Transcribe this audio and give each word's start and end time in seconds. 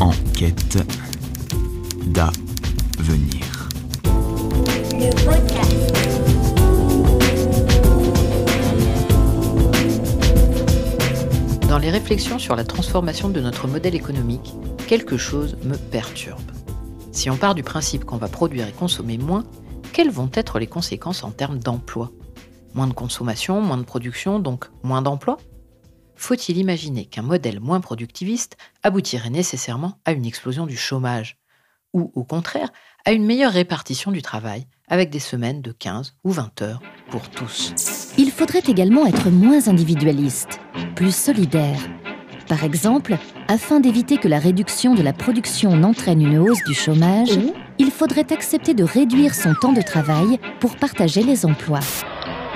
Enquête 0.00 0.78
d'avenir. 2.06 3.68
Dans 11.68 11.78
les 11.78 11.90
réflexions 11.90 12.38
sur 12.38 12.56
la 12.56 12.64
transformation 12.64 13.28
de 13.28 13.40
notre 13.40 13.68
modèle 13.68 13.94
économique, 13.94 14.54
quelque 14.86 15.16
chose 15.16 15.56
me 15.64 15.76
perturbe. 15.76 16.40
Si 17.12 17.30
on 17.30 17.36
part 17.36 17.54
du 17.54 17.62
principe 17.62 18.04
qu'on 18.04 18.16
va 18.16 18.28
produire 18.28 18.68
et 18.68 18.72
consommer 18.72 19.18
moins, 19.18 19.44
quelles 19.92 20.10
vont 20.10 20.30
être 20.34 20.58
les 20.58 20.66
conséquences 20.66 21.24
en 21.24 21.30
termes 21.30 21.58
d'emploi? 21.58 22.10
Moins 22.74 22.88
de 22.88 22.94
consommation, 22.94 23.60
moins 23.60 23.78
de 23.78 23.84
production, 23.84 24.40
donc 24.40 24.66
moins 24.82 25.02
d'emplois? 25.02 25.38
Faut-il 26.16 26.58
imaginer 26.58 27.06
qu'un 27.06 27.22
modèle 27.22 27.60
moins 27.60 27.80
productiviste 27.80 28.56
aboutirait 28.82 29.30
nécessairement 29.30 29.98
à 30.04 30.12
une 30.12 30.26
explosion 30.26 30.66
du 30.66 30.76
chômage 30.76 31.38
Ou 31.92 32.12
au 32.14 32.24
contraire, 32.24 32.70
à 33.04 33.12
une 33.12 33.24
meilleure 33.24 33.52
répartition 33.52 34.12
du 34.12 34.22
travail, 34.22 34.66
avec 34.88 35.10
des 35.10 35.18
semaines 35.18 35.62
de 35.62 35.72
15 35.72 36.14
ou 36.24 36.30
20 36.30 36.62
heures 36.62 36.82
pour 37.10 37.28
tous? 37.30 38.12
Il 38.16 38.30
faudrait 38.30 38.62
également 38.66 39.06
être 39.06 39.30
moins 39.30 39.68
individualiste, 39.68 40.60
plus 40.94 41.14
solidaire. 41.14 41.80
Par 42.48 42.62
exemple, 42.62 43.16
afin 43.48 43.80
d'éviter 43.80 44.18
que 44.18 44.28
la 44.28 44.38
réduction 44.38 44.94
de 44.94 45.02
la 45.02 45.12
production 45.12 45.76
n'entraîne 45.76 46.20
une 46.20 46.38
hausse 46.38 46.62
du 46.64 46.74
chômage, 46.74 47.38
il 47.78 47.90
faudrait 47.90 48.32
accepter 48.32 48.74
de 48.74 48.84
réduire 48.84 49.34
son 49.34 49.54
temps 49.54 49.72
de 49.72 49.82
travail 49.82 50.38
pour 50.60 50.76
partager 50.76 51.22
les 51.22 51.46
emplois. 51.46 51.80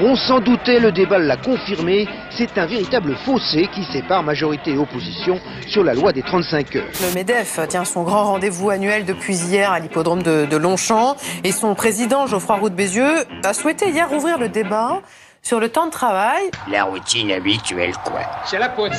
On 0.01 0.15
s'en 0.15 0.39
doutait, 0.39 0.79
le 0.79 0.93
débat 0.93 1.19
l'a 1.19 1.37
confirmé, 1.37 2.07
c'est 2.31 2.57
un 2.57 2.67
véritable 2.67 3.17
fossé 3.25 3.69
qui 3.75 3.83
sépare 3.83 4.23
majorité 4.23 4.71
et 4.71 4.79
opposition 4.79 5.41
sur 5.67 5.83
la 5.83 5.93
loi 5.93 6.13
des 6.13 6.23
35 6.23 6.77
heures. 6.77 6.85
Le 7.01 7.15
MEDEF 7.15 7.59
tient 7.69 7.85
son 7.85 8.05
grand 8.05 8.23
rendez-vous 8.25 8.71
annuel 8.71 9.05
depuis 9.05 9.37
hier 9.37 9.73
à 9.73 9.81
l'hippodrome 9.81 10.23
de, 10.23 10.57
Longchamp 10.57 11.17
et 11.43 11.51
son 11.51 11.75
président 11.75 12.29
Geoffroy 12.29 12.57
Roux 12.57 12.71
de 12.71 12.77
Bézieux 12.77 13.25
a 13.45 13.53
souhaité 13.53 13.91
hier 13.91 14.13
ouvrir 14.13 14.39
le 14.39 14.49
débat 14.49 15.03
sur 15.43 15.59
le 15.59 15.69
temps 15.69 15.87
de 15.87 15.91
travail. 15.91 16.45
La 16.71 16.85
routine 16.85 17.33
habituelle, 17.33 17.95
quoi. 18.05 18.21
C'est 18.45 18.59
la 18.61 18.69
pause 18.69 18.93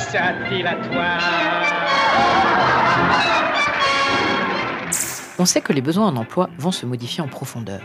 dilatoire. 0.50 1.18
On 5.38 5.46
sait 5.46 5.62
que 5.62 5.72
les 5.72 5.80
besoins 5.80 6.08
en 6.08 6.16
emploi 6.16 6.50
vont 6.58 6.72
se 6.72 6.84
modifier 6.84 7.22
en 7.22 7.28
profondeur. 7.28 7.80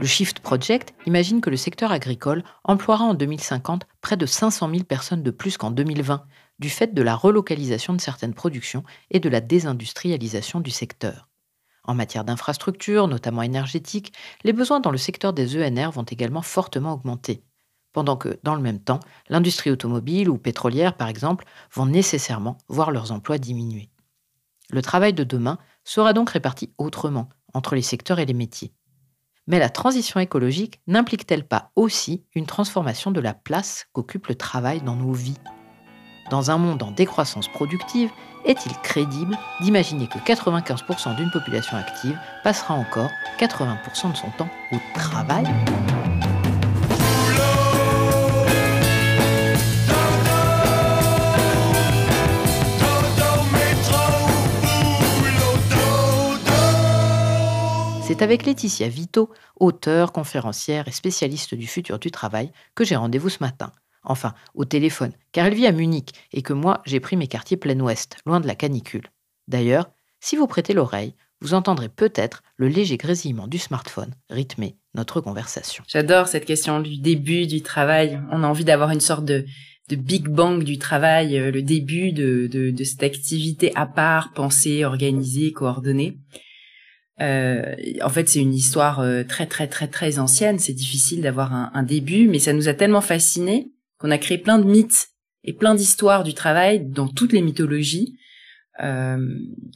Le 0.00 0.06
Shift 0.06 0.40
Project 0.40 0.92
imagine 1.06 1.40
que 1.40 1.50
le 1.50 1.56
secteur 1.56 1.92
agricole 1.92 2.42
emploiera 2.64 3.04
en 3.04 3.14
2050 3.14 3.86
près 4.00 4.16
de 4.16 4.26
500 4.26 4.68
000 4.68 4.82
personnes 4.82 5.22
de 5.22 5.30
plus 5.30 5.56
qu'en 5.56 5.70
2020, 5.70 6.26
du 6.58 6.68
fait 6.68 6.92
de 6.92 7.02
la 7.02 7.14
relocalisation 7.14 7.92
de 7.92 8.00
certaines 8.00 8.34
productions 8.34 8.82
et 9.12 9.20
de 9.20 9.28
la 9.28 9.40
désindustrialisation 9.40 10.58
du 10.58 10.70
secteur. 10.70 11.28
En 11.84 11.94
matière 11.94 12.24
d'infrastructures, 12.24 13.06
notamment 13.06 13.42
énergétiques, 13.42 14.12
les 14.42 14.52
besoins 14.52 14.80
dans 14.80 14.90
le 14.90 14.98
secteur 14.98 15.32
des 15.32 15.56
ENR 15.56 15.92
vont 15.92 16.02
également 16.02 16.42
fortement 16.42 16.94
augmenter, 16.94 17.44
pendant 17.92 18.16
que, 18.16 18.40
dans 18.42 18.56
le 18.56 18.62
même 18.62 18.80
temps, 18.80 19.00
l'industrie 19.28 19.70
automobile 19.70 20.28
ou 20.28 20.38
pétrolière, 20.38 20.96
par 20.96 21.08
exemple, 21.08 21.44
vont 21.72 21.86
nécessairement 21.86 22.58
voir 22.68 22.90
leurs 22.90 23.12
emplois 23.12 23.38
diminuer. 23.38 23.90
Le 24.70 24.82
travail 24.82 25.12
de 25.12 25.22
demain 25.24 25.58
sera 25.84 26.12
donc 26.12 26.30
réparti 26.30 26.72
autrement 26.78 27.28
entre 27.52 27.76
les 27.76 27.82
secteurs 27.82 28.18
et 28.18 28.26
les 28.26 28.34
métiers. 28.34 28.72
Mais 29.46 29.58
la 29.58 29.68
transition 29.68 30.20
écologique 30.20 30.80
n'implique-t-elle 30.86 31.46
pas 31.46 31.70
aussi 31.76 32.24
une 32.34 32.46
transformation 32.46 33.10
de 33.10 33.20
la 33.20 33.34
place 33.34 33.86
qu'occupe 33.92 34.28
le 34.28 34.34
travail 34.34 34.80
dans 34.80 34.96
nos 34.96 35.12
vies? 35.12 35.38
Dans 36.30 36.50
un 36.50 36.56
monde 36.56 36.82
en 36.82 36.90
décroissance 36.90 37.48
productive, 37.48 38.10
est-il 38.46 38.72
crédible 38.78 39.36
d'imaginer 39.60 40.06
que 40.06 40.18
95% 40.18 41.16
d'une 41.16 41.30
population 41.30 41.76
active 41.76 42.18
passera 42.42 42.74
encore 42.74 43.10
80% 43.38 44.12
de 44.12 44.16
son 44.16 44.30
temps 44.30 44.50
au 44.72 44.76
travail? 44.94 45.44
C'est 58.14 58.22
avec 58.22 58.46
Laetitia 58.46 58.86
Vito, 58.86 59.28
auteure, 59.58 60.12
conférencière 60.12 60.86
et 60.86 60.92
spécialiste 60.92 61.56
du 61.56 61.66
futur 61.66 61.98
du 61.98 62.12
travail, 62.12 62.52
que 62.76 62.84
j'ai 62.84 62.94
rendez-vous 62.94 63.28
ce 63.28 63.38
matin. 63.40 63.72
Enfin, 64.04 64.34
au 64.54 64.64
téléphone, 64.64 65.10
car 65.32 65.46
elle 65.46 65.54
vit 65.54 65.66
à 65.66 65.72
Munich 65.72 66.10
et 66.32 66.40
que 66.40 66.52
moi, 66.52 66.80
j'ai 66.86 67.00
pris 67.00 67.16
mes 67.16 67.26
quartiers 67.26 67.56
plein 67.56 67.80
ouest, 67.80 68.18
loin 68.24 68.38
de 68.38 68.46
la 68.46 68.54
canicule. 68.54 69.08
D'ailleurs, 69.48 69.90
si 70.20 70.36
vous 70.36 70.46
prêtez 70.46 70.74
l'oreille, 70.74 71.14
vous 71.40 71.54
entendrez 71.54 71.88
peut-être 71.88 72.44
le 72.56 72.68
léger 72.68 72.98
grésillement 72.98 73.48
du 73.48 73.58
smartphone 73.58 74.14
rythmer 74.30 74.76
notre 74.94 75.20
conversation. 75.20 75.82
J'adore 75.88 76.28
cette 76.28 76.44
question 76.44 76.78
du 76.78 76.98
début 76.98 77.48
du 77.48 77.62
travail. 77.62 78.20
On 78.30 78.44
a 78.44 78.46
envie 78.46 78.64
d'avoir 78.64 78.90
une 78.90 79.00
sorte 79.00 79.24
de, 79.24 79.44
Big 79.90 80.28
Bang 80.28 80.62
du 80.62 80.78
travail, 80.78 81.36
euh, 81.36 81.50
le 81.50 81.62
début 81.62 82.12
de, 82.12 82.46
de 82.46 82.84
cette 82.84 83.02
activité 83.02 83.72
à 83.74 83.86
part, 83.86 84.32
pensée, 84.34 84.84
organisée, 84.84 85.50
coordonnée. 85.50 86.16
Euh, 87.20 87.74
en 88.02 88.08
fait, 88.08 88.28
c'est 88.28 88.40
une 88.40 88.54
histoire 88.54 89.00
euh, 89.00 89.22
très 89.22 89.46
très 89.46 89.68
très 89.68 89.86
très 89.86 90.18
ancienne. 90.18 90.58
C'est 90.58 90.72
difficile 90.72 91.22
d'avoir 91.22 91.52
un, 91.52 91.82
début, 91.82 92.28
mais 92.28 92.38
ça 92.38 92.52
nous 92.52 92.68
a 92.68 92.74
tellement 92.74 93.00
fascinés 93.00 93.70
qu'on 93.98 94.10
a 94.10 94.18
créé 94.18 94.38
plein 94.38 94.58
de 94.58 94.64
mythes 94.64 95.08
et 95.44 95.52
plein 95.52 95.74
d'histoires 95.74 96.24
du 96.24 96.34
travail 96.34 96.84
dans 96.84 97.08
toutes 97.08 97.32
les 97.32 97.42
mythologies. 97.42 98.16
Euh, 98.82 99.18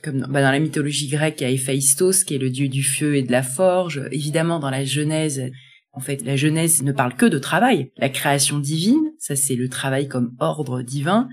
comme 0.02 0.18
dans, 0.18 0.28
bah, 0.28 0.42
dans, 0.42 0.50
la 0.50 0.58
mythologie 0.58 1.08
grecque, 1.08 1.40
il 1.40 1.44
y 1.44 1.46
a 1.46 1.50
Héphaïstos 1.50 2.24
qui 2.24 2.34
est 2.34 2.38
le 2.38 2.50
dieu 2.50 2.68
du 2.68 2.82
feu 2.82 3.14
et 3.14 3.22
de 3.22 3.30
la 3.30 3.44
forge. 3.44 4.02
Évidemment, 4.10 4.58
dans 4.58 4.70
la 4.70 4.84
Genèse, 4.84 5.52
en 5.92 6.00
fait, 6.00 6.22
la 6.24 6.36
Genèse 6.36 6.82
ne 6.82 6.92
parle 6.92 7.14
que 7.14 7.26
de 7.26 7.38
travail. 7.38 7.92
La 7.96 8.08
création 8.08 8.58
divine, 8.58 9.12
ça 9.18 9.36
c'est 9.36 9.54
le 9.54 9.68
travail 9.68 10.08
comme 10.08 10.34
ordre 10.40 10.82
divin. 10.82 11.28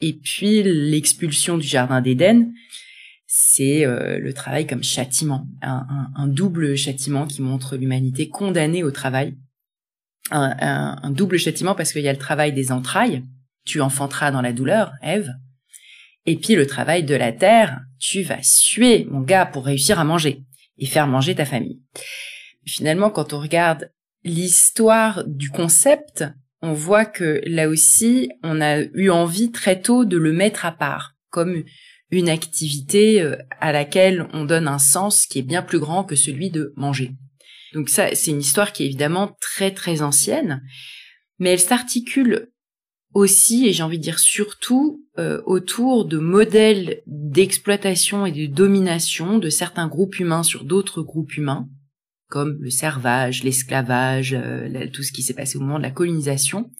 Et 0.00 0.14
puis 0.14 0.62
l'expulsion 0.62 1.58
du 1.58 1.66
jardin 1.66 2.00
d'Éden, 2.00 2.52
c'est 3.32 3.86
euh, 3.86 4.18
le 4.18 4.32
travail 4.32 4.66
comme 4.66 4.82
châtiment, 4.82 5.46
un, 5.62 6.26
double 6.26 6.74
châtiment 6.74 7.28
qui 7.28 7.42
montre 7.42 7.76
l'humanité 7.76 8.28
condamnée 8.28 8.82
au 8.82 8.90
travail. 8.90 9.36
Un, 10.32 11.10
double 11.12 11.38
châtiment 11.38 11.76
parce 11.76 11.92
qu'il 11.92 12.02
y 12.02 12.08
a 12.08 12.12
le 12.12 12.18
travail 12.18 12.52
des 12.52 12.72
entrailles, 12.72 13.24
tu 13.64 13.80
enfanteras 13.80 14.32
dans 14.32 14.42
la 14.42 14.52
douleur, 14.52 14.94
Ève, 15.00 15.32
et 16.26 16.36
puis 16.36 16.56
le 16.56 16.66
travail 16.66 17.04
de 17.04 17.14
la 17.14 17.30
terre, 17.30 17.78
tu 18.00 18.22
vas 18.22 18.42
suer, 18.42 19.06
mon 19.08 19.20
gars, 19.20 19.46
pour 19.46 19.64
réussir 19.64 20.00
à 20.00 20.04
manger 20.04 20.42
et 20.78 20.86
faire 20.86 21.06
manger 21.06 21.36
ta 21.36 21.44
famille. 21.44 21.80
Finalement, 22.66 23.10
quand 23.10 23.32
on 23.32 23.38
regarde 23.38 23.92
l'histoire 24.24 25.22
du 25.24 25.50
concept, 25.50 26.24
on 26.62 26.72
voit 26.72 27.04
que 27.04 27.40
là 27.46 27.68
aussi, 27.68 28.28
on 28.42 28.60
a 28.60 28.80
eu 28.80 29.08
envie 29.10 29.52
très 29.52 29.80
tôt 29.80 30.04
de 30.04 30.16
le 30.16 30.32
mettre 30.32 30.66
à 30.66 30.72
part, 30.72 31.14
comme 31.30 31.62
une 32.10 32.28
activité 32.28 33.22
euh, 33.22 33.36
à 33.60 33.72
laquelle 33.72 34.28
on 34.32 34.44
donne 34.44 34.68
un 34.68 34.78
sens 34.78 35.26
qui 35.26 35.38
est 35.38 35.42
bien 35.42 35.62
plus 35.62 35.78
grand 35.78 36.04
que 36.04 36.16
celui 36.16 36.50
de 36.50 36.72
manger. 36.76 37.12
Donc 37.72 37.88
ça, 37.88 38.14
c'est 38.14 38.32
une 38.32 38.40
histoire 38.40 38.72
qui 38.72 38.82
est 38.82 38.86
évidemment 38.86 39.36
très 39.40 39.70
très 39.72 40.02
ancienne, 40.02 40.62
mais 41.38 41.50
elle 41.50 41.60
s'articule 41.60 42.50
aussi, 43.12 43.66
et 43.66 43.72
j'ai 43.72 43.82
envie 43.82 43.98
de 43.98 44.02
dire 44.02 44.18
surtout, 44.18 45.04
euh, 45.18 45.42
autour 45.44 46.04
de 46.04 46.18
modèles 46.18 47.02
d'exploitation 47.06 48.24
et 48.26 48.32
de 48.32 48.46
domination 48.46 49.38
de 49.38 49.50
certains 49.50 49.88
groupes 49.88 50.18
humains 50.18 50.42
sur 50.42 50.64
d'autres 50.64 51.02
groupes 51.02 51.36
humains, 51.36 51.68
comme 52.28 52.58
le 52.60 52.70
servage, 52.70 53.42
l'esclavage, 53.42 54.34
euh, 54.34 54.86
tout 54.92 55.02
ce 55.02 55.12
qui 55.12 55.22
s'est 55.22 55.34
passé 55.34 55.58
au 55.58 55.60
moment 55.60 55.78
de 55.78 55.82
la 55.82 55.90
colonisation, 55.90 56.70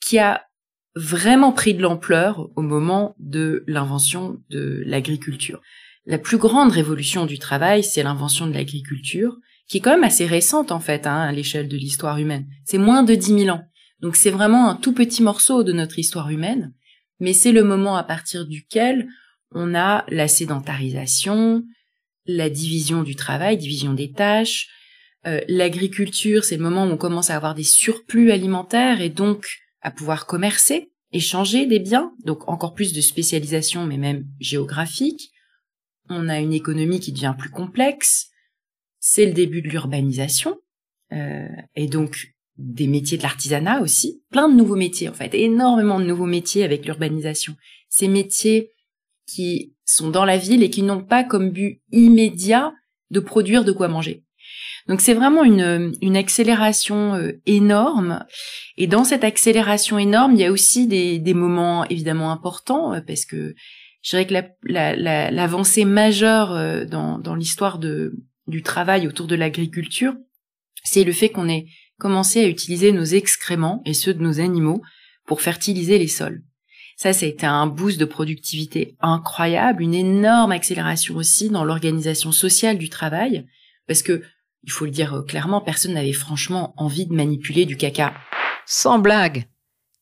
qui 0.00 0.18
a 0.18 0.46
vraiment 0.94 1.52
pris 1.52 1.74
de 1.74 1.82
l'ampleur 1.82 2.50
au 2.56 2.62
moment 2.62 3.14
de 3.18 3.64
l'invention 3.66 4.40
de 4.50 4.82
l'agriculture. 4.86 5.60
La 6.04 6.18
plus 6.18 6.38
grande 6.38 6.72
révolution 6.72 7.26
du 7.26 7.38
travail, 7.38 7.84
c'est 7.84 8.02
l'invention 8.02 8.46
de 8.46 8.52
l'agriculture, 8.52 9.36
qui 9.68 9.78
est 9.78 9.80
quand 9.80 9.92
même 9.92 10.04
assez 10.04 10.26
récente 10.26 10.72
en 10.72 10.80
fait 10.80 11.06
hein, 11.06 11.20
à 11.20 11.32
l'échelle 11.32 11.68
de 11.68 11.76
l'histoire 11.76 12.18
humaine. 12.18 12.46
C'est 12.64 12.78
moins 12.78 13.02
de 13.02 13.14
10 13.14 13.44
000 13.44 13.56
ans. 13.56 13.64
Donc 14.00 14.16
c'est 14.16 14.30
vraiment 14.30 14.68
un 14.68 14.74
tout 14.74 14.92
petit 14.92 15.22
morceau 15.22 15.62
de 15.62 15.72
notre 15.72 15.98
histoire 15.98 16.28
humaine, 16.28 16.74
mais 17.20 17.32
c'est 17.32 17.52
le 17.52 17.62
moment 17.62 17.96
à 17.96 18.02
partir 18.02 18.46
duquel 18.46 19.08
on 19.52 19.74
a 19.74 20.04
la 20.08 20.26
sédentarisation, 20.28 21.64
la 22.26 22.50
division 22.50 23.02
du 23.02 23.14
travail, 23.14 23.56
division 23.56 23.94
des 23.94 24.10
tâches. 24.10 24.68
Euh, 25.26 25.40
l'agriculture, 25.46 26.42
c'est 26.42 26.56
le 26.56 26.64
moment 26.64 26.84
où 26.84 26.90
on 26.90 26.96
commence 26.96 27.30
à 27.30 27.36
avoir 27.36 27.54
des 27.54 27.62
surplus 27.62 28.32
alimentaires 28.32 29.00
et 29.00 29.08
donc 29.08 29.46
à 29.82 29.90
pouvoir 29.90 30.26
commercer, 30.26 30.92
échanger 31.12 31.66
des 31.66 31.78
biens, 31.78 32.12
donc 32.24 32.48
encore 32.48 32.74
plus 32.74 32.92
de 32.92 33.00
spécialisation, 33.00 33.84
mais 33.84 33.98
même 33.98 34.26
géographique. 34.40 35.30
On 36.08 36.28
a 36.28 36.40
une 36.40 36.52
économie 36.52 37.00
qui 37.00 37.12
devient 37.12 37.34
plus 37.38 37.50
complexe. 37.50 38.30
C'est 39.00 39.26
le 39.26 39.32
début 39.32 39.62
de 39.62 39.68
l'urbanisation 39.68 40.58
euh, 41.12 41.48
et 41.74 41.86
donc 41.86 42.34
des 42.56 42.86
métiers 42.86 43.18
de 43.18 43.22
l'artisanat 43.22 43.80
aussi, 43.80 44.22
plein 44.30 44.48
de 44.48 44.54
nouveaux 44.54 44.76
métiers 44.76 45.08
en 45.08 45.14
fait, 45.14 45.34
énormément 45.34 45.98
de 45.98 46.04
nouveaux 46.04 46.26
métiers 46.26 46.64
avec 46.64 46.84
l'urbanisation. 46.84 47.56
Ces 47.88 48.08
métiers 48.08 48.70
qui 49.26 49.74
sont 49.84 50.10
dans 50.10 50.24
la 50.24 50.36
ville 50.36 50.62
et 50.62 50.70
qui 50.70 50.82
n'ont 50.82 51.02
pas 51.02 51.24
comme 51.24 51.50
but 51.50 51.82
immédiat 51.90 52.74
de 53.10 53.20
produire 53.20 53.64
de 53.64 53.72
quoi 53.72 53.88
manger. 53.88 54.24
Donc 54.88 55.00
c'est 55.00 55.14
vraiment 55.14 55.44
une, 55.44 55.92
une 56.00 56.16
accélération 56.16 57.14
euh, 57.14 57.32
énorme. 57.46 58.24
Et 58.76 58.86
dans 58.86 59.04
cette 59.04 59.24
accélération 59.24 59.98
énorme, 59.98 60.32
il 60.32 60.40
y 60.40 60.44
a 60.44 60.52
aussi 60.52 60.86
des, 60.86 61.18
des 61.18 61.34
moments 61.34 61.84
évidemment 61.86 62.32
importants, 62.32 62.94
euh, 62.94 63.00
parce 63.06 63.24
que 63.24 63.54
je 64.02 64.10
dirais 64.10 64.26
que 64.26 64.34
l'avancée 64.64 65.84
la, 65.84 65.88
la, 65.88 65.94
majeure 65.94 66.52
euh, 66.52 66.84
dans, 66.84 67.18
dans 67.18 67.34
l'histoire 67.34 67.78
de, 67.78 68.14
du 68.46 68.62
travail 68.62 69.06
autour 69.06 69.26
de 69.26 69.36
l'agriculture, 69.36 70.14
c'est 70.84 71.04
le 71.04 71.12
fait 71.12 71.28
qu'on 71.28 71.48
ait 71.48 71.66
commencé 71.98 72.40
à 72.40 72.48
utiliser 72.48 72.90
nos 72.90 73.04
excréments 73.04 73.80
et 73.86 73.94
ceux 73.94 74.14
de 74.14 74.22
nos 74.22 74.40
animaux 74.40 74.82
pour 75.26 75.40
fertiliser 75.40 75.98
les 75.98 76.08
sols. 76.08 76.42
Ça, 76.96 77.12
ça 77.12 77.26
a 77.26 77.28
été 77.28 77.46
un 77.46 77.66
boost 77.66 77.98
de 77.98 78.04
productivité 78.04 78.96
incroyable, 79.00 79.82
une 79.82 79.94
énorme 79.94 80.52
accélération 80.52 81.16
aussi 81.16 81.48
dans 81.48 81.64
l'organisation 81.64 82.32
sociale 82.32 82.78
du 82.78 82.88
travail, 82.88 83.46
parce 83.86 84.02
que, 84.02 84.22
il 84.64 84.70
faut 84.70 84.84
le 84.84 84.90
dire 84.90 85.24
clairement, 85.26 85.60
personne 85.60 85.94
n'avait 85.94 86.12
franchement 86.12 86.74
envie 86.76 87.06
de 87.06 87.14
manipuler 87.14 87.66
du 87.66 87.76
caca. 87.76 88.14
Sans 88.66 88.98
blague 88.98 89.46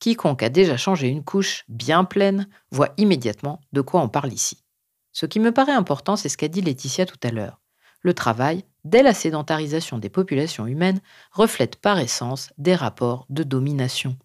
Quiconque 0.00 0.42
a 0.42 0.48
déjà 0.48 0.76
changé 0.76 1.08
une 1.08 1.22
couche 1.22 1.64
bien 1.68 2.04
pleine 2.04 2.48
voit 2.70 2.94
immédiatement 2.96 3.60
de 3.72 3.82
quoi 3.82 4.00
on 4.00 4.08
parle 4.08 4.32
ici. 4.32 4.64
Ce 5.12 5.26
qui 5.26 5.40
me 5.40 5.52
paraît 5.52 5.72
important, 5.72 6.16
c'est 6.16 6.28
ce 6.28 6.38
qu'a 6.38 6.48
dit 6.48 6.62
Laetitia 6.62 7.04
tout 7.04 7.18
à 7.22 7.30
l'heure. 7.30 7.60
Le 8.00 8.14
travail, 8.14 8.64
dès 8.84 9.02
la 9.02 9.12
sédentarisation 9.12 9.98
des 9.98 10.08
populations 10.08 10.66
humaines, 10.66 11.00
reflète 11.32 11.76
par 11.76 11.98
essence 11.98 12.50
des 12.56 12.74
rapports 12.74 13.26
de 13.28 13.42
domination. 13.42 14.16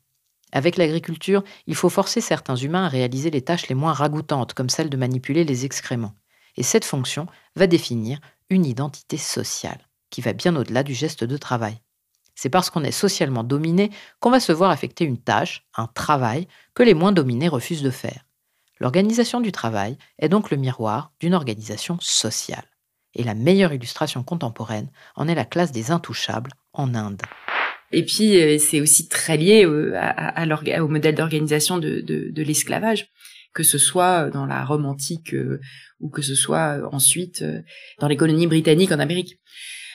Avec 0.53 0.77
l'agriculture, 0.77 1.43
il 1.67 1.75
faut 1.75 1.89
forcer 1.89 2.21
certains 2.21 2.55
humains 2.55 2.85
à 2.85 2.89
réaliser 2.89 3.29
les 3.29 3.41
tâches 3.41 3.67
les 3.67 3.75
moins 3.75 3.91
ragoûtantes, 3.91 4.53
comme 4.53 4.69
celle 4.69 4.89
de 4.89 4.95
manipuler 4.95 5.43
les 5.43 5.65
excréments. 5.65 6.13
Et 6.55 6.63
cette 6.63 6.85
fonction 6.85 7.27
va 7.57 7.67
définir 7.67 8.19
une 8.49 8.65
identité 8.65 9.17
sociale, 9.17 9.85
qui 10.15 10.21
va 10.21 10.31
bien 10.31 10.55
au-delà 10.55 10.81
du 10.81 10.93
geste 10.93 11.25
de 11.25 11.35
travail. 11.35 11.81
C'est 12.35 12.47
parce 12.47 12.69
qu'on 12.69 12.85
est 12.85 12.91
socialement 12.91 13.43
dominé 13.43 13.91
qu'on 14.21 14.31
va 14.31 14.39
se 14.39 14.53
voir 14.53 14.71
affecter 14.71 15.03
une 15.03 15.17
tâche, 15.17 15.65
un 15.75 15.87
travail, 15.87 16.47
que 16.73 16.83
les 16.83 16.93
moins 16.93 17.11
dominés 17.11 17.49
refusent 17.49 17.83
de 17.83 17.89
faire. 17.89 18.25
L'organisation 18.79 19.41
du 19.41 19.51
travail 19.51 19.97
est 20.17 20.29
donc 20.29 20.51
le 20.51 20.57
miroir 20.57 21.11
d'une 21.19 21.33
organisation 21.33 21.97
sociale. 21.99 22.63
Et 23.13 23.23
la 23.23 23.33
meilleure 23.33 23.73
illustration 23.73 24.23
contemporaine 24.23 24.89
en 25.17 25.27
est 25.27 25.35
la 25.35 25.43
classe 25.43 25.73
des 25.73 25.91
intouchables 25.91 26.51
en 26.71 26.95
Inde. 26.95 27.21
Et 27.91 28.05
puis, 28.05 28.41
euh, 28.41 28.57
c'est 28.57 28.79
aussi 28.79 29.09
très 29.09 29.35
lié 29.35 29.65
au 29.65 30.87
modèle 30.87 31.15
d'organisation 31.15 31.77
de, 31.77 31.99
de, 31.99 32.41
l'esclavage, 32.41 33.09
que 33.53 33.63
ce 33.63 33.77
soit 33.77 34.29
dans 34.29 34.45
la 34.45 34.63
Rome 34.63 34.85
antique 34.85 35.33
euh, 35.33 35.59
ou 35.99 36.07
que 36.07 36.21
ce 36.21 36.35
soit 36.35 36.77
euh, 36.77 36.87
ensuite 36.93 37.43
dans 37.99 38.07
les 38.07 38.15
colonies 38.15 38.47
britanniques 38.47 38.93
en 38.93 38.99
Amérique. 38.99 39.41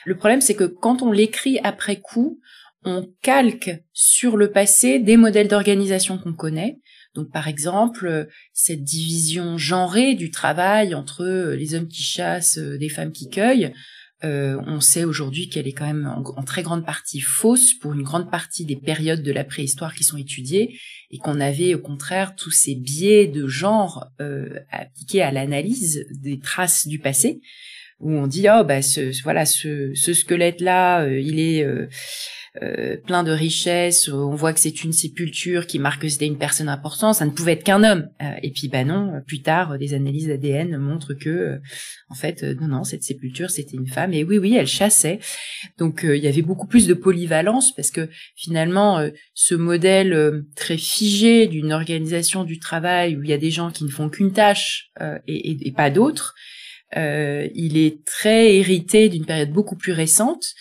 Le 0.05 0.17
problème, 0.17 0.41
c'est 0.41 0.55
que 0.55 0.65
quand 0.65 1.03
on 1.03 1.13
l'écrit 1.13 1.59
après 1.63 1.97
coup, 1.97 2.41
on 2.85 3.13
calque 3.23 3.71
sur 3.93 4.37
le 4.37 4.51
passé 4.51 4.99
des 4.99 5.17
modèles 5.17 5.49
d'organisation 5.49 6.19
qu'on 6.19 6.33
connaît. 6.33 6.79
Donc, 7.15 7.31
par 7.31 7.49
exemple, 7.49 8.29
cette 8.53 8.85
division 8.85 9.59
genrée 9.59 10.15
du 10.15 10.31
travail 10.31 10.95
entre 10.95 11.53
les 11.55 11.75
hommes 11.75 11.89
qui 11.89 12.03
chassent, 12.03 12.59
des 12.59 12.89
femmes 12.89 13.13
qui 13.13 13.29
cueillent, 13.29 13.73
euh, 14.23 14.61
on 14.67 14.81
sait 14.81 15.05
aujourd'hui 15.05 15.49
qu'elle 15.49 15.67
est 15.67 15.73
quand 15.73 15.87
même 15.87 16.07
en, 16.07 16.43
très 16.43 16.63
grande 16.63 16.85
partie 16.85 17.21
fausse 17.21 17.73
pour 17.73 17.95
une 17.95 18.03
grande 18.03 18.31
partie 18.31 18.67
des 18.67 18.77
périodes 18.77 19.23
de 19.23 19.33
la 19.33 19.45
préhistoire 19.45 19.95
qui 19.95 20.05
sont 20.05 20.19
étudiées 20.19 20.79
et 21.11 21.19
qu'on 21.19 21.41
avait 21.41 21.75
au 21.75 21.79
contraire 21.79 22.37
tous 22.37 22.51
ces 22.51 22.75
biais 22.75 23.27
de 23.27 23.49
genre 23.49 24.07
euh, 24.21 24.59
appliqués 24.71 25.23
à 25.23 25.33
l'analyse 25.33 26.07
des 26.11 26.39
traces 26.39 26.87
du 26.87 26.99
passé 26.99 27.41
où 28.01 28.13
on 28.13 28.27
dit 28.27 28.47
oh 28.51 28.65
bah 28.65 28.83
ce 28.83 29.23
voilà 29.23 29.47
ce, 29.47 29.93
ce 29.95 30.13
squelette 30.13 30.61
là 30.61 31.03
euh, 31.03 31.21
il 31.21 31.39
est 31.39 31.65
euh, 32.63 32.97
plein 32.97 33.23
de 33.23 33.31
richesses. 33.31 34.09
On 34.09 34.35
voit 34.35 34.53
que 34.53 34.59
c'est 34.59 34.83
une 34.83 34.93
sépulture 34.93 35.69
qui 35.69 35.79
marque 35.79 36.03
que 36.03 36.09
c'était 36.09 36.27
une 36.27 36.39
personne 36.39 36.69
importante. 36.69 37.15
Ça 37.15 37.25
ne 37.25 37.31
pouvait 37.31 37.53
être 37.53 37.63
qu'un 37.63 37.85
homme. 37.85 38.09
Euh, 38.21 38.33
et 38.43 38.51
puis, 38.51 38.67
bah 38.67 38.83
non. 38.83 39.23
Plus 39.25 39.41
tard, 39.41 39.79
des 39.79 39.95
analyses 39.95 40.29
ADN 40.29 40.77
montrent 40.77 41.15
que, 41.15 41.31
euh, 41.31 41.59
en 42.09 42.17
fait, 42.17 42.43
non, 42.43 42.67
non, 42.67 42.83
cette 42.83 43.05
sépulture, 43.05 43.51
c'était 43.51 43.77
une 43.77 43.87
femme. 43.87 44.13
Et 44.15 44.25
oui, 44.25 44.39
oui, 44.39 44.57
elle 44.57 44.67
chassait. 44.67 45.21
Donc, 45.79 46.01
il 46.03 46.19
y 46.19 46.27
avait 46.27 46.43
beaucoup 46.43 46.67
plus 46.67 46.89
de 46.89 46.95
polyvalence 46.95 47.73
parce 47.73 47.93
que 47.93 48.09
finalement, 48.35 49.09
ce 49.35 49.55
modèle 49.55 50.43
très 50.57 50.77
figé 50.77 51.47
d'une 51.47 51.73
organisation 51.73 52.43
du 52.43 52.59
travail 52.59 53.17
où 53.17 53.23
il 53.23 53.31
y 53.31 53.33
a 53.33 53.39
des 53.39 53.53
gens 53.53 53.71
qui 53.71 53.85
ne 53.85 53.91
font 53.91 54.09
qu'une 54.09 54.33
tâche 54.33 54.91
et, 55.29 55.69
et, 55.69 55.73
pas 55.73 55.91
d'autres. 55.91 56.35
Il 56.97 57.77
est 57.77 58.05
très 58.05 58.57
hérité 58.57 59.09
d'une 59.09 59.27
période 59.27 59.53
beaucoup 59.53 59.77
plus 59.77 59.93
récente 59.93 60.55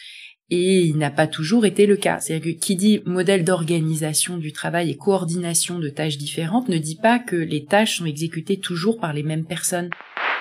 et 0.52 0.80
il 0.80 0.98
n'a 0.98 1.12
pas 1.12 1.28
toujours 1.28 1.66
été 1.66 1.86
le 1.86 1.96
cas. 1.96 2.20
C'est-à-dire 2.20 2.54
que 2.54 2.60
qui 2.60 2.76
dit 2.76 3.02
modèle 3.06 3.44
d'organisation 3.44 4.38
du 4.38 4.52
travail 4.52 4.90
et 4.90 4.98
coordination 4.98 5.80
de 5.80 5.90
tâches 5.90 6.18
différentes 6.18 6.70
ne 6.70 6.78
dit 6.78 6.96
pas 6.96 7.20
que 7.20 7.36
les 7.36 7.66
tâches 7.66 8.00
sont 8.00 8.06
exécutées 8.06 8.60
toujours 8.60 9.00
par 9.00 9.14
les 9.14 9.24
mêmes 9.24 9.46
personnes. 9.46 9.90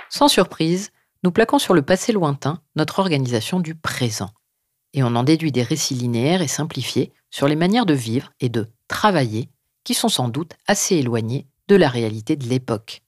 Sans 0.09 0.29
surprise, 0.29 0.91
nous 1.25 1.31
plaquons 1.31 1.59
sur 1.59 1.75
le 1.75 1.83
passé 1.83 2.13
lointain 2.13 2.63
notre 2.77 3.01
organisation 3.01 3.61
du 3.61 3.75
présent. 3.75 4.31
Et 4.95 5.03
on 5.03 5.15
en 5.15 5.25
déduit 5.25 5.53
des 5.53 5.63
récits 5.63 5.95
linéaires 5.95 6.41
et 6.41 6.49
simplifiés 6.49 7.13
sur 7.31 7.47
les 7.47 7.57
manières 7.57 7.87
de 7.87 7.95
vivre 7.95 8.33
et 8.41 8.49
de 8.49 8.69
travailler 8.89 9.51
qui 9.85 9.93
sont 9.93 10.09
sans 10.09 10.29
doute 10.29 10.53
assez 10.67 10.97
éloignées 10.97 11.47
de 11.69 11.77
la 11.77 11.89
réalité 11.89 12.37
de 12.37 12.47
l'époque. 12.47 13.03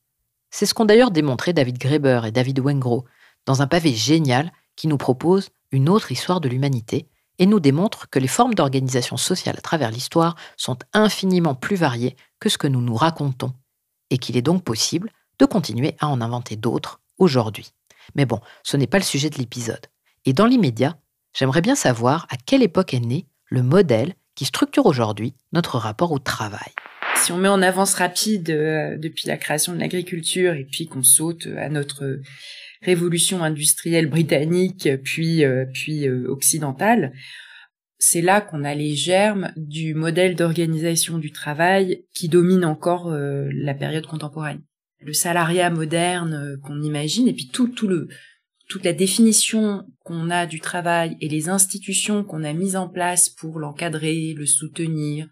C'est 0.51 0.67
ce 0.67 0.75
qu'ont 0.75 0.85
d'ailleurs 0.85 1.11
démontré 1.11 1.53
David 1.53 1.79
Graeber 1.79 2.23
et 2.27 2.33
David 2.33 2.61
Wengro 2.61 3.05
dans 3.47 3.63
un 3.63 3.67
pavé 3.67 3.93
génial 3.93 4.53
qui 4.77 4.89
nous 4.89 4.99
propose 4.99 5.51
une 5.73 5.89
autre 5.89 6.13
histoire 6.13 6.41
de 6.41 6.49
l'humanité 6.49 7.09
et 7.39 7.47
nous 7.47 7.61
démontre 7.61 8.09
que 8.11 8.19
les 8.19 8.29
formes 8.29 8.55
d'organisation 8.55 9.17
sociale 9.17 9.57
à 9.59 9.63
travers 9.63 9.91
l'histoire 9.91 10.37
sont 10.57 10.79
infiniment 10.93 11.55
plus 11.55 11.77
variées 11.77 12.17
que 12.39 12.49
ce 12.49 12.59
que 12.59 12.67
nous 12.67 12.83
nous 12.83 12.95
racontons, 12.95 13.55
et 14.11 14.19
qu'il 14.19 14.37
est 14.37 14.43
donc 14.43 14.63
possible 14.63 15.11
de 15.39 15.47
continuer 15.47 15.97
à 16.01 16.09
en 16.09 16.21
inventer 16.21 16.57
d'autres 16.57 17.01
aujourd'hui. 17.19 17.73
Mais 18.15 18.27
bon, 18.27 18.41
ce 18.63 18.77
n'est 18.77 18.87
pas 18.87 18.99
le 18.99 19.05
sujet 19.05 19.31
de 19.31 19.39
l'épisode. 19.39 19.87
Et 20.27 20.35
dans 20.35 20.47
l'immédiat, 20.47 20.99
j'aimerais 21.33 21.63
bien 21.63 21.75
savoir 21.75 22.27
à 22.29 22.37
quelle 22.37 22.63
époque 22.63 22.93
est 22.93 23.01
né 23.01 23.27
le 23.47 23.63
modèle 23.63 24.15
qui 24.35 24.45
structure 24.45 24.87
aujourd'hui 24.87 25.35
notre 25.53 25.79
rapport 25.79 26.13
au 26.13 26.19
travail. 26.19 26.75
Si 27.23 27.33
on 27.33 27.39
met 27.39 27.49
en 27.49 27.61
avance 27.61 27.95
rapide 27.95 28.51
euh, 28.51 28.97
depuis 28.97 29.29
la 29.29 29.37
création 29.37 29.75
de 29.75 29.79
l'agriculture 29.79 30.55
et 30.55 30.65
puis 30.65 30.87
qu'on 30.87 31.03
saute 31.03 31.47
à 31.59 31.69
notre 31.69 32.21
révolution 32.83 33.43
industrielle 33.43 34.09
britannique 34.09 34.89
puis 35.05 35.45
euh, 35.45 35.67
puis 35.73 36.09
euh, 36.09 36.27
occidentale, 36.29 37.13
c'est 37.99 38.23
là 38.23 38.41
qu'on 38.41 38.65
a 38.65 38.75
les 38.75 38.95
germes 38.95 39.53
du 39.57 39.95
modèle 39.95 40.35
d'organisation 40.35 41.19
du 41.19 41.33
travail 41.33 42.05
qui 42.15 42.29
domine 42.29 42.65
encore 42.65 43.09
euh, 43.09 43.49
la 43.53 43.75
période 43.75 44.07
contemporaine. 44.07 44.63
Le 45.01 45.13
salariat 45.13 45.71
moderne 45.71 46.59
qu'on 46.63 46.83
imagine 46.83 47.29
et 47.29 47.33
puis 47.33 47.49
tout 47.49 47.69
tout 47.69 47.89
le 47.89 48.09
toute 48.69 48.85
la 48.85 48.93
définition 48.93 49.85
qu'on 50.05 50.31
a 50.31 50.47
du 50.47 50.61
travail 50.61 51.17
et 51.21 51.29
les 51.29 51.49
institutions 51.49 52.23
qu'on 52.23 52.45
a 52.45 52.53
mises 52.53 52.77
en 52.77 52.89
place 52.89 53.29
pour 53.29 53.59
l'encadrer, 53.59 54.33
le 54.37 54.47
soutenir, 54.47 55.29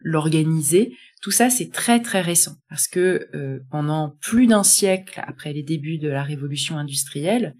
l'organiser, 0.00 0.96
tout 1.20 1.30
ça 1.30 1.50
c'est 1.50 1.70
très 1.70 2.00
très 2.00 2.20
récent. 2.20 2.56
Parce 2.68 2.88
que 2.88 3.28
euh, 3.34 3.60
pendant 3.70 4.16
plus 4.20 4.46
d'un 4.46 4.64
siècle 4.64 5.22
après 5.26 5.52
les 5.52 5.62
débuts 5.62 5.98
de 5.98 6.08
la 6.08 6.22
révolution 6.22 6.78
industrielle, 6.78 7.56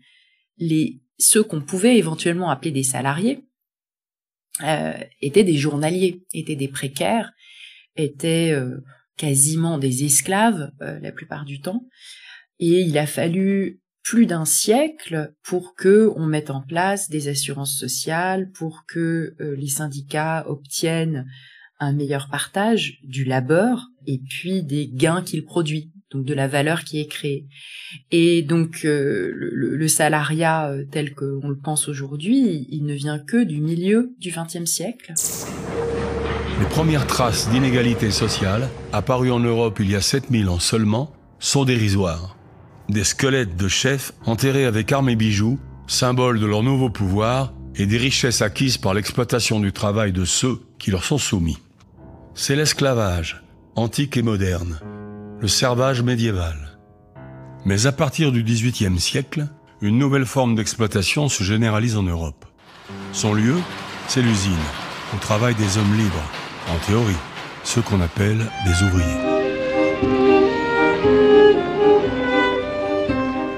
les 0.58 1.00
ceux 1.18 1.42
qu'on 1.42 1.60
pouvait 1.60 1.98
éventuellement 1.98 2.50
appeler 2.50 2.70
des 2.70 2.82
salariés 2.82 3.44
euh, 4.62 4.94
étaient 5.20 5.44
des 5.44 5.56
journaliers, 5.56 6.24
étaient 6.32 6.56
des 6.56 6.68
précaires, 6.68 7.32
étaient 7.96 8.52
euh, 8.52 8.78
quasiment 9.16 9.78
des 9.78 10.04
esclaves 10.04 10.72
la 10.80 11.12
plupart 11.12 11.44
du 11.44 11.60
temps, 11.60 11.86
et 12.58 12.80
il 12.80 12.96
a 12.96 13.06
fallu 13.06 13.82
plus 14.02 14.24
d'un 14.24 14.46
siècle 14.46 15.34
pour 15.42 15.74
que 15.74 16.10
on 16.16 16.24
mette 16.24 16.48
en 16.48 16.62
place 16.62 17.10
des 17.10 17.28
assurances 17.28 17.78
sociales, 17.78 18.50
pour 18.52 18.86
que 18.86 19.36
les 19.38 19.68
syndicats 19.68 20.48
obtiennent 20.48 21.26
un 21.80 21.92
meilleur 21.92 22.28
partage 22.28 23.00
du 23.02 23.24
labeur 23.24 23.88
et 24.06 24.18
puis 24.18 24.62
des 24.62 24.88
gains 24.88 25.22
qu'il 25.22 25.44
produit. 25.44 25.90
donc 26.12 26.24
de 26.24 26.34
la 26.34 26.48
valeur 26.48 26.84
qui 26.84 27.00
est 27.00 27.06
créée. 27.06 27.46
Et 28.10 28.42
donc 28.42 28.84
euh, 28.84 29.30
le, 29.32 29.88
salariat 29.88 30.68
euh, 30.68 30.84
tel 30.90 31.14
qu'on 31.14 31.48
le 31.48 31.58
pense 31.58 31.88
aujourd'hui, 31.88 32.66
il 32.68 32.84
ne 32.84 32.94
vient 32.94 33.18
que 33.18 33.42
du 33.42 33.60
milieu 33.60 34.12
du 34.18 34.30
XXe 34.30 34.68
siècle. 34.68 35.14
Les 36.58 36.66
premières 36.66 37.06
traces 37.06 37.48
d'inégalité 37.50 38.10
sociale, 38.10 38.68
apparues 38.92 39.30
en 39.30 39.40
Europe 39.40 39.78
il 39.80 39.90
y 39.90 39.96
a 39.96 40.00
7000 40.00 40.48
ans 40.48 40.58
seulement, 40.58 41.12
sont 41.38 41.64
dérisoires. 41.64 42.36
Des 42.88 43.04
squelettes 43.04 43.56
de 43.56 43.68
chefs 43.68 44.12
enterrés 44.26 44.66
avec 44.66 44.90
armes 44.92 45.08
et 45.08 45.16
bijoux, 45.16 45.58
symboles 45.86 46.40
de 46.40 46.46
leur 46.46 46.62
nouveau 46.62 46.90
pouvoir 46.90 47.54
et 47.76 47.86
des 47.86 47.98
richesses 47.98 48.42
acquises 48.42 48.78
par 48.78 48.94
l'exploitation 48.94 49.60
du 49.60 49.72
travail 49.72 50.12
de 50.12 50.24
ceux 50.24 50.60
qui 50.78 50.90
leur 50.90 51.04
sont 51.04 51.18
soumis. 51.18 51.58
C'est 52.42 52.56
l'esclavage, 52.56 53.42
antique 53.76 54.16
et 54.16 54.22
moderne, 54.22 54.80
le 55.40 55.46
servage 55.46 56.02
médiéval. 56.02 56.56
Mais 57.66 57.86
à 57.86 57.92
partir 57.92 58.32
du 58.32 58.42
XVIIIe 58.42 58.98
siècle, 58.98 59.46
une 59.82 59.98
nouvelle 59.98 60.24
forme 60.24 60.54
d'exploitation 60.54 61.28
se 61.28 61.44
généralise 61.44 61.98
en 61.98 62.02
Europe. 62.02 62.46
Son 63.12 63.34
lieu, 63.34 63.56
c'est 64.08 64.22
l'usine, 64.22 64.56
au 65.14 65.18
travail 65.18 65.54
des 65.54 65.76
hommes 65.76 65.94
libres, 65.94 66.30
en 66.70 66.78
théorie, 66.86 67.12
ceux 67.62 67.82
qu'on 67.82 68.00
appelle 68.00 68.38
des 68.64 68.86
ouvriers. 68.86 69.20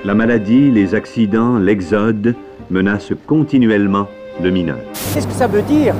La 0.05 0.15
maladie, 0.15 0.73
les 0.73 0.97
accidents, 0.97 1.57
l'exode 1.57 2.35
menacent 2.69 3.15
continuellement 3.29 4.09
le 4.43 4.51
mineur. 4.51 4.79
Qu'est-ce 5.15 5.29
que 5.29 5.35
ça 5.35 5.47
veut 5.47 5.63
dire 5.63 5.95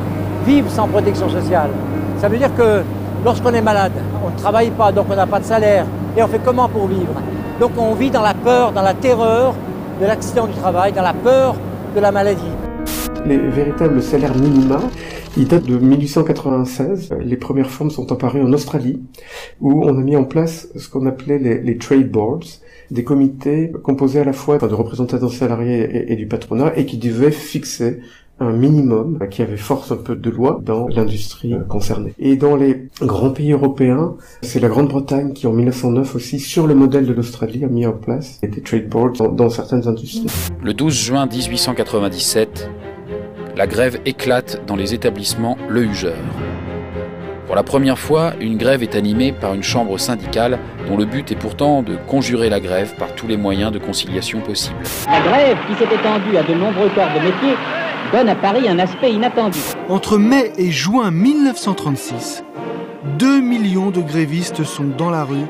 vivre 0.45 0.69
sans 0.69 0.89
protection 0.89 1.31
sociale? 1.31 1.71
Ça 2.23 2.29
veut 2.29 2.39
dire 2.39 2.55
que 2.55 2.85
lorsqu'on 3.25 3.53
est 3.53 3.61
malade, 3.61 3.91
on 4.25 4.31
ne 4.31 4.39
travaille 4.39 4.71
pas, 4.71 4.93
donc 4.93 5.07
on 5.11 5.17
n'a 5.17 5.27
pas 5.27 5.41
de 5.41 5.45
salaire. 5.45 5.85
Et 6.17 6.23
on 6.23 6.29
fait 6.29 6.39
comment 6.45 6.69
pour 6.69 6.87
vivre? 6.87 7.21
Donc 7.59 7.73
on 7.77 7.95
vit 7.95 8.13
dans 8.13 8.23
la 8.23 8.33
peur, 8.33 8.71
dans 8.71 8.83
la 8.83 8.95
terreur 8.95 9.57
de 10.01 10.07
l'accident 10.07 10.47
du 10.47 10.53
travail, 10.53 10.93
dans 10.93 11.03
la 11.03 11.15
peur 11.15 11.57
de 11.97 12.01
la 12.01 12.13
maladie. 12.13 12.53
Les 13.27 13.39
véritables 13.39 14.01
salaires 14.01 14.37
minima, 14.37 14.79
ils 15.37 15.49
datent 15.49 15.67
de 15.67 15.77
1896. 15.77 17.11
Les 17.25 17.37
premières 17.37 17.71
formes 17.71 17.91
sont 17.91 18.13
apparues 18.13 18.43
en 18.43 18.53
Australie, 18.53 19.03
où 19.61 19.83
on 19.85 19.99
a 19.99 20.01
mis 20.01 20.15
en 20.15 20.23
place 20.23 20.69
ce 20.77 20.89
qu'on 20.89 21.07
appelait 21.07 21.41
les, 21.41 21.77
trade 21.77 22.09
boards, 22.09 22.61
des 22.93 23.03
comités 23.03 23.73
composés 23.83 24.21
à 24.21 24.25
la 24.25 24.33
fois 24.33 24.59
de 24.59 24.75
représentants 24.75 25.29
salariés 25.29 25.81
et, 25.81 26.13
et 26.13 26.15
du 26.15 26.29
patronat, 26.29 26.73
et 26.77 26.87
qui 26.87 26.99
devaient 26.99 27.33
fixer 27.33 27.99
un 28.43 28.53
minimum 28.53 29.19
qui 29.31 29.43
avait 29.43 29.57
force 29.57 29.93
un 29.93 29.97
peu 29.97 30.17
de 30.17 30.31
loi 30.31 30.61
dans 30.65 30.89
l'industrie 30.89 31.55
concernée. 31.69 32.15
Et 32.19 32.37
dans 32.37 32.57
les 32.57 32.89
grands 33.01 33.31
pays 33.31 33.53
européens, 33.53 34.15
c'est 34.43 34.61
la 34.61 34.69
Grande-Bretagne 34.69 35.33
qui 35.33 35.47
en 35.47 35.53
1909 35.53 36.15
aussi, 36.17 36.39
sur 36.39 36.67
le 36.67 36.75
modèle 36.75 37.07
de 37.07 37.13
l'Australie, 37.13 37.65
a 37.65 37.69
mis 37.69 37.87
en 37.87 37.93
place 37.93 38.41
des 38.43 38.63
trade 38.63 38.89
boards 38.89 39.13
dans, 39.13 39.29
dans 39.29 39.51
certaines 39.51 39.87
industries. 39.87 40.27
Le 40.63 40.75
12 40.75 40.95
juin 40.95 41.27
1897, 41.27 42.71
la 43.57 43.67
grève 43.67 43.99
éclate 44.07 44.63
dans 44.67 44.77
les 44.77 44.95
établissements 44.95 45.57
Le 45.69 45.85
Hugeur. 45.85 46.17
Pour 47.47 47.57
la 47.57 47.63
première 47.63 47.99
fois, 47.99 48.33
une 48.41 48.57
grève 48.57 48.83
est 48.83 48.95
animée 48.95 49.33
par 49.33 49.53
une 49.53 49.63
chambre 49.63 49.99
syndicale 49.99 50.59
dont 50.89 50.97
le 50.97 51.05
but 51.05 51.31
est 51.33 51.37
pourtant 51.37 51.83
de 51.83 51.97
conjurer 52.09 52.49
la 52.49 52.61
grève 52.61 52.95
par 52.97 53.15
tous 53.15 53.27
les 53.27 53.37
moyens 53.37 53.73
de 53.73 53.79
conciliation 53.79 54.41
possibles. 54.41 54.83
La 55.07 55.21
grève, 55.21 55.59
qui 55.67 55.75
s'est 55.75 55.95
étendue 55.95 56.37
à 56.39 56.43
de 56.45 56.55
nombreux 56.55 56.89
corps 56.95 57.13
de 57.15 57.21
métier, 57.21 57.55
donne 58.13 58.29
à 58.29 58.35
Paris 58.35 58.69
un 58.69 58.79
aspect 58.79 59.13
inattendu. 59.13 59.59
Entre 59.89 60.19
mai 60.19 60.53
et 60.59 60.71
juin 60.71 61.11
1936, 61.11 62.45
2 63.19 63.41
millions 63.41 63.91
de 63.91 64.03
grévistes 64.03 64.65
sont 64.65 64.85
dans 64.85 65.11
la 65.11 65.25
rue, 65.25 65.47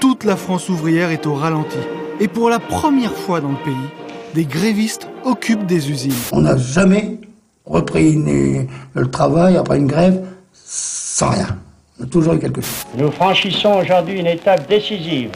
toute 0.00 0.24
la 0.24 0.36
France 0.36 0.68
ouvrière 0.68 1.10
est 1.10 1.26
au 1.26 1.34
ralenti. 1.34 1.78
Et 2.20 2.28
pour 2.28 2.50
la 2.50 2.58
première 2.58 3.14
fois 3.14 3.40
dans 3.40 3.50
le 3.50 3.64
pays, 3.64 3.88
des 4.34 4.44
grévistes 4.44 5.08
occupent 5.24 5.66
des 5.66 5.90
usines. 5.90 6.12
On 6.32 6.42
n'a 6.42 6.56
jamais 6.56 7.18
repris 7.64 8.14
le 8.94 9.10
travail 9.10 9.56
après 9.56 9.78
une 9.78 9.86
grève 9.86 10.22
sans 10.52 11.30
rien. 11.30 11.58
On 11.98 12.04
a 12.04 12.06
toujours 12.06 12.34
eu 12.34 12.38
quelque 12.38 12.60
chose. 12.60 12.84
Nous 12.96 13.10
franchissons 13.10 13.74
aujourd'hui 13.80 14.20
une 14.20 14.26
étape 14.26 14.68
décisive 14.68 15.30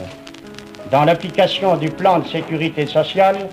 dans 0.90 1.04
l'application 1.04 1.76
du 1.76 1.88
plan 1.88 2.18
de 2.18 2.28
sécurité 2.28 2.86
sociale 2.86 3.48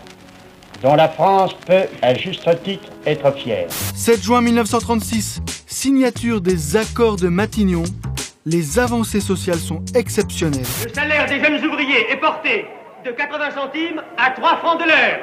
dont 0.84 0.96
la 0.96 1.08
France 1.08 1.56
peut, 1.66 1.86
à 2.02 2.14
juste 2.14 2.48
titre, 2.64 2.90
être 3.06 3.32
fière. 3.32 3.68
7 3.70 4.22
juin 4.22 4.42
1936, 4.42 5.40
signature 5.66 6.42
des 6.42 6.76
accords 6.76 7.16
de 7.16 7.30
Matignon. 7.30 7.84
Les 8.46 8.78
avancées 8.78 9.22
sociales 9.22 9.58
sont 9.58 9.82
exceptionnelles. 9.96 10.66
Le 10.86 10.94
salaire 10.94 11.26
des 11.26 11.42
jeunes 11.42 11.66
ouvriers 11.66 12.12
est 12.12 12.18
porté 12.18 12.68
de 13.06 13.12
80 13.12 13.52
centimes 13.52 14.02
à 14.18 14.32
3 14.32 14.58
francs 14.58 14.80
de 14.80 14.86
l'heure. 14.86 15.20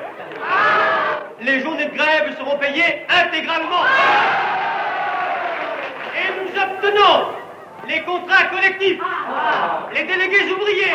Les 1.43 1.61
journées 1.61 1.87
de 1.87 1.95
grève 1.95 2.35
seront 2.39 2.59
payées 2.59 3.05
intégralement. 3.11 3.85
Et 6.17 6.29
nous 6.41 6.51
obtenons 6.59 7.27
les 7.87 8.01
contrats 8.03 8.45
collectifs, 8.45 9.01
les 9.95 10.05
délégués 10.05 10.53
ouvriers, 10.53 10.95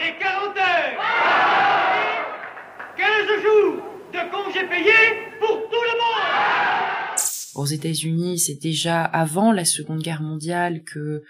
les 0.00 0.12
40 0.20 0.56
heures. 0.56 1.83
15 2.96 3.42
jours 3.42 3.82
de 4.12 4.30
congés 4.30 4.68
payés 4.68 5.32
pour 5.40 5.68
tout 5.68 5.82
le 5.82 5.98
monde. 5.98 7.18
Aux 7.54 7.66
États-Unis, 7.66 8.38
c'est 8.38 8.60
déjà 8.60 9.02
avant 9.02 9.52
la 9.52 9.64
Seconde 9.64 10.02
Guerre 10.02 10.22
mondiale 10.22 10.82
que 10.84 11.22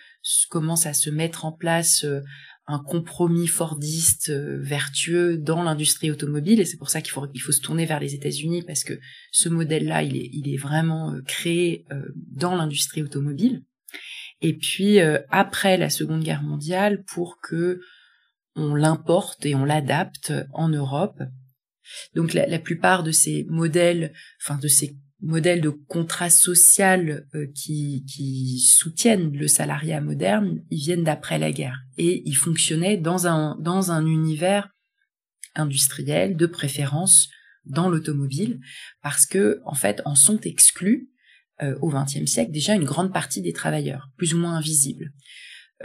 commence 0.51 0.87
à 0.87 0.95
se 0.95 1.11
mettre 1.11 1.45
en 1.45 1.53
place 1.53 2.05
euh, 2.05 2.21
un 2.67 2.79
compromis 2.79 3.47
fordiste 3.47 4.31
euh, 4.31 4.59
vertueux 4.61 5.37
dans 5.39 5.63
l'industrie 5.63 6.11
automobile. 6.11 6.61
Et 6.61 6.65
c'est 6.65 6.77
pour 6.77 6.91
ça 6.91 7.03
qu'il 7.03 7.13
faut 7.13 7.27
il 7.35 7.41
faut 7.41 7.53
se 7.53 7.61
tourner 7.61 7.87
vers 7.87 8.01
les 8.01 8.15
États-Unis 8.15 8.63
parce 8.63 8.85
que 8.85 8.95
ce 9.33 9.49
modèle-là 9.49 10.03
il 10.03 10.17
est 10.17 10.31
il 10.33 10.53
est 10.53 10.57
vraiment 10.57 11.13
euh, 11.13 11.21
créé 11.23 11.87
dans 12.15 12.55
l'industrie 12.57 13.03
automobile. 13.03 13.63
Et 14.41 14.55
puis 14.55 14.99
après 15.31 15.79
la 15.79 15.89
Seconde 15.89 16.23
Guerre 16.23 16.43
mondiale 16.43 17.05
pour 17.05 17.39
que 17.41 17.81
on 18.57 18.75
l'importe 18.75 19.47
et 19.47 19.55
on 19.55 19.65
l'adapte 19.65 20.33
en 20.53 20.69
Europe 20.69 21.23
donc 22.15 22.35
la, 22.35 22.59
plupart 22.59 23.03
de 23.03 23.13
ces 23.13 23.45
modèles, 23.49 24.13
enfin 24.43 24.59
de 24.59 24.69
ces 24.69 24.97
modèles 25.21 25.61
de 25.61 25.71
contrat 25.71 26.31
social 26.31 27.27
euh, 27.35 27.47
qui, 27.55 28.05
qui 28.07 28.61
soutiennent 28.61 29.33
le 29.33 29.49
salariat 29.49 30.01
moderne, 30.01 30.63
ils 30.71 30.81
viennent 30.81 31.05
d'après 31.05 31.39
la 31.39 31.53
guerre 31.53 31.81
et 31.97 32.23
ils 32.27 32.37
fonctionnaient 32.37 32.97
dans 32.97 33.27
un 33.27 33.57
dans 33.61 33.91
un 33.91 34.05
univers 34.07 34.69
industriel 35.55 36.37
de 36.37 36.47
préférence 36.47 37.29
dans 37.65 37.89
l'automobile 37.89 38.61
parce 39.03 39.27
que 39.27 39.61
en 39.65 39.75
fait 39.75 40.03
en 40.05 40.15
sont 40.15 40.41
exclus 40.41 41.09
euh, 41.63 41.77
au 41.81 41.89
XXe 41.89 42.27
siècle 42.27 42.51
déjà 42.51 42.75
une 42.75 42.85
grande 42.85 43.13
partie 43.13 43.41
des 43.41 43.53
travailleurs, 43.53 44.11
plus 44.17 44.35
ou 44.35 44.39
moins 44.39 44.57
invisibles. 44.57 45.13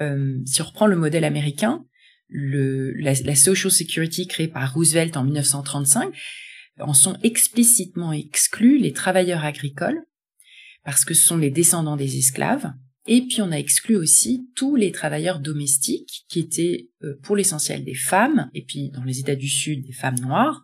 Euh, 0.02 0.40
si 0.46 0.62
on 0.62 0.66
reprend 0.66 0.88
le 0.88 0.96
modèle 0.96 1.24
américain, 1.24 1.86
le, 2.30 2.92
la, 2.94 3.36
Social 3.36 3.72
Security 3.72 4.28
créée 4.28 4.48
par 4.48 4.74
Roosevelt 4.74 5.18
en 5.18 5.24
1935 5.24 6.14
en 6.80 6.94
sont 6.94 7.18
explicitement 7.24 8.14
exclus 8.14 8.78
les 8.78 8.94
travailleurs 8.94 9.44
agricoles 9.44 10.02
parce 10.86 11.04
que 11.04 11.14
ce 11.14 11.26
sont 11.26 11.38
les 11.38 11.50
descendants 11.50 11.98
des 11.98 12.18
esclaves. 12.18 12.72
Et 13.08 13.22
puis 13.22 13.42
on 13.42 13.52
a 13.52 13.58
exclu 13.58 13.96
aussi 13.96 14.48
tous 14.56 14.76
les 14.76 14.92
travailleurs 14.92 15.40
domestiques 15.40 16.26
qui 16.30 16.40
étaient 16.40 16.90
euh, 17.04 17.20
pour 17.24 17.36
l'essentiel 17.36 17.84
des 17.84 17.96
femmes 17.96 18.50
et 18.54 18.64
puis 18.64 18.90
dans 18.92 19.04
les 19.04 19.20
États 19.20 19.36
du 19.36 19.50
Sud 19.50 19.86
des 19.86 19.94
femmes 19.94 20.20
noires. 20.20 20.64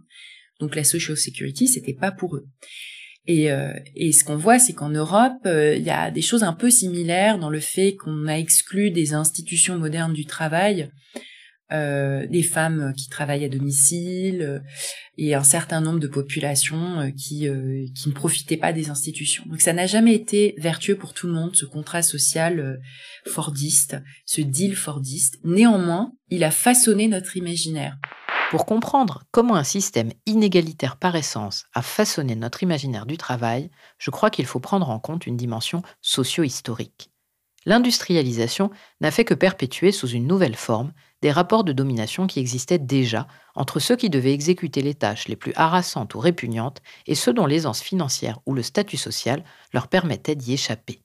Donc 0.60 0.76
la 0.76 0.84
Social 0.84 1.18
Security 1.18 1.68
c'était 1.68 1.94
pas 1.94 2.12
pour 2.12 2.36
eux. 2.36 2.48
Et, 3.28 3.52
euh, 3.52 3.74
et 3.96 4.12
ce 4.12 4.24
qu'on 4.24 4.38
voit, 4.38 4.60
c'est 4.60 4.74
qu'en 4.74 4.90
Europe, 4.90 5.34
euh, 5.48 5.76
il 5.76 5.84
y 5.84 5.90
a 5.90 6.12
des 6.12 6.22
choses 6.22 6.44
un 6.44 6.54
peu 6.54 6.70
similaires 6.70 7.40
dans 7.40 7.50
le 7.50 7.60
fait 7.60 7.96
qu'on 7.96 8.28
a 8.28 8.36
exclu 8.36 8.92
des 8.92 9.16
institutions 9.16 9.80
modernes 9.80 10.14
du 10.14 10.26
travail 10.26 10.92
euh, 11.72 12.28
des 12.28 12.44
femmes 12.44 12.94
qui 12.96 13.10
travaillent 13.10 13.44
à 13.44 13.50
domicile 13.50 14.44
euh, 14.44 14.60
et 15.18 15.34
un 15.34 15.44
certain 15.44 15.82
nombre 15.82 16.00
de 16.00 16.08
populations 16.08 17.00
euh, 17.00 17.10
qui 17.10 17.48
qui 17.96 18.10
ne 18.10 18.14
profitaient 18.14 18.56
pas 18.56 18.72
des 18.72 18.92
institutions. 18.92 19.44
Donc 19.48 19.62
ça 19.62 19.74
n'a 19.74 19.88
jamais 19.88 20.14
été 20.14 20.54
vertueux 20.60 20.96
pour 20.96 21.16
tout 21.16 21.26
le 21.26 21.34
monde 21.34 21.56
ce 21.56 21.66
contrat 21.66 22.04
social 22.04 22.80
fordiste, 23.26 23.98
ce 24.28 24.42
deal 24.42 24.76
fordiste. 24.76 25.40
Néanmoins, 25.44 26.14
il 26.30 26.44
a 26.44 26.52
façonné 26.52 27.08
notre 27.08 27.36
imaginaire. 27.36 27.98
Pour 28.52 28.68
comprendre 28.68 29.24
comment 29.32 29.56
un 29.56 29.64
système 29.64 30.12
inégalitaire 30.28 30.98
par 30.98 31.16
essence 31.16 31.66
a 31.74 31.82
façonné 31.82 32.36
notre 32.36 32.62
imaginaire 32.62 33.08
du 33.08 33.18
travail, 33.18 33.72
je 33.98 34.12
crois 34.12 34.30
qu'il 34.30 34.46
faut 34.46 34.60
prendre 34.60 34.92
en 34.92 35.00
compte 35.00 35.26
une 35.26 35.36
dimension 35.36 35.82
socio-historique. 36.02 37.10
L'industrialisation 37.66 38.70
n'a 39.02 39.10
fait 39.10 39.26
que 39.26 39.34
perpétuer 39.34 39.92
sous 39.92 40.08
une 40.08 40.28
nouvelle 40.28 40.56
forme 40.56 40.94
des 41.22 41.32
rapports 41.32 41.64
de 41.64 41.74
domination 41.74 42.28
qui 42.28 42.40
existaient 42.40 42.80
déjà 42.80 43.28
entre 43.56 43.80
ceux 43.80 43.96
qui 43.96 44.10
devaient 44.10 44.34
exécuter 44.34 44.82
les 44.82 44.96
tâches 44.96 45.28
les 45.28 45.36
plus 45.36 45.54
harassantes 45.56 46.14
ou 46.16 46.20
répugnantes 46.20 46.82
et 47.08 47.16
ceux 47.16 47.34
dont 47.34 47.46
l'aisance 47.46 47.82
financière 47.82 48.40
ou 48.46 48.54
le 48.54 48.64
statut 48.64 48.98
social 48.98 49.44
leur 49.74 49.88
permettait 49.88 50.36
d'y 50.36 50.54
échapper. 50.54 51.02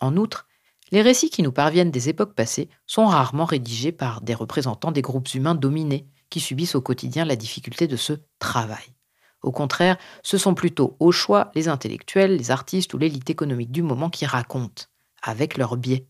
En 0.00 0.16
outre, 0.16 0.46
Les 0.90 1.02
récits 1.02 1.30
qui 1.30 1.42
nous 1.42 1.50
parviennent 1.50 1.90
des 1.90 2.08
époques 2.08 2.34
passées 2.34 2.68
sont 2.86 3.06
rarement 3.06 3.46
rédigés 3.46 3.90
par 3.90 4.20
des 4.20 4.34
représentants 4.34 4.92
des 4.92 5.02
groupes 5.02 5.32
humains 5.34 5.54
dominés 5.54 6.06
qui 6.30 6.40
subissent 6.40 6.74
au 6.74 6.80
quotidien 6.80 7.24
la 7.24 7.36
difficulté 7.36 7.88
de 7.88 7.96
ce 7.96 8.12
travail. 8.38 8.94
Au 9.42 9.50
contraire, 9.50 9.98
ce 10.22 10.38
sont 10.38 10.54
plutôt 10.54 10.96
au 11.00 11.10
choix 11.12 11.50
les 11.54 11.68
intellectuels, 11.68 12.36
les 12.36 12.50
artistes 12.50 12.94
ou 12.94 12.98
l'élite 12.98 13.28
économique 13.28 13.72
du 13.72 13.82
moment 13.82 14.10
qui 14.10 14.26
racontent, 14.26 14.84
avec 15.22 15.56
leur 15.56 15.76
biais. 15.76 16.06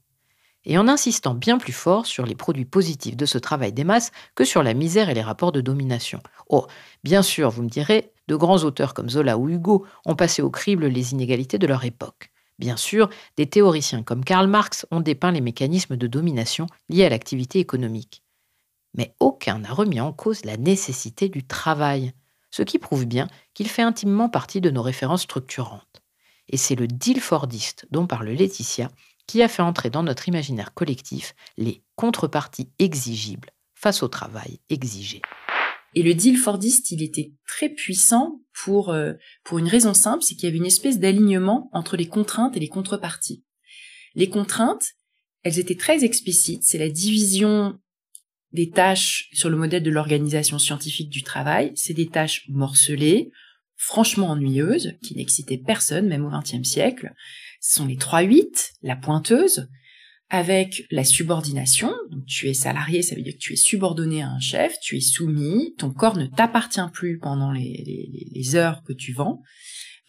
Et 0.66 0.78
en 0.78 0.88
insistant 0.88 1.34
bien 1.34 1.58
plus 1.58 1.72
fort 1.72 2.06
sur 2.06 2.24
les 2.24 2.34
produits 2.34 2.64
positifs 2.64 3.16
de 3.16 3.26
ce 3.26 3.38
travail 3.38 3.72
des 3.72 3.84
masses 3.84 4.12
que 4.34 4.44
sur 4.44 4.62
la 4.62 4.74
misère 4.74 5.10
et 5.10 5.14
les 5.14 5.22
rapports 5.22 5.52
de 5.52 5.60
domination. 5.60 6.20
Oh, 6.48 6.66
bien 7.02 7.22
sûr, 7.22 7.50
vous 7.50 7.62
me 7.62 7.68
direz, 7.68 8.12
de 8.28 8.36
grands 8.36 8.64
auteurs 8.64 8.94
comme 8.94 9.10
Zola 9.10 9.36
ou 9.36 9.48
Hugo 9.48 9.86
ont 10.06 10.16
passé 10.16 10.40
au 10.40 10.50
crible 10.50 10.86
les 10.86 11.12
inégalités 11.12 11.58
de 11.58 11.66
leur 11.66 11.84
époque. 11.84 12.30
Bien 12.58 12.76
sûr, 12.76 13.10
des 13.36 13.46
théoriciens 13.46 14.02
comme 14.02 14.24
Karl 14.24 14.46
Marx 14.46 14.86
ont 14.90 15.00
dépeint 15.00 15.32
les 15.32 15.40
mécanismes 15.40 15.96
de 15.96 16.06
domination 16.06 16.66
liés 16.88 17.04
à 17.04 17.08
l'activité 17.08 17.58
économique. 17.58 18.22
Mais 18.96 19.14
aucun 19.18 19.58
n'a 19.58 19.72
remis 19.72 20.00
en 20.00 20.12
cause 20.12 20.44
la 20.44 20.56
nécessité 20.56 21.28
du 21.28 21.44
travail, 21.44 22.12
ce 22.50 22.62
qui 22.62 22.78
prouve 22.78 23.06
bien 23.06 23.26
qu'il 23.52 23.68
fait 23.68 23.82
intimement 23.82 24.28
partie 24.28 24.60
de 24.60 24.70
nos 24.70 24.82
références 24.82 25.22
structurantes. 25.22 26.02
Et 26.48 26.56
c'est 26.56 26.76
le 26.76 26.86
deal 26.86 27.20
fordiste 27.20 27.86
dont 27.90 28.06
parle 28.06 28.28
Laetitia 28.28 28.90
qui 29.26 29.42
a 29.42 29.48
fait 29.48 29.62
entrer 29.62 29.90
dans 29.90 30.02
notre 30.02 30.28
imaginaire 30.28 30.74
collectif 30.74 31.34
les 31.56 31.82
contreparties 31.96 32.70
exigibles 32.78 33.50
face 33.74 34.02
au 34.02 34.08
travail 34.08 34.60
exigé. 34.70 35.22
Et 35.94 36.02
le 36.02 36.14
deal 36.14 36.36
fordiste, 36.36 36.90
il 36.90 37.02
était 37.02 37.32
très 37.46 37.68
puissant 37.68 38.40
pour, 38.52 38.90
euh, 38.90 39.12
pour 39.44 39.58
une 39.58 39.68
raison 39.68 39.94
simple, 39.94 40.22
c'est 40.22 40.34
qu'il 40.34 40.44
y 40.44 40.48
avait 40.48 40.58
une 40.58 40.66
espèce 40.66 40.98
d'alignement 40.98 41.70
entre 41.72 41.96
les 41.96 42.08
contraintes 42.08 42.56
et 42.56 42.60
les 42.60 42.68
contreparties. 42.68 43.44
Les 44.14 44.28
contraintes, 44.28 44.92
elles 45.42 45.58
étaient 45.58 45.76
très 45.76 46.04
explicites, 46.04 46.64
c'est 46.64 46.78
la 46.78 46.88
division 46.88 47.78
des 48.52 48.70
tâches 48.70 49.28
sur 49.32 49.50
le 49.50 49.56
modèle 49.56 49.82
de 49.82 49.90
l'organisation 49.90 50.58
scientifique 50.58 51.10
du 51.10 51.22
travail, 51.22 51.72
c'est 51.74 51.94
des 51.94 52.08
tâches 52.08 52.44
morcelées, 52.48 53.30
franchement 53.76 54.30
ennuyeuses, 54.30 54.94
qui 55.02 55.16
n'excitaient 55.16 55.58
personne, 55.58 56.08
même 56.08 56.24
au 56.24 56.30
XXe 56.30 56.62
siècle. 56.62 57.12
Ce 57.66 57.76
sont 57.76 57.86
les 57.86 57.96
3-8, 57.96 58.72
la 58.82 58.94
pointeuse, 58.94 59.70
avec 60.28 60.84
la 60.90 61.02
subordination. 61.02 61.94
Donc, 62.10 62.26
tu 62.26 62.46
es 62.46 62.52
salarié, 62.52 63.00
ça 63.00 63.14
veut 63.14 63.22
dire 63.22 63.32
que 63.32 63.38
tu 63.38 63.54
es 63.54 63.56
subordonné 63.56 64.22
à 64.22 64.28
un 64.28 64.38
chef, 64.38 64.78
tu 64.82 64.98
es 64.98 65.00
soumis, 65.00 65.74
ton 65.78 65.90
corps 65.90 66.18
ne 66.18 66.26
t'appartient 66.26 66.86
plus 66.92 67.18
pendant 67.18 67.52
les, 67.52 68.54
heures 68.54 68.82
que 68.82 68.92
tu 68.92 69.14
vends. 69.14 69.40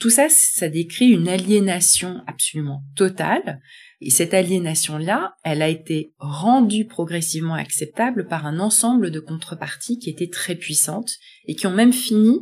Tout 0.01 0.09
ça, 0.09 0.27
ça 0.27 0.67
décrit 0.67 1.07
une 1.07 1.29
aliénation 1.29 2.21
absolument 2.27 2.83
totale 2.97 3.61
et 4.01 4.09
cette 4.09 4.33
aliénation-là, 4.33 5.35
elle 5.45 5.61
a 5.61 5.69
été 5.69 6.13
rendue 6.19 6.85
progressivement 6.85 7.53
acceptable 7.53 8.27
par 8.27 8.45
un 8.45 8.59
ensemble 8.59 9.11
de 9.11 9.21
contreparties 9.21 9.97
qui 9.97 10.09
étaient 10.09 10.27
très 10.27 10.55
puissantes 10.55 11.13
et 11.45 11.55
qui 11.55 11.67
ont 11.67 11.73
même 11.73 11.93
fini 11.93 12.41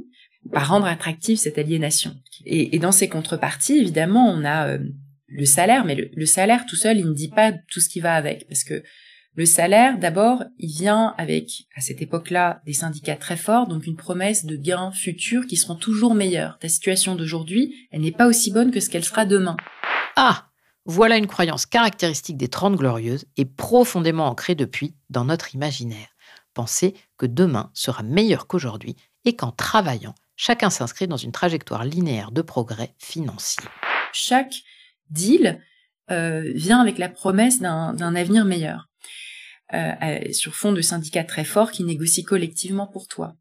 par 0.51 0.69
rendre 0.69 0.87
attractive 0.87 1.37
cette 1.37 1.57
aliénation. 1.57 2.15
Et, 2.45 2.79
dans 2.79 2.91
ces 2.91 3.07
contreparties, 3.07 3.77
évidemment, 3.77 4.29
on 4.29 4.43
a 4.43 4.67
euh, 4.67 4.79
le 5.33 5.45
salaire, 5.45 5.85
mais 5.85 6.09
le, 6.13 6.25
salaire 6.25 6.65
tout 6.65 6.75
seul, 6.75 6.97
il 6.97 7.07
ne 7.07 7.13
dit 7.13 7.29
pas 7.29 7.51
tout 7.51 7.79
ce 7.79 7.89
qui 7.89 7.99
va 7.99 8.15
avec, 8.15 8.47
parce 8.47 8.63
que 8.63 8.83
le 9.35 9.45
salaire, 9.47 9.97
d'abord, 9.97 10.43
il 10.59 10.69
vient 10.69 11.15
avec, 11.17 11.65
à 11.75 11.81
cette 11.81 12.03
époque-là, 12.03 12.61
des 12.67 12.73
syndicats 12.73 13.15
très 13.15 13.35
forts, 13.35 13.67
donc 13.67 13.87
une 13.87 13.95
promesse 13.95 14.45
de 14.45 14.55
gains 14.55 14.91
futurs 14.91 15.47
qui 15.47 15.57
seront 15.57 15.75
toujours 15.75 16.13
meilleurs. 16.13 16.59
Ta 16.59 16.69
situation 16.69 17.15
d'aujourd'hui, 17.15 17.87
elle 17.91 18.01
n'est 18.01 18.11
pas 18.11 18.27
aussi 18.27 18.51
bonne 18.51 18.69
que 18.69 18.79
ce 18.79 18.91
qu'elle 18.91 19.03
sera 19.03 19.25
demain. 19.25 19.57
Ah 20.15 20.49
voilà 20.85 21.17
une 21.17 21.27
croyance 21.27 21.65
caractéristique 21.65 22.35
des 22.35 22.49
Trente 22.49 22.75
Glorieuses 22.75 23.25
et 23.37 23.45
profondément 23.45 24.27
ancrée 24.27 24.53
depuis 24.53 24.93
dans 25.09 25.23
notre 25.23 25.55
imaginaire. 25.55 26.09
Penser 26.53 26.93
que 27.17 27.25
demain 27.25 27.71
sera 27.73 28.03
meilleur 28.03 28.47
qu'aujourd'hui 28.47 28.97
et 29.23 29.33
qu'en 29.33 29.51
travaillant, 29.51 30.13
chacun 30.35 30.69
s'inscrit 30.69 31.07
dans 31.07 31.17
une 31.17 31.31
trajectoire 31.31 31.85
linéaire 31.85 32.31
de 32.31 32.41
progrès 32.41 32.93
financier. 32.99 33.63
Chaque 34.11 34.53
deal 35.13 35.61
euh, 36.11 36.51
vient 36.53 36.81
avec 36.81 36.97
la 36.97 37.07
promesse 37.07 37.61
d'un 37.61 38.15
avenir 38.15 38.43
meilleur, 38.43 38.89
euh, 39.73 39.91
euh, 40.03 40.33
sur 40.33 40.53
fond 40.53 40.73
de 40.73 40.81
syndicats 40.81 41.23
très 41.23 41.45
forts 41.45 41.71
qui 41.71 41.85
négocient 41.85 42.25
collectivement 42.25 42.87
pour 42.87 43.07
toi. 43.07 43.37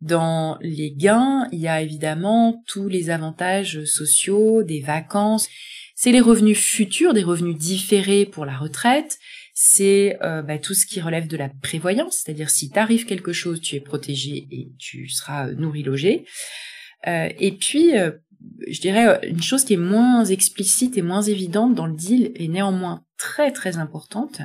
Dans 0.00 0.58
les 0.60 0.90
gains, 0.90 1.46
il 1.52 1.60
y 1.60 1.68
a 1.68 1.80
évidemment 1.80 2.64
tous 2.66 2.88
les 2.88 3.08
avantages 3.10 3.84
sociaux, 3.84 4.64
des 4.64 4.80
vacances, 4.80 5.48
c'est 5.94 6.10
les 6.10 6.20
revenus 6.20 6.58
futurs, 6.58 7.14
des 7.14 7.22
revenus 7.22 7.56
différés 7.56 8.26
pour 8.26 8.44
la 8.44 8.56
retraite. 8.56 9.18
C'est 9.54 10.18
bah, 10.20 10.58
tout 10.58 10.74
ce 10.74 10.86
qui 10.86 11.00
relève 11.00 11.28
de 11.28 11.36
la 11.36 11.50
prévoyance, 11.50 12.16
c'est-à-dire 12.16 12.50
si 12.50 12.70
t'arrive 12.70 13.04
quelque 13.04 13.32
chose, 13.32 13.60
tu 13.60 13.76
es 13.76 13.80
protégé 13.80 14.48
et 14.50 14.72
tu 14.78 15.08
seras 15.08 15.52
nourri, 15.52 15.84
logé. 15.84 16.24
Et 17.06 17.52
puis, 17.52 17.92
je 18.68 18.80
dirais 18.80 19.20
une 19.28 19.42
chose 19.42 19.64
qui 19.64 19.74
est 19.74 19.78
moins 19.78 20.24
explicite 20.24 20.96
et 20.96 21.02
moins 21.02 21.22
évidente 21.22 21.74
dans 21.74 21.86
le 21.86 21.94
deal 21.94 22.32
et 22.36 22.48
néanmoins 22.48 23.04
très 23.18 23.52
très 23.52 23.78
importante, 23.78 24.40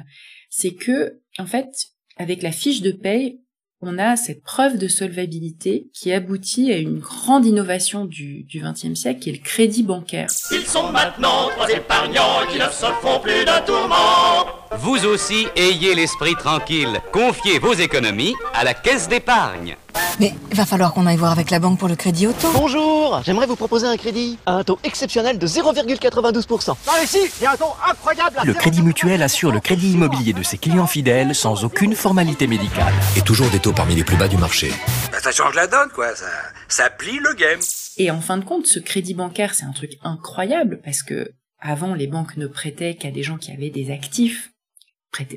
c'est 0.49 0.73
que 0.73 1.21
en 1.39 1.45
fait, 1.45 1.69
avec 2.17 2.41
la 2.41 2.51
fiche 2.51 2.81
de 2.81 2.91
paye, 2.91 3.39
on 3.81 3.99
a 3.99 4.15
cette 4.15 4.43
preuve 4.43 4.79
de 4.79 4.87
solvabilité 4.87 5.87
qui 5.93 6.11
aboutit 6.11 6.73
à 6.73 6.77
une 6.77 6.97
grande 6.97 7.45
innovation 7.45 8.05
du 8.05 8.47
XXe 8.55 8.95
siècle, 8.95 9.19
qui 9.19 9.29
est 9.29 9.33
le 9.33 9.43
crédit 9.43 9.83
bancaire. 9.83 10.27
Ils 10.51 10.65
sont 10.65 10.91
maintenant 10.91 11.49
trois 11.49 11.69
épargnants 11.69 12.47
qui 12.49 12.57
ne 12.57 12.65
se 12.65 12.87
font 13.01 13.19
plus 13.19 13.45
de 13.45 13.65
tourments. 13.65 14.47
Vous 14.79 15.05
aussi, 15.05 15.45
ayez 15.55 15.93
l'esprit 15.93 16.33
tranquille. 16.33 16.99
Confiez 17.11 17.59
vos 17.59 17.73
économies 17.73 18.33
à 18.55 18.63
la 18.63 18.73
caisse 18.73 19.07
d'épargne. 19.07 19.75
Mais 20.19 20.33
va 20.51 20.65
falloir 20.65 20.93
qu'on 20.93 21.05
aille 21.05 21.17
voir 21.17 21.31
avec 21.31 21.51
la 21.51 21.59
banque 21.59 21.79
pour 21.79 21.87
le 21.87 21.95
crédit 21.95 22.27
auto. 22.27 22.47
Bonjour, 22.53 23.21
j'aimerais 23.23 23.45
vous 23.45 23.55
proposer 23.55 23.85
un 23.85 23.97
crédit 23.97 24.37
à 24.45 24.53
un 24.53 24.63
taux 24.63 24.79
exceptionnel 24.83 25.37
de 25.37 25.47
0,92%. 25.47 26.75
Par 26.85 27.03
ici, 27.03 27.19
il 27.39 27.43
y 27.43 27.45
a 27.45 27.51
un 27.51 27.57
taux 27.57 27.73
incroyable. 27.87 28.41
Le 28.43 28.53
Crédit 28.53 28.81
Mutuel 28.81 29.21
assure 29.21 29.51
le 29.51 29.59
crédit 29.59 29.91
immobilier 29.91 30.33
de 30.33 30.43
ses 30.43 30.57
clients 30.57 30.87
fidèles 30.87 31.35
sans 31.35 31.63
aucune 31.63 31.95
formalité 31.95 32.47
médicale. 32.47 32.93
Et 33.15 33.21
toujours 33.21 33.49
des 33.49 33.59
taux 33.59 33.73
parmi 33.73 33.95
les 33.95 34.03
plus 34.03 34.17
bas 34.17 34.27
du 34.27 34.37
marché. 34.37 34.71
Bah, 35.11 35.19
ça 35.21 35.31
change 35.31 35.55
la 35.55 35.67
donne, 35.67 35.89
quoi. 35.93 36.15
Ça, 36.15 36.25
ça 36.67 36.89
plie 36.89 37.19
le 37.19 37.33
game. 37.33 37.59
Et 37.97 38.11
en 38.11 38.21
fin 38.21 38.37
de 38.37 38.45
compte, 38.45 38.65
ce 38.65 38.79
crédit 38.79 39.13
bancaire, 39.13 39.53
c'est 39.53 39.65
un 39.65 39.73
truc 39.73 39.91
incroyable 40.03 40.81
parce 40.83 41.03
que 41.03 41.31
avant, 41.59 41.93
les 41.93 42.07
banques 42.07 42.37
ne 42.37 42.47
prêtaient 42.47 42.95
qu'à 42.95 43.11
des 43.11 43.23
gens 43.23 43.37
qui 43.37 43.51
avaient 43.51 43.69
des 43.69 43.91
actifs 43.91 44.51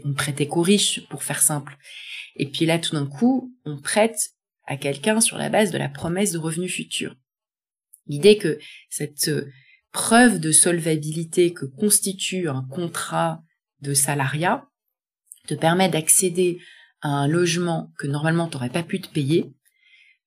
on 0.05 0.13
prêtait 0.15 0.47
qu'aux 0.47 0.63
riches, 0.63 1.07
pour 1.09 1.23
faire 1.23 1.43
simple. 1.43 1.77
Et 2.37 2.47
puis 2.47 2.67
là, 2.67 2.79
tout 2.79 2.95
d'un 2.95 3.07
coup, 3.07 3.55
on 3.65 3.81
prête 3.81 4.31
à 4.71 4.77
quelqu'un 4.77 5.21
sur 5.21 5.37
la 5.37 5.49
base 5.49 5.73
de 5.73 5.79
la 5.79 5.89
promesse 5.89 6.31
de 6.31 6.39
revenus 6.39 6.73
futurs. 6.73 7.17
L'idée 8.07 8.39
que 8.39 8.61
cette 8.89 9.27
euh, 9.27 9.51
preuve 9.91 10.39
de 10.39 10.53
solvabilité 10.53 11.53
que 11.53 11.67
constitue 11.67 12.49
un 12.49 12.63
contrat 12.63 13.43
de 13.81 13.95
salariat 13.95 14.69
te 15.49 15.55
permet 15.55 15.89
d'accéder 15.89 16.61
à 17.01 17.09
un 17.09 17.27
logement 17.27 17.93
que 17.99 18.07
normalement 18.07 18.47
tu 18.47 18.55
n'aurais 18.55 18.71
pas 18.71 18.85
pu 18.85 19.01
te 19.01 19.09
payer, 19.09 19.53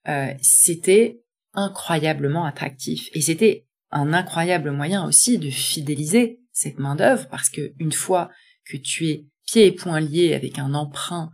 euh, 0.10 0.34
c'était 0.42 1.22
incroyablement 1.54 2.44
attractif. 2.44 3.08
Et 3.14 3.22
c'était 3.22 3.66
un 3.92 4.12
incroyable 4.12 4.72
moyen 4.72 5.06
aussi 5.06 5.38
de 5.38 5.50
fidéliser 5.50 6.42
cette 6.52 6.80
main 6.80 6.96
d'œuvre 6.96 7.30
parce 7.30 7.50
que 7.50 7.74
une 7.80 7.94
fois 7.94 8.30
que 8.66 8.76
tu 8.76 9.08
es 9.08 9.26
pieds 9.46 9.68
et 9.68 9.72
poings 9.72 10.02
liés 10.02 10.34
avec 10.34 10.60
un 10.60 10.74
emprunt 10.74 11.32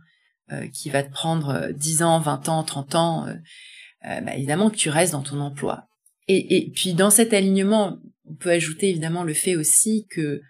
qui 0.72 0.90
va 0.90 1.02
te 1.02 1.12
prendre 1.12 1.70
10 1.72 2.02
euh, 2.02 2.04
ans, 2.04 2.20
20 2.20 2.48
ans, 2.48 2.62
30 2.62 2.94
ans, 2.94 3.26
euh, 3.26 4.20
bah, 4.20 4.34
évidemment 4.36 4.70
que 4.70 4.76
tu 4.76 4.88
restes 4.88 5.12
dans 5.12 5.22
ton 5.22 5.40
emploi. 5.40 5.88
Et, 6.28 6.56
et, 6.56 6.70
puis 6.70 6.94
dans 6.94 7.10
cet 7.10 7.32
alignement, 7.32 7.98
on 8.28 8.34
peut 8.34 8.50
ajouter 8.50 8.90
évidemment 8.90 9.24
le 9.24 9.34
fait 9.34 9.56
aussi 9.56 10.06
que 10.10 10.40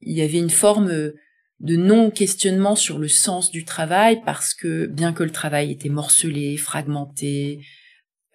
il 0.00 0.16
y 0.16 0.22
avait 0.22 0.38
une 0.38 0.50
forme 0.50 0.88
de 0.88 1.76
non-questionnement 1.76 2.74
sur 2.74 2.98
le 2.98 3.06
sens 3.06 3.50
du 3.50 3.64
travail 3.64 4.20
parce 4.24 4.52
que 4.52 4.86
bien 4.86 5.12
que 5.12 5.22
le 5.22 5.30
travail 5.30 5.70
était 5.70 5.88
morcelé, 5.88 6.56
fragmenté 6.56 7.64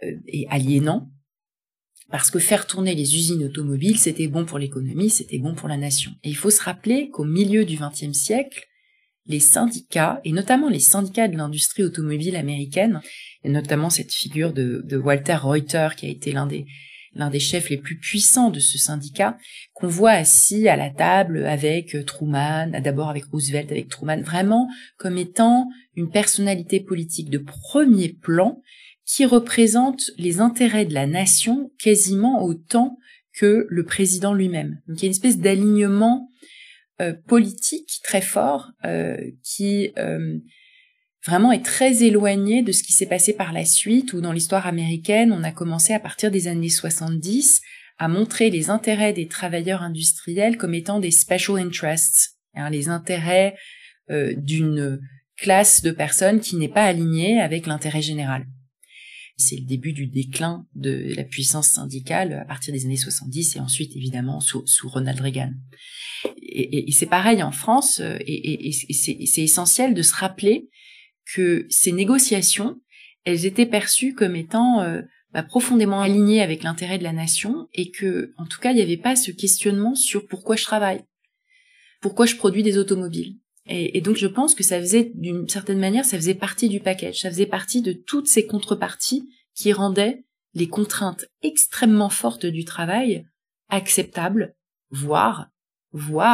et 0.01 0.47
aliénant, 0.49 1.11
parce 2.09 2.31
que 2.31 2.39
faire 2.39 2.67
tourner 2.67 2.95
les 2.95 3.15
usines 3.15 3.43
automobiles, 3.43 3.99
c'était 3.99 4.27
bon 4.27 4.45
pour 4.45 4.59
l'économie, 4.59 5.09
c'était 5.09 5.39
bon 5.39 5.55
pour 5.55 5.67
la 5.67 5.77
nation. 5.77 6.11
Et 6.23 6.29
il 6.29 6.35
faut 6.35 6.49
se 6.49 6.61
rappeler 6.61 7.09
qu'au 7.09 7.25
milieu 7.25 7.65
du 7.65 7.77
XXe 7.77 8.13
siècle, 8.17 8.66
les 9.27 9.39
syndicats, 9.39 10.21
et 10.23 10.31
notamment 10.31 10.69
les 10.69 10.79
syndicats 10.79 11.27
de 11.27 11.37
l'industrie 11.37 11.83
automobile 11.83 12.35
américaine, 12.35 13.01
et 13.43 13.49
notamment 13.49 13.89
cette 13.89 14.13
figure 14.13 14.53
de, 14.53 14.97
Walter 14.97 15.35
Reuter, 15.35 15.89
qui 15.97 16.05
a 16.05 16.09
été 16.09 16.31
l'un 16.31 16.47
des, 16.47 16.65
l'un 17.13 17.29
des 17.29 17.39
chefs 17.39 17.69
les 17.69 17.77
plus 17.77 17.97
puissants 17.97 18.49
de 18.49 18.59
ce 18.59 18.77
syndicat, 18.77 19.37
qu'on 19.73 19.87
voit 19.87 20.11
assis 20.11 20.67
à 20.67 20.75
la 20.75 20.89
table 20.89 21.45
avec 21.45 21.97
Truman, 22.05 22.79
d'abord 22.81 23.09
avec 23.09 23.25
Roosevelt, 23.25 23.71
avec 23.71 23.89
Truman, 23.89 24.21
vraiment 24.21 24.67
comme 24.97 25.17
étant 25.17 25.67
une 25.95 26.09
personnalité 26.09 26.79
politique 26.79 27.29
de 27.29 27.39
premier 27.39 28.09
plan 28.09 28.61
qui 29.05 29.25
représente 29.25 30.11
les 30.17 30.41
intérêts 30.41 30.85
de 30.85 30.93
la 30.93 31.07
nation 31.07 31.71
quasiment 31.79 32.43
autant 32.43 32.97
que 33.33 33.65
le 33.69 33.83
président 33.85 34.33
lui-même. 34.33 34.81
Donc 34.87 34.97
il 34.97 35.03
y 35.03 35.05
a 35.05 35.07
une 35.07 35.11
espèce 35.11 35.37
d'alignement 35.37 36.29
politique 37.27 37.99
très 38.03 38.21
fort 38.21 38.71
qui 39.43 39.91
vraiment 41.25 41.51
est 41.51 41.63
très 41.63 42.03
éloigné 42.03 42.63
de 42.63 42.71
ce 42.71 42.83
qui 42.83 42.93
s'est 42.93 43.05
passé 43.05 43.33
par 43.33 43.51
la 43.51 43.65
suite, 43.65 44.13
où 44.13 44.21
dans 44.21 44.31
l'histoire 44.31 44.65
américaine, 44.65 45.31
on 45.31 45.43
a 45.43 45.51
commencé 45.51 45.93
à 45.93 45.99
partir 45.99 46.31
des 46.31 46.47
années 46.47 46.69
70 46.69 47.61
à 47.99 48.07
montrer 48.07 48.49
les 48.49 48.69
intérêts 48.69 49.13
des 49.13 49.27
travailleurs 49.27 49.81
industriels 49.81 50.57
comme 50.57 50.73
étant 50.73 50.99
des 50.99 51.11
special 51.11 51.57
interests, 51.57 52.37
hein, 52.53 52.69
les 52.69 52.89
intérêts 52.89 53.55
euh, 54.09 54.33
d'une 54.37 54.99
classe 55.35 55.81
de 55.81 55.91
personnes 55.91 56.39
qui 56.39 56.55
n'est 56.55 56.69
pas 56.69 56.83
alignée 56.83 57.41
avec 57.41 57.67
l'intérêt 57.67 58.01
général. 58.01 58.45
C'est 59.37 59.57
le 59.57 59.65
début 59.65 59.93
du 59.93 60.07
déclin 60.07 60.65
de 60.73 61.13
la 61.15 61.23
puissance 61.23 61.69
syndicale 61.69 62.33
à 62.33 62.45
partir 62.45 62.73
des 62.73 62.85
années 62.85 62.97
70 62.97 63.55
et 63.55 63.59
ensuite 63.59 63.95
évidemment 63.95 64.39
sous, 64.39 64.65
Ronald 64.83 65.19
Reagan. 65.19 65.53
Et, 66.41 66.91
c'est 66.91 67.05
pareil 67.05 67.43
en 67.43 67.51
France 67.51 67.99
euh, 67.99 68.17
et, 68.21 68.71
c'est 68.71 69.43
essentiel 69.43 69.93
de 69.93 70.01
se 70.01 70.15
rappeler 70.15 70.69
que 71.33 71.67
ces 71.69 71.91
négociations, 71.91 72.81
elles 73.25 73.45
étaient 73.45 73.67
perçues 73.67 74.15
comme 74.15 74.35
étant 74.35 74.81
euh, 74.81 75.01
bah, 75.33 75.43
profondément 75.43 76.01
aligné 76.01 76.41
avec 76.41 76.63
l'intérêt 76.63 76.97
de 76.97 77.03
la 77.03 77.13
nation 77.13 77.67
et 77.73 77.91
que, 77.91 78.33
en 78.37 78.45
tout 78.45 78.59
cas, 78.59 78.71
il 78.71 78.75
n'y 78.75 78.81
avait 78.81 78.97
pas 78.97 79.15
ce 79.15 79.29
questionnement 79.29 79.93
sur 79.93 80.25
pourquoi 80.25 80.55
je 80.55 80.63
travaille, 80.63 81.03
pourquoi 82.01 82.25
je 82.25 82.35
produis 82.35 82.63
des 82.63 82.77
automobiles. 82.77 83.37
Et, 83.69 84.01
donc, 84.01 84.15
je 84.15 84.27
pense 84.27 84.55
que 84.55 84.63
ça 84.63 84.79
faisait, 84.79 85.11
d'une 85.15 85.47
certaine 85.49 85.79
manière, 85.79 86.05
ça 86.05 86.17
faisait 86.17 86.35
partie 86.35 86.69
du 86.69 86.79
package, 86.79 87.21
ça 87.21 87.29
faisait 87.29 87.45
partie 87.45 87.81
de 87.81 87.93
toutes 87.93 88.27
ces 88.27 88.47
contreparties 88.47 89.29
qui 89.55 89.73
rendaient 89.73 90.23
les 90.53 90.67
contraintes 90.67 91.25
extrêmement 91.41 92.09
fortes 92.09 92.45
du 92.45 92.65
travail 92.65 93.27
acceptables, 93.69 94.55
voire, 94.91 95.49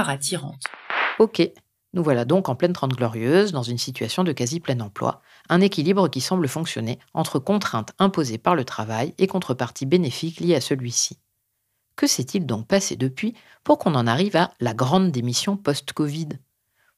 attirantes. 0.10 0.64
Ok, 1.20 1.42
nous 1.94 2.04
voilà 2.04 2.26
donc 2.26 2.50
en 2.50 2.56
pleine 2.56 2.74
Trente 2.74 2.96
Glorieuse, 2.96 3.52
dans 3.52 3.64
une 3.64 3.78
situation 3.78 4.24
de 4.24 4.32
quasi 4.32 4.60
plein 4.60 4.80
emploi, 4.80 5.22
un 5.50 5.62
équilibre 5.62 6.08
qui 6.10 6.22
semble 6.22 6.48
fonctionner 6.48 7.00
entre 7.14 7.40
contraintes 7.40 7.94
imposées 8.00 8.38
par 8.38 8.56
le 8.56 8.66
travail 8.66 9.14
et 9.18 9.28
contreparties 9.28 9.86
bénéfiques 9.86 10.40
liées 10.40 10.56
à 10.56 10.62
celui-ci. 10.62 11.20
Que 11.96 12.08
s'est-il 12.08 12.46
donc 12.46 12.68
passé 12.68 12.96
depuis 12.96 13.36
pour 13.64 13.78
qu'on 13.78 13.96
en 13.96 14.08
arrive 14.08 14.36
à 14.36 14.52
la 14.60 14.74
grande 14.74 15.12
démission 15.12 15.58
post-Covid? 15.58 16.30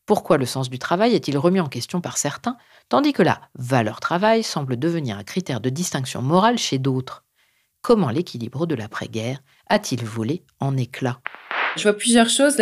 Pourquoi 0.05 0.37
le 0.37 0.45
sens 0.45 0.69
du 0.69 0.77
travail 0.77 1.15
est-il 1.15 1.35
remis 1.35 1.59
en 1.59 1.67
question 1.67 1.99
par 1.99 2.17
certains, 2.17 2.57
tandis 2.89 3.11
que 3.11 3.23
la 3.23 3.41
valeur 3.55 3.99
travail 3.99 4.43
semble 4.43 4.77
devenir 4.77 5.17
un 5.17 5.23
critère 5.23 5.61
de 5.61 5.69
distinction 5.69 6.21
morale 6.21 6.59
chez 6.59 6.77
d'autres? 6.77 7.25
Comment 7.81 8.09
l'équilibre 8.09 8.67
de 8.67 8.75
l'après-guerre 8.75 9.39
a-t-il 9.67 10.05
volé 10.05 10.43
en 10.59 10.77
éclats 10.77 11.21
Je 11.75 11.83
vois 11.83 11.97
plusieurs 11.97 12.29
choses. 12.29 12.57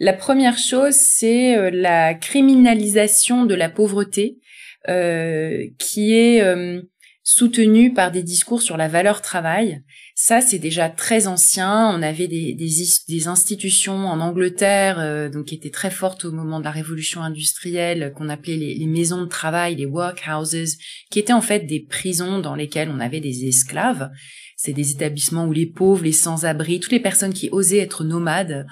La, 0.00 0.12
première 0.12 0.58
chose, 0.58 0.94
c'est 0.94 1.56
euh, 1.56 1.70
la 1.72 2.12
criminalisation 2.12 3.46
de 3.46 3.54
la 3.54 3.70
pauvreté 3.70 4.38
euh, 4.88 5.66
qui 5.78 6.14
est 6.14 6.42
euh, 6.42 6.82
soutenu 7.22 7.94
par 7.94 8.10
des 8.10 8.22
discours 8.22 8.60
sur 8.60 8.76
la 8.76 8.88
valeur 8.88 9.22
travail. 9.22 9.82
Ça, 10.22 10.42
c'est 10.42 10.58
déjà 10.58 10.90
très 10.90 11.26
ancien. 11.26 11.88
On 11.96 12.02
avait 12.02 12.28
des, 12.28 12.52
des, 12.52 13.26
institutions 13.26 14.06
en 14.06 14.20
Angleterre, 14.20 14.98
euh, 14.98 15.30
donc 15.30 15.46
qui 15.46 15.54
étaient 15.54 15.70
très 15.70 15.90
fortes 15.90 16.26
au 16.26 16.30
moment 16.30 16.58
de 16.58 16.64
la 16.64 16.70
révolution 16.70 17.22
industrielle, 17.22 18.12
qu'on 18.14 18.28
appelait 18.28 18.58
les, 18.58 18.86
maisons 18.86 19.22
de 19.22 19.28
travail, 19.28 19.76
les 19.76 19.86
workhouses, 19.86 20.76
qui 21.10 21.20
étaient 21.20 21.32
en 21.32 21.40
fait 21.40 21.60
des 21.60 21.80
prisons 21.80 22.38
dans 22.38 22.54
lesquelles 22.54 22.90
on 22.94 23.00
avait 23.00 23.20
des 23.20 23.46
esclaves. 23.46 24.10
C'est 24.62 24.74
des 24.74 24.90
établissements 24.90 25.46
où 25.46 25.52
les 25.52 25.64
pauvres, 25.64 26.04
les 26.04 26.12
sans-abri, 26.12 26.80
toutes 26.80 26.92
les 26.92 27.00
personnes 27.00 27.32
qui 27.32 27.48
osaient 27.50 27.78
être 27.78 28.04
nomades 28.04 28.66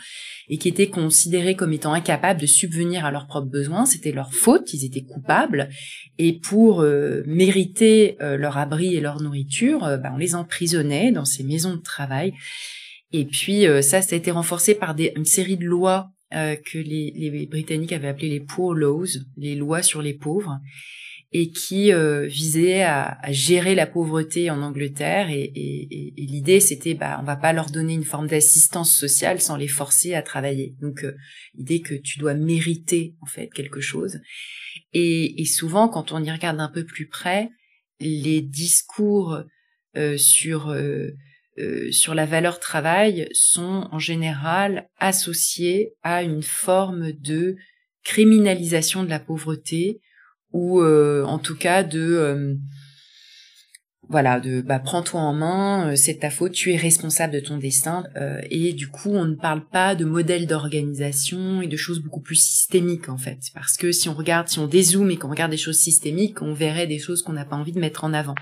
et 0.51 0.59
qui 0.59 0.68
étaient 0.68 0.90
considérés 0.90 1.57
comme 1.57 1.72
étant 1.72 1.94
incapables 1.94 2.42
de 2.42 2.44
subvenir 2.44 3.07
à 3.07 3.11
leurs 3.11 3.27
propres 3.27 3.48
besoins, 3.48 3.87
c'était 3.87 4.12
leur 4.12 4.35
faute, 4.35 4.74
ils 4.74 4.85
étaient 4.85 5.07
coupables, 5.07 5.70
et 6.18 6.35
pour 6.35 6.83
euh, 6.83 7.22
mériter 7.24 8.18
euh, 8.20 8.37
leur 8.37 8.59
abri 8.59 8.96
et 8.96 9.01
leur 9.01 9.22
nourriture, 9.22 9.83
euh, 9.83 9.96
bah, 9.96 10.11
on 10.12 10.18
les 10.18 10.35
emprisonnait 10.35 11.11
dans 11.11 11.24
ces 11.24 11.42
maisons 11.42 11.77
de 11.77 11.81
travail. 11.81 12.35
Et 13.12 13.24
puis 13.24 13.64
ça, 13.81 14.03
ça 14.03 14.14
a 14.14 14.18
été 14.18 14.31
renforcé 14.31 14.74
par 14.74 14.94
des, 14.94 15.14
une 15.16 15.24
série 15.24 15.57
de 15.57 15.64
lois 15.64 16.11
que 16.31 16.77
les, 16.77 17.14
les 17.16 17.46
Britanniques 17.46 17.94
avaient 17.94 18.09
appelées 18.09 18.29
les 18.29 18.40
poor 18.40 18.74
laws, 18.74 19.07
les 19.38 19.55
lois 19.55 19.81
sur 19.81 20.03
les 20.03 20.12
pauvres 20.12 20.61
et 21.32 21.50
qui 21.50 21.92
euh, 21.92 22.26
visait 22.26 22.82
à, 22.82 23.18
à, 23.20 23.32
gérer 23.32 23.74
la 23.74 23.86
pauvreté 23.86 24.50
en 24.50 24.62
Angleterre. 24.62 25.30
Et, 25.30 25.42
et, 25.42 26.14
et 26.16 26.26
l'idée, 26.26 26.60
c'était, 26.60 26.94
bah, 26.94 27.18
on 27.20 27.24
va 27.24 27.36
pas 27.36 27.52
leur 27.52 27.70
donner 27.70 27.94
une 27.94 28.04
forme 28.04 28.28
d'assistance 28.28 28.94
sociale 28.94 29.40
sans 29.40 29.56
les 29.56 29.68
forcer 29.68 30.14
à 30.14 30.22
travailler. 30.22 30.74
Donc, 30.80 31.04
euh, 31.04 31.14
l'idée 31.54 31.82
que 31.82 31.94
tu 31.94 32.18
dois 32.18 32.34
mériter 32.34 33.14
en 33.20 33.26
fait 33.26 33.48
quelque 33.52 33.80
chose. 33.80 34.20
Et, 34.92 35.40
et, 35.40 35.44
souvent, 35.44 35.88
quand 35.88 36.12
on 36.12 36.22
y 36.22 36.30
regarde 36.30 36.60
un 36.60 36.70
peu 36.70 36.84
plus 36.84 37.08
près, 37.08 37.50
les 38.00 38.40
discours 38.40 39.42
euh, 39.96 40.16
sur 40.16 40.68
euh, 40.68 41.10
euh, 41.58 41.90
sur 41.90 42.14
la 42.14 42.26
valeur 42.26 42.60
travail 42.60 43.28
sont 43.32 43.88
en 43.90 43.98
général 43.98 44.88
associés 44.98 45.94
à 46.02 46.22
une 46.22 46.42
forme 46.42 47.10
de 47.12 47.56
criminalisation 48.04 49.02
de 49.02 49.08
la 49.08 49.18
pauvreté 49.18 50.00
ou 50.52 50.80
euh, 50.80 51.24
en 51.24 51.38
tout 51.38 51.56
cas 51.56 51.82
de 51.82 52.00
euh, 52.00 52.54
voilà 54.08 54.40
de 54.40 54.62
bah 54.62 54.78
prends-toi 54.78 55.20
en 55.20 55.34
main 55.34 55.90
euh, 55.90 55.96
c'est 55.96 56.20
ta 56.20 56.30
faute 56.30 56.52
tu 56.52 56.72
es 56.72 56.76
responsable 56.76 57.34
de 57.34 57.40
ton 57.40 57.58
destin 57.58 58.04
et 58.50 58.72
du 58.72 58.88
coup 58.88 59.11
on 59.11 59.26
ne 59.26 59.34
parle 59.34 59.66
pas 59.66 59.94
de 59.94 60.04
modèle 60.04 60.46
d'organisation 60.46 61.61
et 61.61 61.66
de 61.66 61.76
choses 61.76 62.00
beaucoup 62.00 62.20
plus 62.20 62.37
systémiques 62.37 63.08
en 63.08 63.18
fait. 63.18 63.38
Parce 63.54 63.76
que 63.76 63.92
si 63.92 64.08
on 64.08 64.14
regarde 64.14 64.48
si 64.48 64.58
on 64.58 64.66
dézoome 64.66 65.11
et 65.11 65.16
qu'on 65.16 65.30
regarde 65.30 65.50
des 65.50 65.58
choses 65.58 65.78
systémiques 65.78 66.40
on 66.40 66.54
verrait 66.54 66.87
des 66.87 66.98
choses 66.98 67.22
qu'on 67.22 67.34
n'a 67.34 67.44
pas 67.44 67.56
envie 67.56 67.72
de 67.72 67.80
mettre 67.80 68.04
en 68.04 68.14
avant. 68.14 68.34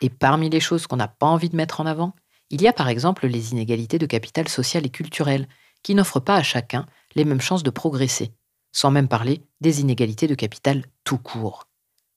Et 0.00 0.10
parmi 0.10 0.50
les 0.50 0.60
choses 0.60 0.86
qu'on 0.86 0.96
n'a 0.96 1.08
pas 1.08 1.26
envie 1.26 1.48
de 1.48 1.56
mettre 1.56 1.80
en 1.80 1.86
avant 1.86 2.14
il 2.50 2.60
y 2.60 2.66
a 2.66 2.72
par 2.72 2.88
exemple 2.88 3.26
les 3.26 3.52
inégalités 3.52 3.98
de 3.98 4.06
capital 4.06 4.48
social 4.48 4.84
et 4.84 4.90
culturel 4.90 5.48
qui 5.82 5.94
n'offrent 5.94 6.20
pas 6.20 6.36
à 6.36 6.42
chacun 6.42 6.86
les 7.14 7.24
mêmes 7.24 7.40
chances 7.40 7.62
de 7.62 7.70
progresser 7.70 8.32
sans 8.74 8.90
même 8.90 9.08
parler 9.08 9.40
des 9.64 9.80
inégalités 9.80 10.26
de 10.26 10.34
capital 10.34 10.84
tout 11.04 11.16
court. 11.16 11.66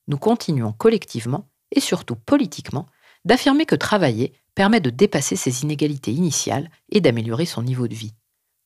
Nous 0.10 0.18
continuons 0.18 0.74
collectivement, 0.74 1.48
et 1.72 1.80
surtout 1.80 2.18
politiquement, 2.18 2.88
d'affirmer 3.24 3.66
que 3.66 3.76
travailler 3.76 4.34
permet 4.54 4.82
de 4.82 4.90
dépasser 4.90 5.38
ces 5.38 5.64
inégalités 5.64 6.12
initiales 6.12 6.70
et 6.90 7.00
d'améliorer 7.00 7.46
son 7.46 7.64
niveau 7.64 7.88
de 7.88 7.96
vie. 7.96 8.14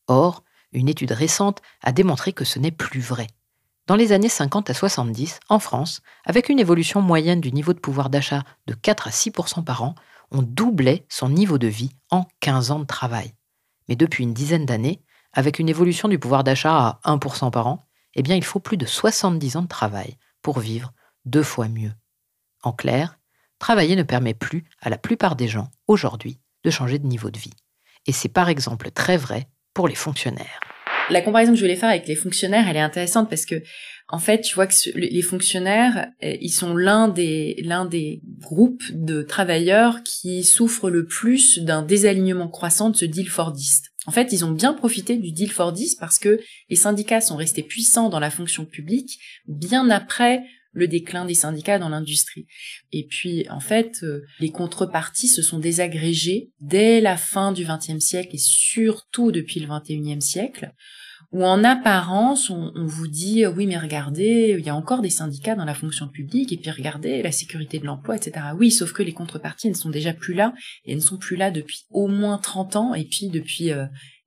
Or, 0.08 0.42
une 0.72 0.88
étude 0.88 1.12
récente 1.12 1.62
a 1.82 1.92
démontré 1.92 2.32
que 2.32 2.44
ce 2.44 2.58
n'est 2.58 2.72
plus 2.72 3.00
vrai. 3.00 3.28
Dans 3.86 3.94
les 3.94 4.10
années 4.10 4.28
50 4.28 4.70
à 4.70 4.74
70, 4.74 5.38
en 5.48 5.60
France, 5.60 6.00
avec 6.24 6.48
une 6.48 6.58
évolution 6.58 7.00
moyenne 7.00 7.40
du 7.40 7.52
niveau 7.52 7.74
de 7.74 7.80
pouvoir 7.80 8.10
d'achat 8.10 8.42
de 8.66 8.74
4 8.74 9.06
à 9.06 9.10
6% 9.10 9.62
par 9.62 9.84
an, 9.84 9.94
on 10.32 10.42
doublait 10.42 11.06
son 11.08 11.28
niveau 11.28 11.58
de 11.58 11.68
vie 11.68 11.90
en 12.10 12.24
15 12.40 12.72
ans 12.72 12.80
de 12.80 12.84
travail. 12.84 13.34
Mais 13.88 13.94
depuis 13.96 14.24
une 14.24 14.34
dizaine 14.34 14.66
d'années, 14.66 15.02
avec 15.32 15.60
une 15.60 15.68
évolution 15.68 16.08
du 16.08 16.18
pouvoir 16.18 16.42
d'achat 16.42 17.00
à 17.04 17.16
1% 17.16 17.50
par 17.50 17.66
an, 17.68 17.84
eh 18.14 18.22
bien 18.22 18.36
il 18.36 18.44
faut 18.44 18.60
plus 18.60 18.76
de 18.76 18.86
70 18.86 19.56
ans 19.56 19.62
de 19.62 19.68
travail 19.68 20.16
pour 20.42 20.58
vivre 20.58 20.92
deux 21.24 21.42
fois 21.42 21.68
mieux. 21.68 21.92
En 22.62 22.72
clair, 22.72 23.18
travailler 23.58 23.96
ne 23.96 24.02
permet 24.02 24.34
plus 24.34 24.64
à 24.80 24.90
la 24.90 24.98
plupart 24.98 25.36
des 25.36 25.48
gens 25.48 25.70
aujourd'hui 25.86 26.38
de 26.64 26.70
changer 26.70 26.98
de 26.98 27.06
niveau 27.06 27.30
de 27.30 27.38
vie. 27.38 27.54
Et 28.06 28.12
c'est 28.12 28.28
par 28.28 28.48
exemple 28.48 28.90
très 28.90 29.16
vrai 29.16 29.48
pour 29.74 29.88
les 29.88 29.94
fonctionnaires. 29.94 30.60
La 31.10 31.20
comparaison 31.20 31.52
que 31.52 31.58
je 31.58 31.62
voulais 31.62 31.76
faire 31.76 31.88
avec 31.88 32.06
les 32.06 32.14
fonctionnaires, 32.14 32.66
elle 32.68 32.76
est 32.76 32.80
intéressante 32.80 33.28
parce 33.28 33.44
que, 33.44 33.56
en 34.08 34.18
fait, 34.18 34.40
tu 34.40 34.54
vois 34.54 34.66
que 34.66 34.74
les 34.94 35.22
fonctionnaires, 35.22 36.08
euh, 36.22 36.36
ils 36.40 36.50
sont 36.50 36.76
l'un 36.76 37.08
des, 37.08 37.60
l'un 37.64 37.84
des 37.84 38.22
groupes 38.38 38.84
de 38.92 39.22
travailleurs 39.22 40.02
qui 40.04 40.44
souffrent 40.44 40.90
le 40.90 41.06
plus 41.06 41.58
d'un 41.58 41.82
désalignement 41.82 42.48
croissant 42.48 42.90
de 42.90 42.96
ce 42.96 43.04
deal 43.04 43.28
fordiste. 43.28 43.91
En 44.06 44.10
fait, 44.10 44.32
ils 44.32 44.44
ont 44.44 44.50
bien 44.50 44.74
profité 44.74 45.16
du 45.16 45.32
deal 45.32 45.50
Fordiste 45.50 46.00
parce 46.00 46.18
que 46.18 46.40
les 46.68 46.76
syndicats 46.76 47.20
sont 47.20 47.36
restés 47.36 47.62
puissants 47.62 48.08
dans 48.08 48.18
la 48.18 48.30
fonction 48.30 48.64
publique 48.64 49.20
bien 49.46 49.90
après 49.90 50.42
le 50.72 50.88
déclin 50.88 51.24
des 51.24 51.34
syndicats 51.34 51.78
dans 51.78 51.90
l'industrie. 51.90 52.46
Et 52.92 53.06
puis, 53.06 53.46
en 53.50 53.60
fait, 53.60 53.98
euh, 54.02 54.24
les 54.40 54.50
contreparties 54.50 55.28
se 55.28 55.42
sont 55.42 55.58
désagrégées 55.58 56.50
dès 56.60 57.00
la 57.00 57.16
fin 57.16 57.52
du 57.52 57.64
XXe 57.64 57.98
siècle 57.98 58.34
et 58.34 58.38
surtout 58.38 59.32
depuis 59.32 59.60
le 59.60 59.68
XXIe 59.68 60.22
siècle, 60.22 60.72
où 61.32 61.44
en 61.44 61.64
apparence, 61.64 62.50
on, 62.50 62.72
vous 62.76 63.08
dit, 63.08 63.46
oui, 63.46 63.66
mais 63.66 63.78
regardez, 63.78 64.54
il 64.58 64.64
y 64.64 64.68
a 64.68 64.76
encore 64.76 65.00
des 65.00 65.10
syndicats 65.10 65.54
dans 65.54 65.64
la 65.64 65.74
fonction 65.74 66.06
publique, 66.06 66.52
et 66.52 66.58
puis 66.58 66.70
regardez, 66.70 67.22
la 67.22 67.32
sécurité 67.32 67.78
de 67.78 67.86
l'emploi, 67.86 68.16
etc. 68.16 68.46
Oui, 68.58 68.70
sauf 68.70 68.92
que 68.92 69.02
les 69.02 69.12
contreparties 69.12 69.68
ne 69.68 69.74
sont 69.74 69.90
déjà 69.90 70.12
plus 70.12 70.34
là, 70.34 70.52
et 70.84 70.92
elles 70.92 70.98
ne 70.98 71.02
sont 71.02 71.16
plus 71.16 71.36
là 71.36 71.50
depuis 71.50 71.86
au 71.90 72.06
moins 72.06 72.38
30 72.38 72.76
ans, 72.76 72.94
et 72.94 73.04
puis 73.04 73.28
depuis 73.28 73.70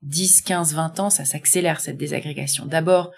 10, 0.02 0.41
15, 0.41 0.74
20 0.74 1.00
ans, 1.00 1.10
ça 1.10 1.26
s'accélère, 1.26 1.80
cette 1.80 1.98
désagrégation. 1.98 2.65
D'abord, 2.65 3.12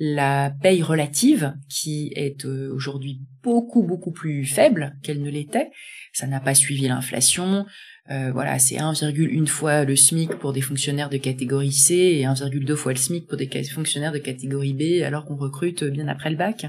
la 0.00 0.50
paye 0.62 0.82
relative, 0.82 1.54
qui 1.68 2.10
est 2.16 2.46
euh, 2.46 2.72
aujourd'hui 2.72 3.20
beaucoup 3.42 3.82
beaucoup 3.82 4.12
plus 4.12 4.46
faible 4.46 4.96
qu'elle 5.02 5.22
ne 5.22 5.30
l'était. 5.30 5.70
Ça 6.12 6.26
n'a 6.26 6.40
pas 6.40 6.54
suivi 6.54 6.88
l'inflation. 6.88 7.66
Euh, 8.10 8.32
voilà, 8.32 8.58
c'est 8.58 8.76
1,1 8.76 9.46
fois 9.46 9.84
le 9.84 9.94
SMIC 9.94 10.30
pour 10.36 10.52
des 10.52 10.62
fonctionnaires 10.62 11.10
de 11.10 11.18
catégorie 11.18 11.72
C 11.72 11.94
et 11.94 12.24
1,2 12.24 12.74
fois 12.74 12.92
le 12.92 12.98
SMIC 12.98 13.28
pour 13.28 13.36
des 13.36 13.48
fonctionnaires 13.64 14.12
de 14.12 14.18
catégorie 14.18 14.72
B, 14.72 15.02
alors 15.04 15.26
qu'on 15.26 15.36
recrute 15.36 15.84
bien 15.84 16.08
après 16.08 16.30
le 16.30 16.36
bac. 16.36 16.66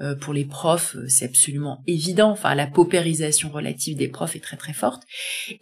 Euh, 0.00 0.14
pour 0.16 0.34
les 0.34 0.44
profs, 0.44 0.96
c'est 1.08 1.24
absolument 1.24 1.82
évident. 1.86 2.30
Enfin, 2.30 2.54
la 2.54 2.66
paupérisation 2.66 3.48
relative 3.48 3.96
des 3.96 4.08
profs 4.08 4.34
est 4.34 4.40
très 4.40 4.56
très 4.56 4.74
forte. 4.74 5.04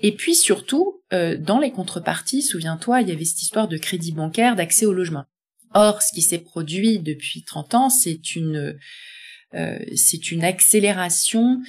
Et 0.00 0.12
puis 0.12 0.34
surtout, 0.34 1.02
dans 1.12 1.60
les 1.60 1.70
contreparties, 1.70 2.42
souviens-toi, 2.42 3.02
il 3.02 3.08
y 3.08 3.12
avait 3.12 3.24
cette 3.24 3.42
histoire 3.42 3.68
de 3.68 3.76
crédit 3.76 4.10
bancaire, 4.10 4.56
d'accès 4.56 4.84
au 4.84 4.92
logement. 4.92 5.26
Or, 5.74 6.02
ce 6.02 6.12
qui 6.12 6.22
s'est 6.22 6.38
produit 6.38 7.00
depuis 7.00 7.42
30 7.42 7.74
ans, 7.74 7.90
c'est 7.90 8.36
une, 8.36 8.76
euh, 9.54 9.78
c'est 9.94 10.30
une 10.30 10.44
accélération 10.44 11.60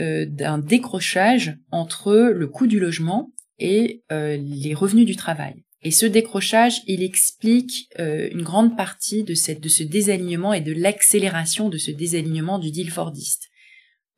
euh, 0.00 0.26
d'un 0.26 0.58
décrochage 0.58 1.56
entre 1.70 2.14
le 2.14 2.46
coût 2.48 2.66
du 2.66 2.80
logement 2.80 3.32
et 3.58 4.02
euh, 4.12 4.36
les 4.36 4.74
revenus 4.74 5.06
du 5.06 5.16
travail. 5.16 5.64
Et 5.82 5.90
ce 5.90 6.06
décrochage, 6.06 6.80
il 6.86 7.02
explique 7.02 7.90
une 7.98 8.40
grande 8.40 8.74
partie 8.74 9.22
de, 9.22 9.34
cette, 9.34 9.60
de 9.60 9.68
ce 9.68 9.82
désalignement 9.82 10.54
et 10.54 10.62
de 10.62 10.72
l'accélération 10.72 11.68
de 11.68 11.76
ce 11.76 11.90
désalignement 11.90 12.58
du 12.58 12.70
deal 12.70 12.90
fordiste. 12.90 13.50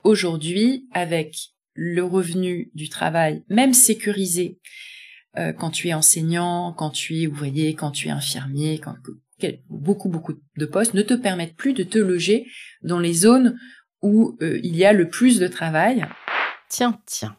Aujourd'hui, 0.04 0.86
avec 0.92 1.34
le 1.74 2.04
revenu 2.04 2.70
du 2.74 2.88
travail, 2.88 3.42
même 3.48 3.74
sécurisé, 3.74 4.60
quand 5.34 5.70
tu 5.70 5.88
es 5.88 5.94
enseignant, 5.94 6.72
quand 6.72 6.90
tu 6.90 7.20
es 7.20 7.26
ouvrier, 7.26 7.74
quand 7.74 7.90
tu 7.90 8.06
es 8.06 8.12
infirmier, 8.12 8.78
quand, 8.78 8.94
beaucoup 9.68 10.08
beaucoup 10.08 10.34
de 10.56 10.66
postes 10.66 10.94
ne 10.94 11.02
te 11.02 11.14
permettent 11.14 11.56
plus 11.56 11.72
de 11.72 11.82
te 11.82 11.98
loger 11.98 12.46
dans 12.82 12.98
les 12.98 13.12
zones 13.12 13.58
où 14.02 14.36
euh, 14.42 14.60
il 14.62 14.76
y 14.76 14.84
a 14.84 14.92
le 14.92 15.08
plus 15.08 15.38
de 15.38 15.48
travail. 15.48 16.06
Tiens, 16.68 17.00
tiens, 17.06 17.36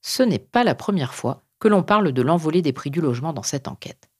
ce 0.00 0.22
n'est 0.22 0.38
pas 0.38 0.64
la 0.64 0.74
première 0.74 1.14
fois 1.14 1.44
que 1.58 1.68
l'on 1.68 1.82
parle 1.82 2.12
de 2.12 2.22
l'envolée 2.22 2.62
des 2.62 2.72
prix 2.72 2.90
du 2.90 3.00
logement 3.00 3.32
dans 3.32 3.42
cette 3.42 3.68
enquête. 3.68 4.10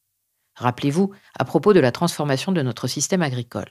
Rappelez-vous, 0.54 1.10
à 1.38 1.44
propos 1.44 1.72
de 1.72 1.80
la 1.80 1.92
transformation 1.92 2.52
de 2.52 2.62
notre 2.62 2.86
système 2.86 3.22
agricole. 3.22 3.70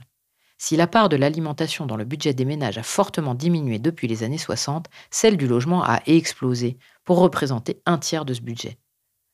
Si 0.57 0.75
la 0.75 0.87
part 0.87 1.09
de 1.09 1.15
l'alimentation 1.15 1.85
dans 1.85 1.95
le 1.95 2.05
budget 2.05 2.33
des 2.33 2.45
ménages 2.45 2.77
a 2.77 2.83
fortement 2.83 3.33
diminué 3.33 3.79
depuis 3.79 4.07
les 4.07 4.23
années 4.23 4.37
60, 4.37 4.87
celle 5.09 5.37
du 5.37 5.47
logement 5.47 5.83
a 5.83 6.01
explosé 6.05 6.77
pour 7.03 7.19
représenter 7.19 7.81
un 7.85 7.97
tiers 7.97 8.25
de 8.25 8.33
ce 8.33 8.41
budget 8.41 8.77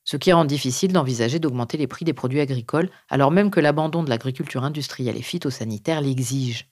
ce 0.07 0.15
qui 0.15 0.31
rend 0.31 0.45
difficile 0.45 0.93
d'envisager 0.93 1.37
d'augmenter 1.37 1.75
les 1.75 1.85
prix 1.85 2.05
des 2.05 2.13
produits 2.13 2.39
agricoles 2.39 2.89
alors 3.09 3.29
même 3.29 3.51
que 3.51 3.59
l'abandon 3.59 4.03
de 4.03 4.09
l'agriculture 4.09 4.63
industrielle 4.63 5.17
et 5.17 5.21
phytosanitaire 5.21 5.99
l'exige. 5.99 6.71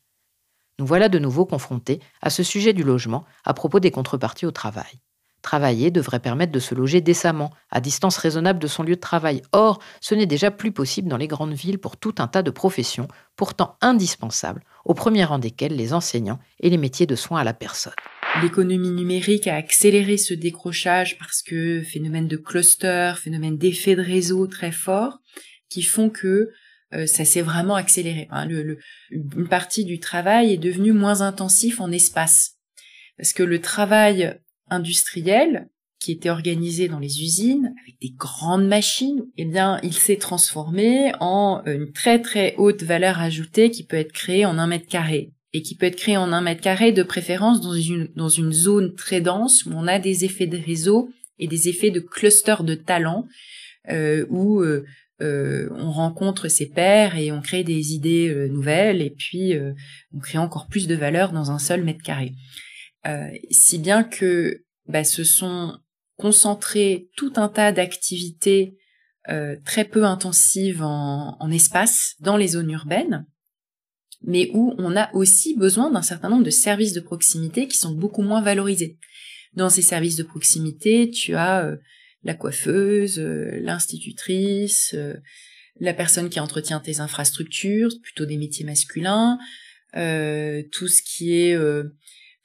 Nous 0.80 0.86
voilà 0.86 1.10
de 1.10 1.20
nouveau 1.20 1.46
confrontés 1.46 2.00
à 2.22 2.30
ce 2.30 2.44
sujet 2.44 2.72
du 2.72 2.84
logement 2.84 3.26
à 3.44 3.54
propos 3.54 3.82
des 3.82 3.92
contreparties 3.92 4.46
au 4.46 4.52
travail. 4.52 5.02
Travailler 5.46 5.92
devrait 5.92 6.22
permettre 6.22 6.52
de 6.52 6.58
se 6.58 6.74
loger 6.74 7.02
décemment, 7.02 7.52
à 7.70 7.80
distance 7.80 8.18
raisonnable 8.18 8.58
de 8.58 8.66
son 8.66 8.82
lieu 8.82 8.96
de 8.96 9.00
travail. 9.00 9.44
Or, 9.52 9.80
ce 10.02 10.16
n'est 10.16 10.26
déjà 10.26 10.50
plus 10.50 10.72
possible 10.72 11.08
dans 11.08 11.18
les 11.18 11.28
grandes 11.28 11.54
villes 11.54 11.78
pour 11.78 11.98
tout 11.98 12.16
un 12.18 12.28
tas 12.28 12.42
de 12.42 12.50
professions, 12.50 13.08
pourtant 13.36 13.78
indispensables, 13.80 14.64
au 14.86 14.96
premier 14.96 15.24
rang 15.24 15.38
desquelles 15.38 15.76
les 15.76 15.94
enseignants 15.94 16.40
et 16.62 16.72
les 16.72 16.80
métiers 16.80 17.06
de 17.06 17.16
soins 17.16 17.42
à 17.42 17.44
la 17.44 17.54
personne. 17.54 17.94
L'économie 18.42 18.90
numérique 18.90 19.46
a 19.46 19.56
accéléré 19.56 20.18
ce 20.18 20.34
décrochage 20.34 21.16
parce 21.20 21.44
que 21.44 21.84
phénomène 21.84 22.28
de 22.28 22.38
cluster, 22.38 23.14
phénomène 23.16 23.60
d'effet 23.60 23.96
de 23.96 24.02
réseau 24.02 24.48
très 24.48 24.72
fort, 24.72 25.20
qui 25.70 25.84
font 25.84 26.10
que 26.10 26.50
euh, 26.96 27.06
ça 27.06 27.24
s'est 27.24 27.44
vraiment 27.44 27.76
accéléré. 27.76 28.28
une 29.12 29.48
partie 29.48 29.86
du 29.86 30.00
travail 30.00 30.54
est 30.54 30.58
devenue 30.58 30.92
moins 30.92 31.22
intensif 31.22 31.80
en 31.82 31.92
espace. 31.92 32.54
Parce 33.18 33.32
que 33.32 33.44
le 33.44 33.62
travail 33.62 34.40
industriel, 34.70 35.70
qui 36.00 36.12
était 36.12 36.30
organisé 36.30 36.88
dans 36.88 37.00
les 37.00 37.22
usines 37.22 37.74
avec 37.84 38.00
des 38.02 38.12
grandes 38.12 38.68
machines, 38.68 39.24
eh 39.38 39.46
bien, 39.46 39.80
il 39.82 39.94
s'est 39.94 40.18
transformé 40.18 41.14
en 41.20 41.64
une 41.66 41.92
très 41.94 42.22
très 42.22 42.54
haute 42.58 42.84
valeur 42.84 43.20
ajoutée 43.20 43.72
qui 43.72 43.86
peut 43.86 43.98
être 43.98 44.12
créée 44.12 44.46
en 44.46 44.58
un 44.58 44.68
mètre 44.68 44.88
carré 44.88 45.32
et 45.54 45.62
qui 45.62 45.76
peut 45.76 45.86
être 45.86 45.96
créé 45.96 46.18
en 46.18 46.34
un 46.34 46.42
mètre 46.42 46.62
carré 46.62 46.92
de 46.92 47.02
préférence 47.02 47.62
dans 47.62 47.74
une, 47.74 48.10
dans 48.16 48.30
une 48.30 48.52
zone 48.52 48.94
très 48.94 49.22
dense 49.22 49.66
où 49.66 49.72
on 49.74 49.88
a 49.88 50.00
des 50.00 50.26
effets 50.26 50.48
de 50.48 50.58
réseau 50.58 51.10
et 51.40 51.48
des 51.48 51.70
effets 51.70 51.92
de 51.92 52.02
cluster 52.02 52.58
de 52.62 52.76
talents 52.76 53.26
euh, 53.90 54.26
où 54.30 54.62
euh, 54.62 54.86
euh, 55.22 55.70
on 55.72 55.92
rencontre 55.92 56.50
ses 56.50 56.66
pairs 56.66 57.18
et 57.18 57.32
on 57.32 57.42
crée 57.42 57.64
des 57.64 57.94
idées 57.94 58.28
euh, 58.28 58.50
nouvelles 58.50 59.02
et 59.02 59.12
puis 59.12 59.56
euh, 59.56 59.72
on 60.14 60.20
crée 60.20 60.38
encore 60.38 60.68
plus 60.68 60.88
de 60.88 60.96
valeur 60.96 61.32
dans 61.32 61.52
un 61.52 61.60
seul 61.60 61.86
mètre 61.86 62.04
carré. 62.04 62.34
Si 63.52 63.78
bien 63.78 64.04
que 64.04 64.64
bah, 64.88 65.04
se 65.04 65.24
sont 65.24 65.78
concentrés 66.18 67.10
tout 67.16 67.34
un 67.36 67.50
tas 67.50 67.72
d'activités 67.72 68.78
très 69.64 69.86
peu 69.86 70.06
intensives 70.06 70.82
en, 70.82 71.38
en 71.40 71.52
espace 71.52 72.16
dans 72.20 72.38
les 72.38 72.50
zones 72.50 72.72
urbaines 72.72 73.26
mais 74.26 74.50
où 74.54 74.74
on 74.78 74.96
a 74.96 75.14
aussi 75.14 75.56
besoin 75.56 75.92
d'un 75.92 76.02
certain 76.02 76.30
nombre 76.30 76.44
de 76.44 76.50
services 76.50 76.94
de 76.94 77.00
proximité 77.00 77.68
qui 77.68 77.78
sont 77.78 77.92
beaucoup 77.92 78.24
moins 78.24 78.42
valorisés. 78.42 78.98
Dans 79.54 79.70
ces 79.70 79.82
services 79.82 80.16
de 80.16 80.24
proximité, 80.24 81.10
tu 81.10 81.36
as 81.36 81.66
euh, 81.66 81.78
la 82.24 82.34
coiffeuse, 82.34 83.20
euh, 83.20 83.60
l'institutrice, 83.62 84.94
euh, 84.96 85.14
la 85.80 85.94
personne 85.94 86.30
qui 86.30 86.40
entretient 86.40 86.80
tes 86.80 87.00
infrastructures, 87.00 87.92
plutôt 88.02 88.26
des 88.26 88.38
métiers 88.38 88.66
masculins, 88.66 89.38
tout 89.94 90.88
ce 90.88 91.02
qui 91.02 91.34
est 91.34 91.58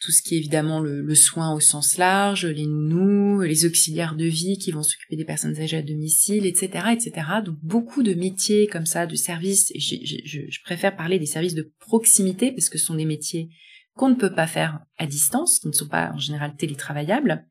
tout 0.00 0.12
ce 0.12 0.22
qui 0.22 0.34
est 0.34 0.38
évidemment 0.38 0.80
le, 0.80 1.14
soin 1.14 1.54
au 1.54 1.60
sens 1.60 1.98
large, 1.98 2.46
les 2.46 2.66
nounous, 2.66 3.42
les 3.42 3.66
auxiliaires 3.66 4.14
de 4.14 4.24
vie 4.24 4.56
qui 4.56 4.72
vont 4.72 4.82
s'occuper 4.82 5.14
des 5.14 5.26
personnes 5.26 5.60
âgées 5.60 5.76
à 5.76 5.82
domicile, 5.82 6.46
etc., 6.46 6.86
etc. 6.92 7.12
Donc 7.44 7.58
beaucoup 7.62 8.02
de 8.02 8.14
métiers 8.14 8.66
comme 8.66 8.86
ça, 8.86 9.06
de 9.06 9.14
services. 9.14 9.70
Je, 9.76 9.96
je, 10.24 10.40
je 10.48 10.62
préfère 10.64 10.96
parler 10.96 11.18
des 11.18 11.26
services 11.26 11.54
de 11.54 11.70
proximité 11.80 12.50
parce 12.50 12.70
que 12.70 12.78
ce 12.78 12.86
sont 12.86 12.94
des 12.94 13.04
métiers 13.04 13.50
qu'on 13.94 14.08
ne 14.08 14.14
peut 14.14 14.32
pas 14.32 14.46
faire 14.46 14.80
à 14.96 15.06
distance, 15.06 15.58
qui 15.58 15.68
ne 15.68 15.72
sont 15.72 15.88
pas 15.88 16.12
en 16.14 16.18
général 16.18 16.56
télétravaillables 16.56 17.44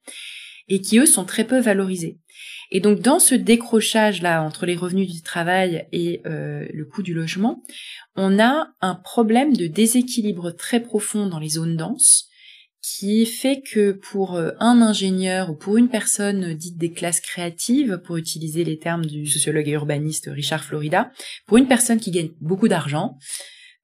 et 0.69 0.81
qui 0.81 0.97
eux 0.97 1.05
sont 1.05 1.25
très 1.25 1.45
peu 1.45 1.59
valorisés. 1.59 2.17
Et 2.71 2.79
donc 2.79 2.99
dans 3.01 3.19
ce 3.19 3.35
décrochage 3.35 4.23
là 4.23 4.41
entre 4.41 4.65
les 4.65 4.75
revenus 4.75 5.12
du 5.12 5.21
travail 5.21 5.88
et 5.91 6.21
euh, 6.25 6.65
le 6.73 6.85
coût 6.85 7.03
du 7.03 7.13
logement, 7.13 7.63
on 8.15 8.39
a 8.39 8.69
un 8.81 8.95
problème 8.95 9.55
de 9.55 9.67
déséquilibre 9.67 10.51
très 10.51 10.79
profond 10.79 11.27
dans 11.27 11.39
les 11.39 11.49
zones 11.49 11.77
denses 11.77 12.28
qui 12.81 13.25
fait 13.25 13.61
que 13.61 13.91
pour 13.91 14.35
euh, 14.35 14.51
un 14.59 14.81
ingénieur 14.81 15.49
ou 15.49 15.55
pour 15.55 15.77
une 15.77 15.89
personne 15.89 16.53
dite 16.53 16.77
des 16.77 16.91
classes 16.91 17.19
créatives, 17.19 18.01
pour 18.05 18.17
utiliser 18.17 18.63
les 18.63 18.79
termes 18.79 19.05
du 19.05 19.25
sociologue 19.25 19.67
et 19.67 19.71
urbaniste 19.71 20.29
Richard 20.31 20.63
Florida, 20.63 21.11
pour 21.45 21.57
une 21.57 21.67
personne 21.67 21.99
qui 21.99 22.11
gagne 22.11 22.31
beaucoup 22.39 22.67
d'argent, 22.67 23.17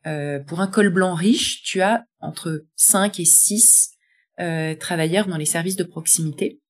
euh, 0.08 0.39
pour 0.39 0.62
un 0.62 0.67
col 0.67 0.89
blanc 0.89 1.13
riche, 1.13 1.62
tu 1.63 1.81
as 1.81 2.05
entre 2.19 2.65
5 2.75 3.19
et 3.19 3.25
6 3.25 3.91
euh, 4.39 4.75
travailleurs 4.75 5.27
dans 5.27 5.38
les 5.38 5.45
services 5.45 5.75
de 5.75 5.84
proximité 5.84 6.62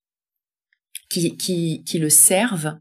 qui, 1.10 1.38
qui, 1.38 1.84
qui 1.84 2.00
le 2.00 2.10
servent 2.10 2.80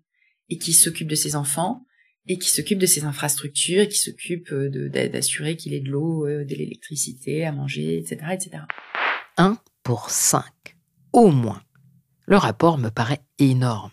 et 0.48 0.56
qui 0.56 0.72
s'occupent 0.72 1.08
de 1.08 1.14
ses 1.14 1.36
enfants 1.36 1.84
et 2.26 2.38
qui 2.38 2.48
s'occupent 2.48 2.78
de 2.78 2.86
ses 2.86 3.04
infrastructures 3.04 3.82
et 3.82 3.88
qui 3.88 3.98
s'occupent 3.98 4.54
d'assurer 4.54 5.56
qu'il 5.56 5.74
ait 5.74 5.80
de 5.80 5.90
l'eau, 5.90 6.26
de 6.26 6.54
l'électricité, 6.54 7.44
à 7.44 7.52
manger, 7.52 7.98
etc., 7.98 8.16
etc. 8.32 8.62
1 9.36 9.56
pour 9.82 10.10
5, 10.10 10.44
au 11.12 11.30
moins. 11.30 11.60
Le 12.26 12.36
rapport 12.36 12.78
me 12.78 12.88
paraît 12.88 13.22
énorme. 13.38 13.90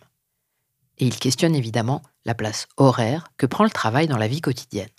Et 1.00 1.08
il 1.08 1.18
questionne 1.18 1.56
évidemment 1.56 2.04
la 2.26 2.36
place 2.36 2.68
horaire 2.78 3.30
que 3.38 3.48
prend 3.48 3.64
le 3.64 3.72
travail 3.72 4.08
dans 4.08 4.18
la 4.18 4.28
vie 4.28 4.42
quotidienne. 4.42 4.90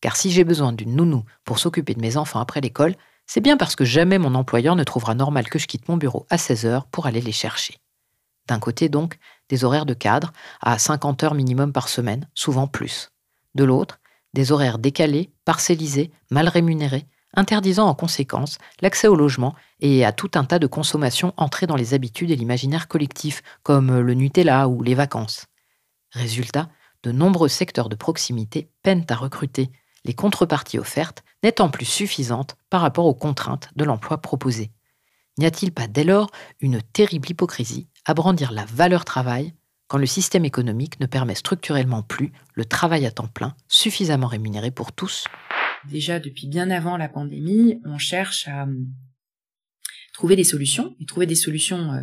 Car 0.00 0.16
si 0.16 0.32
j'ai 0.32 0.42
besoin 0.42 0.72
d'une 0.72 0.96
nounou 0.96 1.24
pour 1.44 1.60
s'occuper 1.60 1.94
de 1.94 2.00
mes 2.00 2.16
enfants 2.16 2.40
après 2.40 2.60
l'école, 2.60 2.96
c'est 3.26 3.40
bien 3.40 3.56
parce 3.56 3.76
que 3.76 3.84
jamais 3.84 4.18
mon 4.18 4.34
employeur 4.34 4.74
ne 4.74 4.82
trouvera 4.82 5.14
normal 5.14 5.48
que 5.48 5.60
je 5.60 5.66
quitte 5.66 5.88
mon 5.88 5.96
bureau 5.96 6.26
à 6.28 6.38
16 6.38 6.66
heures 6.66 6.86
pour 6.86 7.06
aller 7.06 7.20
les 7.20 7.32
chercher. 7.32 7.78
D'un 8.48 8.58
côté 8.58 8.88
donc, 8.88 9.18
des 9.48 9.64
horaires 9.64 9.86
de 9.86 9.94
cadre 9.94 10.32
à 10.60 10.76
50 10.76 11.22
heures 11.22 11.34
minimum 11.34 11.72
par 11.72 11.88
semaine, 11.88 12.28
souvent 12.34 12.66
plus. 12.66 13.12
De 13.54 13.62
l'autre, 13.62 14.00
des 14.34 14.50
horaires 14.50 14.78
décalés, 14.78 15.30
parcellisés, 15.44 16.10
mal 16.30 16.48
rémunérés, 16.48 17.06
interdisant 17.36 17.86
en 17.86 17.94
conséquence 17.94 18.58
l'accès 18.80 19.08
au 19.08 19.16
logement 19.16 19.54
et 19.80 20.04
à 20.04 20.12
tout 20.12 20.30
un 20.34 20.44
tas 20.44 20.58
de 20.58 20.66
consommations 20.66 21.34
entrées 21.36 21.66
dans 21.66 21.76
les 21.76 21.94
habitudes 21.94 22.30
et 22.30 22.36
l'imaginaire 22.36 22.88
collectif, 22.88 23.42
comme 23.62 23.98
le 23.98 24.14
Nutella 24.14 24.68
ou 24.68 24.82
les 24.82 24.94
vacances. 24.94 25.46
Résultat, 26.12 26.68
de 27.02 27.12
nombreux 27.12 27.48
secteurs 27.48 27.88
de 27.88 27.96
proximité 27.96 28.70
peinent 28.82 29.06
à 29.10 29.16
recruter, 29.16 29.70
les 30.04 30.14
contreparties 30.14 30.78
offertes 30.78 31.24
n'étant 31.42 31.68
plus 31.68 31.84
suffisantes 31.84 32.56
par 32.70 32.80
rapport 32.80 33.06
aux 33.06 33.14
contraintes 33.14 33.68
de 33.76 33.84
l'emploi 33.84 34.18
proposé. 34.18 34.70
N'y 35.38 35.46
a-t-il 35.46 35.72
pas 35.72 35.86
dès 35.86 36.04
lors 36.04 36.30
une 36.60 36.80
terrible 36.80 37.30
hypocrisie 37.30 37.88
à 38.04 38.14
brandir 38.14 38.52
la 38.52 38.64
valeur 38.66 39.04
travail 39.04 39.54
quand 39.88 39.98
le 39.98 40.06
système 40.06 40.44
économique 40.44 41.00
ne 41.00 41.06
permet 41.06 41.34
structurellement 41.34 42.02
plus 42.02 42.32
le 42.54 42.64
travail 42.64 43.04
à 43.06 43.10
temps 43.10 43.26
plein 43.26 43.54
suffisamment 43.68 44.28
rémunéré 44.28 44.70
pour 44.70 44.92
tous? 44.92 45.24
Déjà 45.90 46.18
depuis 46.20 46.46
bien 46.46 46.70
avant 46.70 46.96
la 46.96 47.08
pandémie, 47.08 47.80
on 47.84 47.98
cherche 47.98 48.48
à 48.48 48.64
hum, 48.64 48.86
trouver 50.12 50.36
des 50.36 50.44
solutions 50.44 50.94
et 51.00 51.06
trouver 51.06 51.26
des 51.26 51.34
solutions 51.34 51.92
euh, 51.92 52.02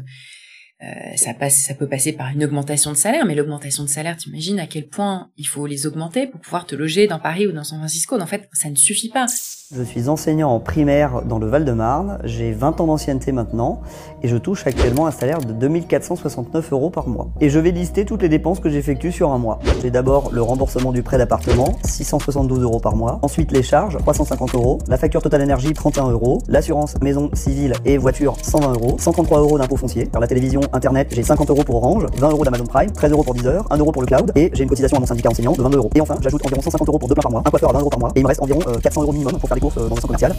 euh, 0.84 1.16
ça 1.16 1.36
passe, 1.36 1.62
ça 1.62 1.76
peut 1.76 1.88
passer 1.88 2.12
par 2.12 2.30
une 2.30 2.44
augmentation 2.44 2.92
de 2.92 2.98
salaire, 2.98 3.26
mais 3.26 3.36
l'augmentation 3.36 3.84
de 3.84 3.90
salaire, 3.90 4.18
tu 4.18 4.30
imagines 4.30 4.60
à 4.60 4.66
quel 4.66 4.88
point 4.88 5.32
il 5.38 5.46
faut 5.46 5.68
les 5.68 5.86
augmenter 5.86 6.26
pour 6.26 6.42
pouvoir 6.42 6.66
te 6.66 6.74
loger 6.74 7.06
dans 7.06 7.20
Paris 7.20 7.46
ou 7.46 7.52
dans 7.52 7.64
San 7.64 7.78
Francisco. 7.78 8.20
En 8.20 8.26
fait, 8.26 8.50
ça 8.52 8.70
ne 8.70 8.76
suffit 8.76 9.10
pas. 9.10 9.28
Je 9.74 9.84
suis 9.84 10.10
enseignant 10.10 10.50
en 10.50 10.60
primaire 10.60 11.22
dans 11.24 11.40
le 11.40 11.48
Val-de-Marne. 11.48 12.20
J'ai 12.26 12.52
20 12.52 12.82
ans 12.82 12.88
d'ancienneté 12.88 13.32
maintenant 13.32 13.80
et 14.22 14.28
je 14.28 14.36
touche 14.36 14.68
actuellement 14.68 15.08
un 15.08 15.12
salaire 15.12 15.40
de 15.40 15.54
2469 15.54 16.74
euros 16.74 16.90
par 16.90 17.08
mois. 17.08 17.30
Et 17.40 17.50
je 17.50 17.58
vais 17.58 17.72
lister 17.72 18.04
toutes 18.04 18.22
les 18.22 18.28
dépenses 18.28 18.60
que 18.60 18.70
j'effectue 18.70 19.14
sur 19.14 19.32
un 19.32 19.38
mois. 19.38 19.60
J'ai 19.82 19.90
d'abord 19.90 20.32
le 20.34 20.42
remboursement 20.42 20.92
du 20.92 21.04
prêt 21.04 21.18
d'appartement, 21.18 21.70
672 21.86 22.64
euros 22.64 22.82
par 22.82 22.98
mois. 22.98 23.20
Ensuite 23.22 23.54
les 23.54 23.64
charges, 23.64 23.98
350 23.98 24.56
euros. 24.56 24.80
La 24.90 24.98
facture 24.98 25.22
totale 25.22 25.42
énergie, 25.42 25.72
31 25.72 26.10
euros. 26.10 26.40
L'assurance 26.50 26.96
maison 27.02 27.30
civile 27.34 27.74
et 27.86 27.98
voiture, 27.98 28.36
120 28.42 28.74
euros. 28.74 28.98
133 29.00 29.40
euros 29.40 29.58
d'impôt 29.58 29.78
foncier. 29.78 30.06
Par 30.06 30.20
la 30.20 30.28
télévision, 30.28 30.60
internet, 30.74 31.08
j'ai 31.16 31.24
50 31.24 31.50
euros 31.50 31.64
pour 31.64 31.76
Orange, 31.78 32.08
20 32.18 32.30
euros 32.30 32.44
d'Amazon 32.44 32.66
Prime, 32.66 32.92
13 32.92 33.14
euros 33.14 33.24
pour 33.24 33.36
Deezer, 33.36 33.66
1 33.70 33.78
euro 33.78 33.94
pour 33.94 34.02
le 34.02 34.08
cloud 34.08 34.34
et 34.36 34.52
j'ai 34.54 34.64
une 34.64 34.70
cotisation 34.70 34.98
à 34.98 35.00
mon 35.00 35.06
syndicat 35.06 35.30
enseignant 35.30 35.54
de 35.54 35.62
22 35.62 35.78
euros. 35.78 35.90
Et 35.96 36.02
enfin, 36.02 36.18
j'ajoute 36.20 36.46
environ 36.46 36.62
150 36.62 36.90
euros 36.90 37.00
pour 37.00 37.08
deux 37.08 37.16
plats 37.16 37.24
par 37.24 37.32
mois, 37.32 37.44
un 37.46 37.50
coiffeur 37.50 37.70
à 37.70 37.74
20 37.74 37.80
euros 37.80 37.90
par 37.90 38.00
mois 38.00 38.12
et 38.16 38.20
il 38.20 38.24
me 38.24 38.28
reste 38.28 38.42
environ 38.42 38.60
400 38.60 39.04
euros 39.04 39.14
minimum 39.14 39.40
pour 39.40 39.48
faire 39.48 39.61
courses 39.62 39.76
dans 39.76 39.86
un 39.86 39.90
centre 39.90 40.08
commercial. 40.08 40.36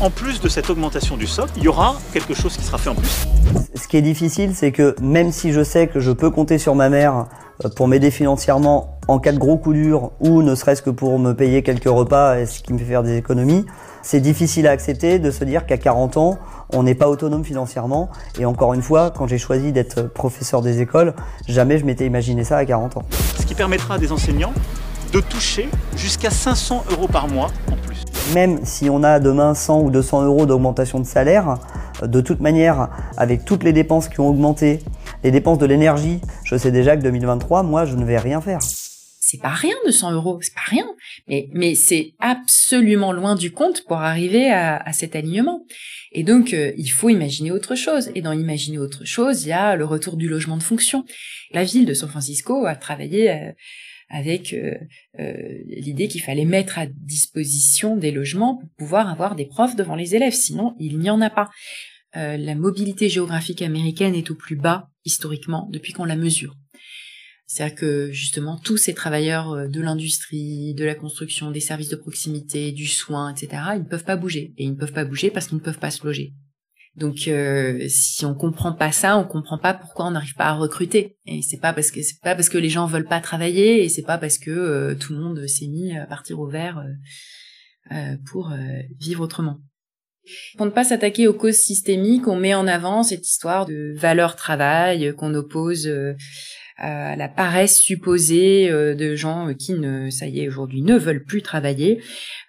En 0.00 0.10
plus 0.10 0.40
de 0.40 0.48
cette 0.48 0.68
augmentation 0.68 1.16
du 1.16 1.26
socle, 1.26 1.52
il 1.56 1.62
y 1.62 1.68
aura 1.68 1.96
quelque 2.12 2.34
chose 2.34 2.56
qui 2.56 2.64
sera 2.64 2.76
fait 2.76 2.90
en 2.90 2.94
plus. 2.94 3.26
Ce 3.74 3.86
qui 3.86 3.96
est 3.96 4.02
difficile, 4.02 4.52
c'est 4.54 4.72
que 4.72 4.96
même 5.00 5.32
si 5.32 5.52
je 5.52 5.62
sais 5.62 5.86
que 5.86 6.00
je 6.00 6.10
peux 6.10 6.30
compter 6.30 6.58
sur 6.58 6.74
ma 6.74 6.88
mère 6.88 7.26
pour 7.76 7.86
m'aider 7.86 8.10
financièrement 8.10 8.98
en 9.08 9.18
cas 9.18 9.32
de 9.32 9.38
gros 9.38 9.56
coup 9.56 9.72
dur 9.72 10.10
ou 10.20 10.42
ne 10.42 10.54
serait-ce 10.54 10.82
que 10.82 10.90
pour 10.90 11.18
me 11.18 11.32
payer 11.32 11.62
quelques 11.62 11.88
repas 11.88 12.38
et 12.38 12.46
ce 12.46 12.60
qui 12.62 12.72
me 12.72 12.78
fait 12.78 12.84
faire 12.84 13.04
des 13.04 13.16
économies, 13.16 13.64
c'est 14.02 14.20
difficile 14.20 14.66
à 14.66 14.72
accepter 14.72 15.20
de 15.20 15.30
se 15.30 15.44
dire 15.44 15.66
qu'à 15.66 15.78
40 15.78 16.16
ans, 16.16 16.38
on 16.72 16.82
n'est 16.82 16.96
pas 16.96 17.08
autonome 17.08 17.44
financièrement. 17.44 18.10
Et 18.40 18.44
encore 18.44 18.74
une 18.74 18.82
fois, 18.82 19.12
quand 19.16 19.28
j'ai 19.28 19.38
choisi 19.38 19.70
d'être 19.70 20.02
professeur 20.02 20.62
des 20.62 20.80
écoles, 20.80 21.14
jamais 21.46 21.78
je 21.78 21.84
m'étais 21.84 22.06
imaginé 22.06 22.42
ça 22.42 22.56
à 22.56 22.64
40 22.64 22.96
ans. 22.96 23.02
Ce 23.38 23.46
qui 23.46 23.54
permettra 23.54 23.94
à 23.94 23.98
des 23.98 24.10
enseignants 24.10 24.52
de 25.12 25.20
toucher 25.20 25.68
jusqu'à 25.96 26.30
500 26.30 26.84
euros 26.90 27.08
par 27.08 27.28
mois 27.28 27.50
en 27.70 27.76
plus. 27.76 28.02
Même 28.34 28.64
si 28.64 28.88
on 28.88 29.02
a 29.02 29.20
demain 29.20 29.54
100 29.54 29.82
ou 29.82 29.90
200 29.90 30.24
euros 30.24 30.46
d'augmentation 30.46 30.98
de 31.00 31.06
salaire, 31.06 31.58
de 32.02 32.20
toute 32.20 32.40
manière, 32.40 32.88
avec 33.16 33.44
toutes 33.44 33.62
les 33.62 33.72
dépenses 33.72 34.08
qui 34.08 34.20
ont 34.20 34.28
augmenté, 34.28 34.80
les 35.22 35.30
dépenses 35.30 35.58
de 35.58 35.66
l'énergie, 35.66 36.20
je 36.44 36.56
sais 36.56 36.70
déjà 36.70 36.96
que 36.96 37.02
2023, 37.02 37.62
moi, 37.62 37.84
je 37.84 37.94
ne 37.94 38.04
vais 38.04 38.18
rien 38.18 38.40
faire 38.40 38.60
c'est 39.32 39.40
pas 39.40 39.48
rien 39.48 39.76
de 39.86 39.90
100 39.90 40.12
euros, 40.12 40.40
c'est 40.42 40.52
pas 40.52 40.60
rien, 40.66 40.84
mais 41.26 41.48
mais 41.54 41.74
c'est 41.74 42.12
absolument 42.18 43.12
loin 43.12 43.34
du 43.34 43.50
compte 43.50 43.82
pour 43.86 43.96
arriver 43.96 44.50
à, 44.50 44.76
à 44.76 44.92
cet 44.92 45.16
alignement. 45.16 45.64
Et 46.10 46.22
donc 46.22 46.52
euh, 46.52 46.72
il 46.76 46.88
faut 46.88 47.08
imaginer 47.08 47.50
autre 47.50 47.74
chose. 47.74 48.10
Et 48.14 48.20
dans 48.20 48.32
imaginer 48.32 48.78
autre 48.78 49.06
chose, 49.06 49.44
il 49.44 49.48
y 49.48 49.52
a 49.52 49.74
le 49.74 49.86
retour 49.86 50.18
du 50.18 50.28
logement 50.28 50.58
de 50.58 50.62
fonction. 50.62 51.06
La 51.52 51.64
ville 51.64 51.86
de 51.86 51.94
San 51.94 52.10
Francisco 52.10 52.66
a 52.66 52.76
travaillé 52.76 53.30
euh, 53.30 53.52
avec 54.12 54.52
euh, 54.52 54.76
l'idée 55.66 56.06
qu'il 56.06 56.22
fallait 56.22 56.44
mettre 56.44 56.78
à 56.78 56.86
disposition 56.86 57.96
des 57.96 58.12
logements 58.12 58.58
pour 58.58 58.68
pouvoir 58.76 59.08
avoir 59.08 59.34
des 59.34 59.46
profs 59.46 59.74
devant 59.74 59.96
les 59.96 60.14
élèves, 60.14 60.34
sinon 60.34 60.76
il 60.78 60.98
n'y 60.98 61.10
en 61.10 61.20
a 61.20 61.30
pas. 61.30 61.50
la 62.14 62.54
mobilité 62.54 63.08
géographique 63.08 63.62
américaine 63.62 64.14
est 64.14 64.30
au 64.30 64.34
plus 64.36 64.56
bas 64.56 64.90
historiquement 65.04 65.68
depuis 65.72 65.92
qu'on 65.92 66.04
la 66.04 66.16
mesure. 66.16 66.56
C'est-à-dire 67.52 67.76
que 67.76 68.12
justement 68.12 68.56
tous 68.56 68.78
ces 68.78 68.94
travailleurs 68.94 69.52
euh, 69.52 69.68
de 69.68 69.82
l'industrie, 69.82 70.72
de 70.72 70.86
la 70.86 70.94
construction, 70.94 71.50
des 71.50 71.60
services 71.60 71.90
de 71.90 71.96
proximité, 71.96 72.72
du 72.72 72.86
soin, 72.86 73.34
etc., 73.34 73.62
ils 73.74 73.80
ne 73.80 73.88
peuvent 73.88 74.04
pas 74.04 74.16
bouger. 74.16 74.54
Et 74.56 74.64
ils 74.64 74.70
ne 74.70 74.76
peuvent 74.76 74.94
pas 74.94 75.04
bouger 75.04 75.30
parce 75.30 75.48
qu'ils 75.48 75.58
ne 75.58 75.62
peuvent 75.62 75.78
pas 75.78 75.90
se 75.90 76.02
loger. 76.02 76.32
Donc 76.96 77.26
euh, 77.26 77.86
si 77.88 78.24
on 78.26 78.34
comprend 78.34 78.72
pas 78.72 78.92
ça, 78.92 79.16
on 79.16 79.24
comprend 79.24 79.58
pas 79.58 79.72
pourquoi 79.72 80.06
on 80.06 80.10
n'arrive 80.10 80.34
pas 80.34 80.46
à 80.46 80.52
recruter. 80.52 81.16
Et 81.26 81.40
c'est 81.42 81.58
pas 81.58 81.72
parce 81.72 81.90
que 81.90 82.02
c'est 82.02 82.20
pas 82.20 82.34
parce 82.34 82.48
que 82.48 82.58
les 82.58 82.68
gens 82.68 82.86
veulent 82.86 83.06
pas 83.08 83.20
travailler 83.20 83.82
et 83.82 83.88
c'est 83.88 84.02
pas 84.02 84.18
parce 84.18 84.38
que 84.38 84.50
euh, 84.50 84.94
tout 84.94 85.14
le 85.14 85.20
monde 85.20 85.46
s'est 85.46 85.68
mis 85.68 85.96
à 85.96 86.06
partir 86.06 86.40
au 86.40 86.48
vert 86.48 86.82
pour 88.26 88.54
vivre 88.98 89.24
autrement. 89.24 89.58
Pour 90.56 90.66
ne 90.66 90.70
pas 90.70 90.84
s'attaquer 90.84 91.26
aux 91.26 91.34
causes 91.34 91.56
systémiques, 91.56 92.28
on 92.28 92.36
met 92.36 92.54
en 92.54 92.66
avant 92.66 93.02
cette 93.02 93.28
histoire 93.28 93.66
de 93.66 93.92
valeur 93.96 94.36
travail 94.36 95.14
qu'on 95.16 95.34
oppose 95.34 95.90
à 96.76 97.16
la 97.16 97.28
paresse 97.28 97.78
supposée 97.78 98.70
euh, 98.70 98.94
de 98.94 99.14
gens 99.14 99.54
qui 99.54 99.74
ne, 99.74 100.10
ça 100.10 100.26
y 100.26 100.40
est, 100.40 100.48
aujourd'hui 100.48 100.82
ne 100.82 100.96
veulent 100.96 101.24
plus 101.24 101.42
travailler. 101.42 102.02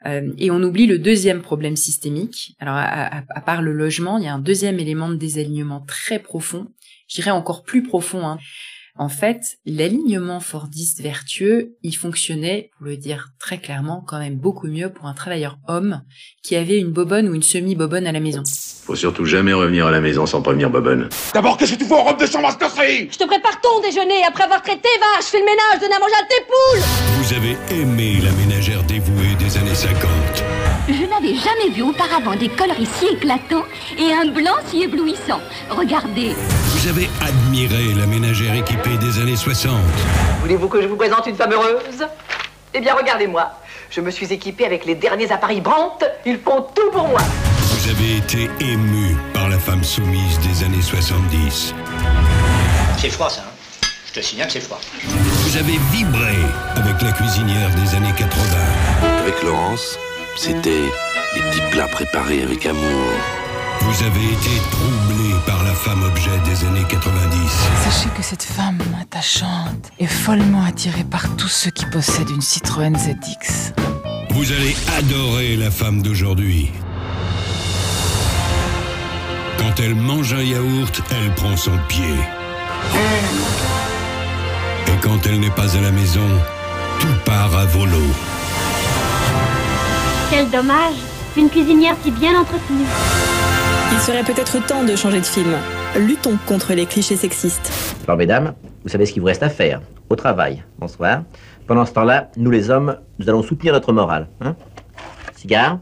Euh, 0.05 0.31
et 0.37 0.51
on 0.51 0.61
oublie 0.63 0.87
le 0.87 0.99
deuxième 0.99 1.41
problème 1.41 1.75
systémique. 1.75 2.55
Alors, 2.59 2.75
à, 2.75 3.23
à, 3.29 3.41
part 3.41 3.61
le 3.61 3.73
logement, 3.73 4.17
il 4.17 4.25
y 4.25 4.27
a 4.27 4.33
un 4.33 4.39
deuxième 4.39 4.79
élément 4.79 5.09
de 5.09 5.15
désalignement 5.15 5.81
très 5.81 6.19
profond, 6.19 6.67
je 7.07 7.15
dirais 7.15 7.31
encore 7.31 7.63
plus 7.63 7.83
profond, 7.83 8.25
hein, 8.25 8.37
en 8.95 9.09
fait, 9.09 9.57
l'alignement 9.65 10.39
fordiste 10.39 11.01
vertueux, 11.01 11.75
il 11.81 11.93
fonctionnait, 11.93 12.69
pour 12.77 12.85
le 12.85 12.95
dire 12.95 13.29
très 13.39 13.57
clairement, 13.57 14.03
quand 14.05 14.19
même 14.19 14.37
beaucoup 14.37 14.67
mieux 14.67 14.91
pour 14.91 15.07
un 15.07 15.15
travailleur 15.15 15.57
homme 15.67 16.03
qui 16.43 16.55
avait 16.55 16.79
une 16.79 16.91
bobonne 16.91 17.27
ou 17.27 17.33
une 17.33 17.41
semi-bobonne 17.41 18.05
à 18.05 18.11
la 18.11 18.19
maison. 18.19 18.43
Faut 18.85 18.95
surtout 18.95 19.23
jamais 19.23 19.53
revenir 19.53 19.87
à 19.87 19.91
la 19.91 20.01
maison 20.01 20.25
sans 20.25 20.41
prévenir 20.41 20.69
bobonne. 20.69 21.07
D'abord, 21.33 21.55
qu'est-ce 21.55 21.75
que 21.75 21.79
tu 21.79 21.85
fais 21.85 21.93
en 21.93 22.03
robe 22.03 22.19
de 22.19 22.25
chambre 22.25 22.49
à 22.49 22.51
Je 22.51 23.17
te 23.17 23.23
prépare 23.23 23.61
ton 23.61 23.79
déjeuner. 23.79 24.25
Après 24.27 24.43
avoir 24.43 24.61
traité 24.61 24.89
vache, 24.99 25.27
fais 25.27 25.39
le 25.39 25.45
ménage, 25.45 25.79
donne 25.79 25.93
à 25.93 25.99
manger 25.99 26.15
à 26.19 26.25
tes 26.25 26.41
poules. 26.43 26.83
Vous 27.15 27.33
avez 27.33 27.57
aimé 27.81 28.19
la 28.21 28.31
ménagère 28.31 28.83
dévouée 28.83 29.35
des 29.39 29.57
années 29.57 29.73
50. 29.73 30.01
Je 30.89 31.05
n'avais 31.05 31.33
jamais 31.33 31.73
vu 31.73 31.81
auparavant 31.83 32.35
des 32.35 32.49
coloris 32.49 32.89
si 32.99 33.07
éclatants 33.07 33.63
et 33.97 34.11
un 34.11 34.25
blanc 34.25 34.57
si 34.65 34.83
éblouissant. 34.83 35.39
Regardez. 35.69 36.35
Vous 36.35 36.89
avez 36.89 37.09
admiré 37.25 37.93
la 37.97 38.05
ménagère 38.05 38.53
équipée 38.53 38.97
des 38.97 39.21
années 39.21 39.37
60. 39.37 39.79
Voulez-vous 40.41 40.67
que 40.67 40.81
je 40.81 40.87
vous 40.87 40.97
présente 40.97 41.25
une 41.27 41.37
femme 41.37 41.53
heureuse? 41.53 42.05
Eh 42.73 42.81
bien, 42.81 42.95
regardez-moi. 42.95 43.49
Je 43.91 44.01
me 44.01 44.11
suis 44.11 44.33
équipée 44.33 44.65
avec 44.65 44.83
les 44.83 44.95
derniers 44.95 45.31
appareils 45.31 45.61
Brandt. 45.61 46.05
Ils 46.25 46.39
font 46.39 46.65
tout 46.75 46.91
pour 46.91 47.07
moi. 47.07 47.21
Vous 47.83 47.89
avez 47.89 48.15
été 48.15 48.49
ému 48.61 49.13
par 49.33 49.49
la 49.49 49.59
femme 49.59 49.83
soumise 49.83 50.39
des 50.39 50.63
années 50.63 50.81
70. 50.81 51.75
C'est 52.97 53.09
froid, 53.09 53.29
ça. 53.29 53.41
Hein 53.41 53.87
je 54.07 54.13
te 54.13 54.25
signale 54.25 54.47
que 54.47 54.53
c'est 54.53 54.61
froid. 54.61 54.79
Vous 55.05 55.57
avez 55.57 55.77
vibré 55.91 56.37
avec 56.77 57.01
la 57.01 57.11
cuisinière 57.11 57.69
des 57.75 57.93
années 57.95 58.13
80. 58.15 58.41
Avec 59.19 59.43
Laurence, 59.43 59.99
c'était 60.37 60.85
des 61.35 61.41
petits 61.41 61.71
plats 61.71 61.89
préparés 61.89 62.43
avec 62.43 62.65
amour. 62.65 63.11
Vous 63.81 64.03
avez 64.03 64.27
été 64.27 64.61
troublé 64.71 65.35
par 65.45 65.61
la 65.65 65.73
femme 65.73 66.03
objet 66.03 66.39
des 66.45 66.65
années 66.65 66.87
90. 66.87 67.51
Sachez 67.83 68.09
que 68.15 68.23
cette 68.23 68.43
femme 68.43 68.79
attachante 69.01 69.91
est 69.99 70.07
follement 70.07 70.63
attirée 70.63 71.03
par 71.03 71.35
tous 71.35 71.49
ceux 71.49 71.71
qui 71.71 71.85
possèdent 71.87 72.29
une 72.29 72.41
Citroën 72.41 72.95
ZX. 72.95 73.73
Vous 74.29 74.53
allez 74.53 74.73
adorer 74.97 75.57
la 75.57 75.69
femme 75.69 76.01
d'aujourd'hui. 76.01 76.71
Quand 79.63 79.81
elle 79.81 79.95
mange 79.95 80.33
un 80.33 80.41
yaourt, 80.41 81.01
elle 81.09 81.33
prend 81.35 81.55
son 81.55 81.71
pied. 81.87 82.15
Et 84.87 84.99
quand 85.01 85.25
elle 85.25 85.39
n'est 85.39 85.49
pas 85.51 85.77
à 85.77 85.79
la 85.79 85.91
maison, 85.91 86.27
tout 86.99 87.07
part 87.23 87.57
à 87.57 87.63
volo. 87.67 88.01
Quel 90.29 90.49
dommage 90.49 90.95
Une 91.37 91.49
cuisinière 91.49 91.95
si 92.03 92.11
bien 92.11 92.37
entretenue. 92.37 92.83
Il 93.93 93.99
serait 93.99 94.25
peut-être 94.25 94.65
temps 94.67 94.83
de 94.83 94.97
changer 94.97 95.21
de 95.21 95.25
film. 95.25 95.55
Luttons 95.97 96.37
contre 96.45 96.73
les 96.73 96.85
clichés 96.85 97.15
sexistes. 97.15 97.71
Alors, 98.05 98.17
mesdames, 98.17 98.55
vous 98.83 98.89
savez 98.89 99.05
ce 99.05 99.13
qu'il 99.13 99.21
vous 99.21 99.27
reste 99.27 99.43
à 99.43 99.49
faire. 99.49 99.79
Au 100.09 100.17
travail. 100.17 100.61
Bonsoir. 100.77 101.23
Pendant 101.67 101.85
ce 101.85 101.93
temps-là, 101.93 102.31
nous 102.35 102.51
les 102.51 102.69
hommes, 102.69 102.97
nous 103.17 103.29
allons 103.29 103.43
soutenir 103.43 103.71
notre 103.71 103.93
morale. 103.93 104.27
Hein 104.41 104.57
Cigare 105.37 105.77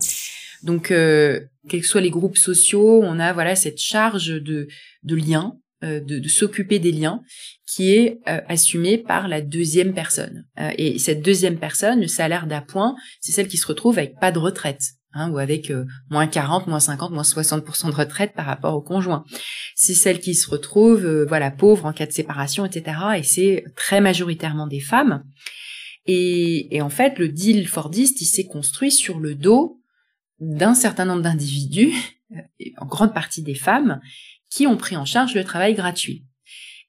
Donc, 0.63 0.91
euh, 0.91 1.39
quels 1.69 1.81
que 1.81 1.87
soient 1.87 2.01
les 2.01 2.09
groupes 2.09 2.37
sociaux, 2.37 3.01
on 3.03 3.19
a 3.19 3.33
voilà 3.33 3.55
cette 3.55 3.79
charge 3.79 4.27
de, 4.27 4.67
de 5.03 5.15
lien, 5.15 5.53
euh, 5.83 5.99
de, 5.99 6.19
de 6.19 6.27
s'occuper 6.27 6.79
des 6.79 6.91
liens, 6.91 7.21
qui 7.65 7.91
est 7.91 8.19
euh, 8.27 8.41
assumée 8.47 8.97
par 8.97 9.27
la 9.27 9.41
deuxième 9.41 9.93
personne. 9.93 10.45
Euh, 10.59 10.71
et 10.77 10.99
cette 10.99 11.21
deuxième 11.21 11.57
personne, 11.57 12.01
le 12.01 12.07
salaire 12.07 12.47
d'appoint, 12.47 12.95
c'est 13.19 13.31
celle 13.31 13.47
qui 13.47 13.57
se 13.57 13.67
retrouve 13.67 13.97
avec 13.97 14.19
pas 14.19 14.31
de 14.31 14.39
retraite. 14.39 14.81
Hein, 15.13 15.29
ou 15.29 15.39
avec 15.39 15.71
euh, 15.71 15.83
moins 16.09 16.25
40, 16.25 16.67
moins 16.67 16.79
50, 16.79 17.11
moins 17.11 17.23
60% 17.23 17.87
de 17.87 17.95
retraite 17.95 18.31
par 18.33 18.45
rapport 18.45 18.73
au 18.73 18.81
conjoint. 18.81 19.25
C'est 19.75 19.93
celle 19.93 20.21
qui 20.21 20.33
se 20.33 20.49
retrouve, 20.49 21.05
euh, 21.05 21.25
voilà, 21.25 21.51
pauvre 21.51 21.85
en 21.85 21.91
cas 21.91 22.05
de 22.05 22.13
séparation, 22.13 22.65
etc. 22.65 22.97
Et 23.17 23.23
c'est 23.23 23.65
très 23.75 23.99
majoritairement 23.99 24.67
des 24.67 24.79
femmes. 24.79 25.25
Et, 26.05 26.73
et 26.73 26.81
en 26.81 26.89
fait, 26.89 27.19
le 27.19 27.27
deal 27.27 27.67
Fordiste, 27.67 28.21
il 28.21 28.25
s'est 28.25 28.45
construit 28.45 28.89
sur 28.89 29.19
le 29.19 29.35
dos 29.35 29.80
d'un 30.41 30.73
certain 30.73 31.05
nombre 31.05 31.21
d'individus, 31.21 31.93
en 32.77 32.85
grande 32.85 33.13
partie 33.13 33.43
des 33.43 33.55
femmes, 33.55 34.01
qui 34.49 34.67
ont 34.67 34.75
pris 34.75 34.97
en 34.97 35.05
charge 35.05 35.33
le 35.35 35.45
travail 35.45 35.75
gratuit. 35.75 36.25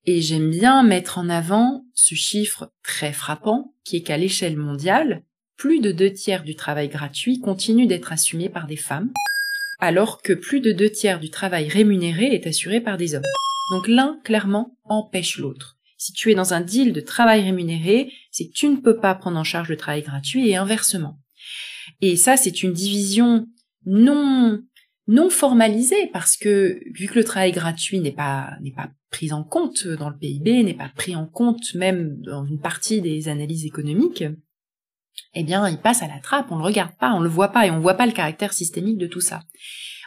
Et 0.05 0.20
j'aime 0.20 0.50
bien 0.50 0.82
mettre 0.82 1.18
en 1.18 1.28
avant 1.28 1.84
ce 1.94 2.16
chiffre 2.16 2.72
très 2.82 3.12
frappant, 3.12 3.74
qui 3.84 3.96
est 3.96 4.03
qu'à 4.03 4.16
l'échelle 4.16 4.57
mondiale, 4.57 5.22
plus 5.57 5.80
de 5.80 5.92
deux 5.92 6.12
tiers 6.12 6.42
du 6.42 6.57
travail 6.57 6.88
gratuit 6.88 7.38
continue 7.38 7.86
d'être 7.86 8.11
assumé 8.11 8.48
par 8.48 8.66
des 8.66 8.76
femmes, 8.76 9.12
alors 9.78 10.22
que 10.22 10.32
plus 10.32 10.61
de 10.61 10.72
deux 10.72 10.90
tiers 10.90 11.20
du 11.20 11.30
travail 11.30 11.68
rémunéré 11.68 12.26
est 12.34 12.46
assuré 12.46 12.80
par 12.80 12.96
des 12.96 13.14
hommes. 13.14 13.22
Donc 13.70 13.86
l'un, 13.86 14.18
clairement, 14.24 14.76
empêche 14.84 15.38
l'autre. 15.38 15.76
Si 15.98 16.12
tu 16.12 16.32
es 16.32 16.34
dans 16.34 16.53
un 16.53 16.62
deal 16.62 16.92
de 16.92 17.00
travail 17.00 17.42
rémunéré, 17.42 18.12
c'est 18.32 18.48
que 18.48 18.53
tu 18.53 18.68
ne 18.68 18.76
peux 18.76 18.98
pas 18.98 19.14
prendre 19.14 19.38
en 19.38 19.44
charge 19.44 19.68
le 19.68 19.76
travail 19.76 20.03
gratuit 20.03 20.48
et 20.48 20.57
inversement. 20.57 21.22
Et 22.03 22.16
ça, 22.16 22.36
c'est 22.36 22.62
une 22.62 22.72
division 22.72 23.46
non 23.86 24.61
non 25.09 25.30
formalisée 25.30 26.09
parce 26.12 26.36
que 26.36 26.80
vu 26.94 27.09
que 27.09 27.18
le 27.18 27.24
travail 27.24 27.50
gratuit 27.50 27.98
n'est 27.98 28.12
pas 28.12 28.53
n'est 28.61 28.72
pas 28.72 28.90
pris 29.11 29.32
en 29.32 29.42
compte 29.42 29.86
dans 29.86 30.11
le 30.11 30.16
PIB, 30.16 30.62
n'est 30.62 30.74
pas 30.74 30.90
pris 30.94 31.16
en 31.16 31.26
compte 31.26 31.74
même 31.74 32.20
dans 32.20 32.44
une 32.44 32.61
partie 32.61 33.00
des 33.00 33.28
analyses 33.28 33.64
économiques, 33.64 34.24
eh 35.34 35.44
bien, 35.44 35.68
il 35.68 35.78
passe 35.78 36.03
à 36.03 36.09
la 36.09 36.20
trappe, 36.20 36.50
on 36.50 36.57
le 36.57 36.64
regarde 36.64 36.96
pas, 36.98 37.12
on 37.12 37.20
le 37.20 37.28
voit 37.28 37.48
pas 37.48 37.66
et 37.66 37.70
on 37.70 37.80
voit 37.80 37.94
pas 37.94 38.07
le 38.07 38.12
caractère 38.12 38.53
systémique 38.53 38.98
de 38.98 39.07
tout 39.07 39.20
ça. 39.20 39.42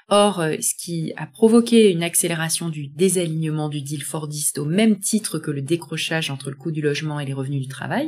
Or, 0.08 0.40
euh, 0.40 0.56
ce 0.62 0.74
qui 0.76 1.14
a 1.18 1.26
provoqué 1.26 1.92
une 1.92 2.04
accélération 2.04 2.70
du 2.70 2.88
désalignement 2.88 3.70
du 3.70 3.82
deal 3.82 4.04
fordiste 4.04 4.60
au 4.60 4.66
même 4.66 5.00
titre 5.00 5.40
que 5.40 5.50
le 5.50 5.64
décrochage 5.64 6.30
entre 6.30 6.52
le 6.52 6.56
coût 6.56 6.72
du 6.72 6.82
logement 6.82 7.20
et 7.20 7.26
les 7.26 7.34
revenus 7.34 7.62
du 7.62 7.68
travail, 7.68 8.08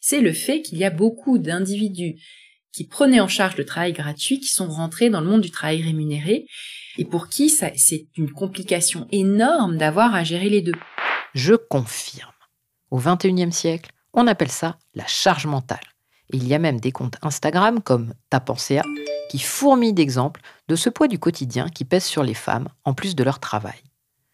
c'est 0.00 0.20
le 0.20 0.32
fait 0.32 0.62
qu'il 0.62 0.78
y 0.78 0.84
a 0.84 0.90
beaucoup 0.90 1.36
d'individus 1.38 2.16
qui 2.74 2.84
prenaient 2.84 3.20
en 3.20 3.28
charge 3.28 3.56
le 3.56 3.64
travail 3.64 3.92
gratuit 3.92 4.40
qui 4.40 4.48
sont 4.48 4.68
rentrés 4.68 5.08
dans 5.08 5.20
le 5.20 5.28
monde 5.28 5.42
du 5.42 5.52
travail 5.52 5.80
rémunéré 5.80 6.46
et 6.98 7.04
pour 7.04 7.28
qui 7.28 7.48
c'est 7.48 8.08
une 8.16 8.32
complication 8.32 9.06
énorme 9.12 9.78
d'avoir 9.78 10.12
à 10.14 10.24
gérer 10.24 10.48
les 10.48 10.60
deux. 10.60 10.74
Je 11.34 11.54
confirme. 11.54 12.32
Au 12.90 12.98
XXIe 12.98 13.52
siècle, 13.52 13.90
on 14.12 14.26
appelle 14.26 14.50
ça 14.50 14.76
la 14.94 15.06
charge 15.06 15.46
mentale. 15.46 15.78
il 16.32 16.48
y 16.48 16.54
a 16.54 16.58
même 16.58 16.80
des 16.80 16.90
comptes 16.90 17.16
Instagram 17.22 17.80
comme 17.80 18.12
Tapenséa 18.28 18.82
qui 19.30 19.38
fourmillent 19.38 19.94
d'exemples 19.94 20.40
de 20.66 20.74
ce 20.74 20.90
poids 20.90 21.06
du 21.06 21.20
quotidien 21.20 21.68
qui 21.68 21.84
pèse 21.84 22.04
sur 22.04 22.24
les 22.24 22.34
femmes 22.34 22.68
en 22.84 22.92
plus 22.92 23.14
de 23.14 23.22
leur 23.22 23.38
travail. 23.38 23.80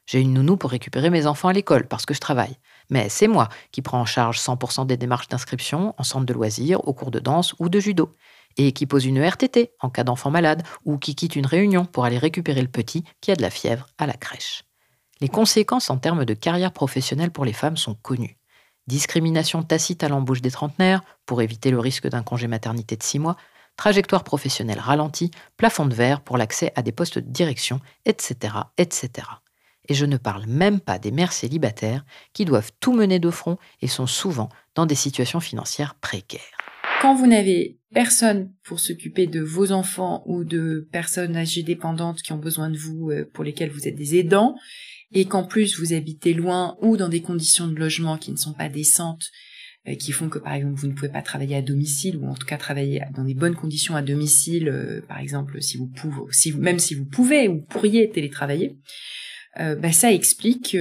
J'ai 0.06 0.20
une 0.20 0.32
nounou 0.32 0.56
pour 0.56 0.70
récupérer 0.70 1.10
mes 1.10 1.26
enfants 1.26 1.48
à 1.48 1.52
l'école 1.52 1.86
parce 1.86 2.06
que 2.06 2.14
je 2.14 2.20
travaille. 2.20 2.56
Mais 2.88 3.08
c'est 3.08 3.28
moi 3.28 3.48
qui 3.70 3.82
prends 3.82 4.00
en 4.00 4.06
charge 4.06 4.38
100% 4.40 4.86
des 4.86 4.96
démarches 4.96 5.28
d'inscription 5.28 5.94
en 5.98 6.02
centre 6.02 6.26
de 6.26 6.32
loisirs, 6.32 6.86
au 6.88 6.92
cours 6.92 7.12
de 7.12 7.20
danse 7.20 7.54
ou 7.60 7.68
de 7.68 7.78
judo 7.78 8.12
et 8.66 8.72
qui 8.72 8.84
pose 8.86 9.06
une 9.06 9.24
RTT 9.24 9.72
en 9.80 9.88
cas 9.88 10.04
d'enfant 10.04 10.30
malade 10.30 10.62
ou 10.84 10.98
qui 10.98 11.14
quitte 11.14 11.34
une 11.34 11.46
réunion 11.46 11.86
pour 11.86 12.04
aller 12.04 12.18
récupérer 12.18 12.60
le 12.60 12.68
petit 12.68 13.04
qui 13.20 13.30
a 13.30 13.36
de 13.36 13.42
la 13.42 13.48
fièvre 13.48 13.86
à 13.96 14.06
la 14.06 14.12
crèche. 14.12 14.64
Les 15.20 15.28
conséquences 15.28 15.88
en 15.88 15.96
termes 15.96 16.26
de 16.26 16.34
carrière 16.34 16.72
professionnelle 16.72 17.30
pour 17.30 17.46
les 17.46 17.54
femmes 17.54 17.78
sont 17.78 17.94
connues. 17.94 18.36
Discrimination 18.86 19.62
tacite 19.62 20.04
à 20.04 20.08
l'embauche 20.08 20.42
des 20.42 20.50
trentenaires 20.50 21.02
pour 21.24 21.40
éviter 21.40 21.70
le 21.70 21.78
risque 21.78 22.08
d'un 22.08 22.22
congé 22.22 22.48
maternité 22.48 22.96
de 22.96 23.02
six 23.02 23.18
mois, 23.18 23.36
trajectoire 23.76 24.24
professionnelle 24.24 24.78
ralentie, 24.78 25.30
plafond 25.56 25.86
de 25.86 25.94
verre 25.94 26.20
pour 26.20 26.36
l'accès 26.36 26.72
à 26.76 26.82
des 26.82 26.92
postes 26.92 27.18
de 27.18 27.30
direction, 27.30 27.80
etc., 28.04 28.54
etc. 28.76 29.10
Et 29.88 29.94
je 29.94 30.04
ne 30.04 30.18
parle 30.18 30.44
même 30.46 30.80
pas 30.80 30.98
des 30.98 31.12
mères 31.12 31.32
célibataires 31.32 32.04
qui 32.34 32.44
doivent 32.44 32.72
tout 32.78 32.92
mener 32.92 33.18
de 33.18 33.30
front 33.30 33.56
et 33.80 33.88
sont 33.88 34.06
souvent 34.06 34.50
dans 34.74 34.86
des 34.86 34.94
situations 34.94 35.40
financières 35.40 35.94
précaires. 35.94 36.58
Quand 37.00 37.14
vous 37.14 37.26
n'avez 37.26 37.78
personne 37.94 38.52
pour 38.62 38.78
s'occuper 38.78 39.26
de 39.26 39.40
vos 39.40 39.72
enfants 39.72 40.22
ou 40.26 40.44
de 40.44 40.86
personnes 40.92 41.34
âgées 41.34 41.62
dépendantes 41.62 42.20
qui 42.20 42.34
ont 42.34 42.38
besoin 42.38 42.68
de 42.68 42.76
vous, 42.76 43.10
euh, 43.10 43.24
pour 43.32 43.42
lesquelles 43.42 43.70
vous 43.70 43.88
êtes 43.88 43.96
des 43.96 44.16
aidants, 44.16 44.54
et 45.10 45.24
qu'en 45.24 45.44
plus 45.44 45.80
vous 45.80 45.94
habitez 45.94 46.34
loin 46.34 46.76
ou 46.82 46.98
dans 46.98 47.08
des 47.08 47.22
conditions 47.22 47.68
de 47.68 47.74
logement 47.74 48.18
qui 48.18 48.30
ne 48.32 48.36
sont 48.36 48.52
pas 48.52 48.68
décentes, 48.68 49.30
euh, 49.88 49.94
qui 49.94 50.12
font 50.12 50.28
que 50.28 50.38
par 50.38 50.52
exemple 50.52 50.74
vous 50.74 50.88
ne 50.88 50.92
pouvez 50.92 51.08
pas 51.08 51.22
travailler 51.22 51.56
à 51.56 51.62
domicile 51.62 52.18
ou 52.18 52.28
en 52.28 52.34
tout 52.34 52.46
cas 52.46 52.58
travailler 52.58 53.00
dans 53.16 53.24
des 53.24 53.34
bonnes 53.34 53.56
conditions 53.56 53.96
à 53.96 54.02
domicile, 54.02 54.68
euh, 54.68 55.00
par 55.08 55.20
exemple 55.20 55.62
si 55.62 55.78
vous 55.78 55.86
pouvez, 55.86 56.20
si 56.32 56.50
vous, 56.50 56.60
même 56.60 56.78
si 56.78 56.94
vous 56.94 57.06
pouvez 57.06 57.48
ou 57.48 57.62
pourriez 57.62 58.10
télétravailler, 58.10 58.76
bah, 59.56 59.90
ça 59.90 60.12
explique 60.12 60.76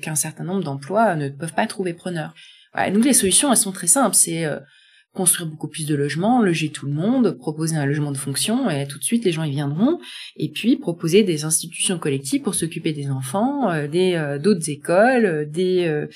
qu'un 0.00 0.14
certain 0.16 0.44
nombre 0.44 0.64
d'emplois 0.64 1.14
ne 1.14 1.28
peuvent 1.28 1.54
pas 1.54 1.66
trouver 1.66 1.92
preneur. 1.92 2.34
Voilà, 2.72 2.90
donc 2.90 3.04
les 3.04 3.12
solutions 3.12 3.52
elles 3.52 3.58
sont 3.58 3.70
très 3.70 3.86
simples, 3.86 4.16
c'est 4.16 4.44
construire 5.14 5.48
beaucoup 5.48 5.68
plus 5.68 5.86
de 5.86 5.94
logements, 5.94 6.42
loger 6.42 6.70
tout 6.70 6.86
le 6.86 6.92
monde, 6.92 7.36
proposer 7.38 7.76
un 7.76 7.86
logement 7.86 8.12
de 8.12 8.18
fonction 8.18 8.70
et 8.70 8.86
tout 8.86 8.98
de 8.98 9.04
suite 9.04 9.24
les 9.24 9.32
gens 9.32 9.42
y 9.42 9.50
viendront 9.50 9.98
et 10.36 10.50
puis 10.50 10.76
proposer 10.76 11.24
des 11.24 11.44
institutions 11.44 11.98
collectives 11.98 12.42
pour 12.42 12.54
s'occuper 12.54 12.92
des 12.92 13.10
enfants, 13.10 13.70
euh, 13.70 13.88
des 13.88 14.14
euh, 14.14 14.38
d'autres 14.38 14.70
écoles, 14.70 15.24
euh, 15.24 15.44
des 15.44 16.06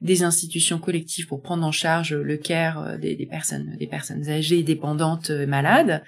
des 0.00 0.22
institutions 0.22 0.78
collectives 0.78 1.26
pour 1.26 1.42
prendre 1.42 1.66
en 1.66 1.72
charge 1.72 2.14
le 2.14 2.36
care 2.36 2.98
des, 2.98 3.16
des 3.16 3.26
personnes 3.26 3.76
des 3.78 3.86
personnes 3.86 4.28
âgées, 4.28 4.62
dépendantes, 4.62 5.30
malades. 5.30 6.04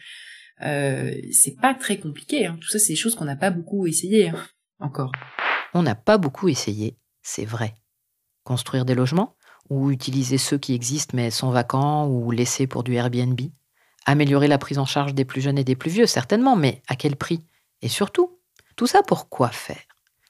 c'est 0.60 1.56
pas 1.60 1.74
très 1.74 1.98
compliqué. 1.98 2.46
Hein. 2.46 2.56
Tout 2.60 2.68
ça, 2.68 2.78
c'est 2.78 2.92
des 2.92 2.96
choses 2.96 3.14
qu'on 3.14 3.24
n'a 3.24 3.36
pas 3.36 3.50
beaucoup 3.50 3.86
essayé 3.86 4.28
hein, 4.28 4.36
encore. 4.78 5.12
On 5.74 5.82
n'a 5.82 5.94
pas 5.94 6.18
beaucoup 6.18 6.48
essayé, 6.48 6.96
c'est 7.22 7.44
vrai. 7.44 7.74
Construire 8.44 8.84
des 8.84 8.94
logements 8.94 9.36
ou 9.70 9.90
utiliser 9.90 10.38
ceux 10.38 10.58
qui 10.58 10.74
existent 10.74 11.16
mais 11.16 11.30
sont 11.30 11.50
vacants 11.50 12.06
ou 12.06 12.30
laissés 12.30 12.66
pour 12.66 12.84
du 12.84 12.94
Airbnb. 12.94 13.40
Améliorer 14.06 14.48
la 14.48 14.58
prise 14.58 14.78
en 14.78 14.86
charge 14.86 15.14
des 15.14 15.24
plus 15.24 15.40
jeunes 15.40 15.58
et 15.58 15.64
des 15.64 15.76
plus 15.76 15.90
vieux, 15.90 16.06
certainement, 16.06 16.56
mais 16.56 16.82
à 16.88 16.96
quel 16.96 17.16
prix? 17.16 17.44
Et 17.82 17.88
surtout, 17.88 18.38
tout 18.76 18.86
ça 18.86 19.02
pour 19.02 19.28
quoi 19.28 19.48
faire? 19.48 19.82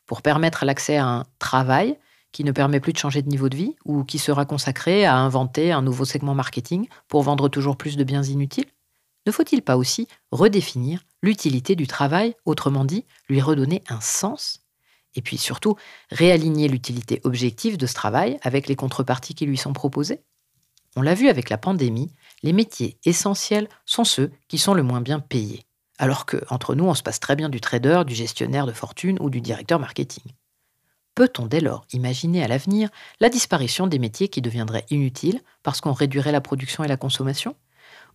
Pour 0.06 0.22
permettre 0.22 0.64
l'accès 0.64 0.96
à 0.96 1.06
un 1.06 1.24
travail 1.38 1.98
qui 2.32 2.44
ne 2.44 2.52
permet 2.52 2.80
plus 2.80 2.92
de 2.92 2.98
changer 2.98 3.22
de 3.22 3.28
niveau 3.28 3.48
de 3.48 3.56
vie 3.56 3.76
ou 3.84 4.04
qui 4.04 4.18
sera 4.18 4.44
consacré 4.44 5.04
à 5.04 5.16
inventer 5.16 5.72
un 5.72 5.82
nouveau 5.82 6.04
segment 6.04 6.34
marketing 6.34 6.88
pour 7.08 7.22
vendre 7.22 7.48
toujours 7.48 7.76
plus 7.76 7.96
de 7.96 8.04
biens 8.04 8.22
inutiles? 8.22 8.70
Ne 9.26 9.32
faut-il 9.32 9.62
pas 9.62 9.76
aussi 9.76 10.08
redéfinir 10.30 11.04
l'utilité 11.22 11.76
du 11.76 11.86
travail, 11.86 12.34
autrement 12.44 12.84
dit, 12.84 13.04
lui 13.28 13.40
redonner 13.40 13.82
un 13.88 14.00
sens? 14.00 14.60
Et 15.18 15.22
puis 15.22 15.36
surtout, 15.36 15.74
réaligner 16.10 16.68
l'utilité 16.68 17.20
objective 17.24 17.76
de 17.76 17.86
ce 17.86 17.94
travail 17.94 18.38
avec 18.42 18.68
les 18.68 18.76
contreparties 18.76 19.34
qui 19.34 19.46
lui 19.46 19.58
sont 19.58 19.72
proposées. 19.72 20.22
On 20.94 21.02
l'a 21.02 21.14
vu 21.14 21.28
avec 21.28 21.50
la 21.50 21.58
pandémie, 21.58 22.14
les 22.44 22.52
métiers 22.52 22.98
essentiels 23.04 23.68
sont 23.84 24.04
ceux 24.04 24.30
qui 24.46 24.58
sont 24.58 24.74
le 24.74 24.84
moins 24.84 25.00
bien 25.00 25.18
payés. 25.18 25.64
Alors 25.98 26.24
que, 26.24 26.36
entre 26.50 26.76
nous, 26.76 26.84
on 26.84 26.94
se 26.94 27.02
passe 27.02 27.18
très 27.18 27.34
bien 27.34 27.48
du 27.48 27.60
trader, 27.60 28.04
du 28.06 28.14
gestionnaire 28.14 28.64
de 28.64 28.72
fortune 28.72 29.18
ou 29.20 29.28
du 29.28 29.40
directeur 29.40 29.80
marketing. 29.80 30.22
Peut-on 31.16 31.46
dès 31.46 31.60
lors 31.60 31.84
imaginer 31.92 32.44
à 32.44 32.48
l'avenir 32.48 32.88
la 33.18 33.28
disparition 33.28 33.88
des 33.88 33.98
métiers 33.98 34.28
qui 34.28 34.40
deviendraient 34.40 34.86
inutiles 34.90 35.40
parce 35.64 35.80
qu'on 35.80 35.92
réduirait 35.92 36.30
la 36.30 36.40
production 36.40 36.84
et 36.84 36.88
la 36.88 36.96
consommation? 36.96 37.56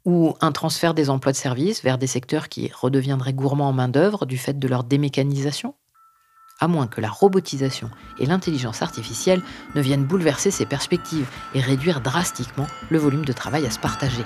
Ou 0.05 0.35
un 0.39 0.53
transfert 0.53 0.93
des 0.93 1.09
emplois 1.09 1.33
de 1.33 1.37
service 1.37 1.83
vers 1.83 1.97
des 1.97 2.07
secteurs 2.07 2.47
qui 2.47 2.71
redeviendraient 2.73 3.33
gourmands 3.33 3.69
en 3.69 3.73
main-d'œuvre 3.73 4.25
du 4.25 4.37
fait 4.37 4.57
de 4.57 4.67
leur 4.69 4.85
démécanisation? 4.85 5.75
À 6.63 6.67
moins 6.69 6.87
que 6.87 7.01
la 7.01 7.09
robotisation 7.09 7.89
et 8.19 8.25
l'intelligence 8.25 8.81
artificielle 8.81 9.41
ne 9.75 9.81
viennent 9.81 10.05
bouleverser 10.05 10.49
ces 10.49 10.65
perspectives 10.65 11.27
et 11.53 11.59
réduire 11.59 11.99
drastiquement 11.99 12.67
le 12.89 12.97
volume 12.99 13.25
de 13.25 13.33
travail 13.33 13.65
à 13.65 13.71
se 13.71 13.79
partager. 13.79 14.23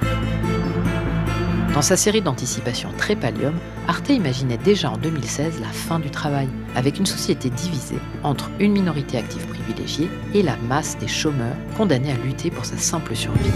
Dans 1.74 1.82
sa 1.82 1.98
série 1.98 2.22
d'anticipation 2.22 2.92
Trépalium, 2.98 3.56
Arte 3.88 4.10
imaginait 4.10 4.58
déjà 4.58 4.92
en 4.92 4.98
2016 4.98 5.60
la 5.62 5.68
fin 5.68 6.00
du 6.00 6.12
travail, 6.12 6.48
avec 6.76 7.00
une 7.00 7.06
société 7.08 7.50
divisée 7.50 8.00
entre 8.24 8.52
une 8.60 8.74
minorité 8.74 9.18
active 9.18 9.46
privilégiée 9.48 10.10
et 10.36 10.44
la 10.44 10.58
masse 10.58 10.98
des 11.00 11.08
chômeurs 11.08 11.56
condamnés 11.76 12.12
à 12.12 12.18
lutter 12.18 12.52
pour 12.52 12.66
sa 12.66 12.78
simple 12.78 13.16
survie. 13.16 13.52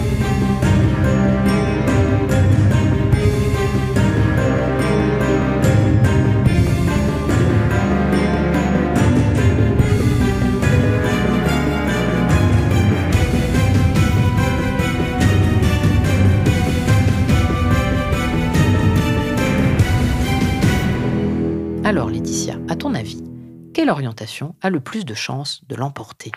Alors 21.92 22.10
Laetitia, 22.10 22.58
à 22.70 22.78
ton 22.78 22.94
avis, 22.94 23.22
quelle 23.74 23.89
orientation 23.89 24.56
a 24.62 24.70
le 24.70 24.80
plus 24.80 25.04
de 25.04 25.14
chances 25.14 25.62
de 25.68 25.76
l'emporter? 25.76 26.32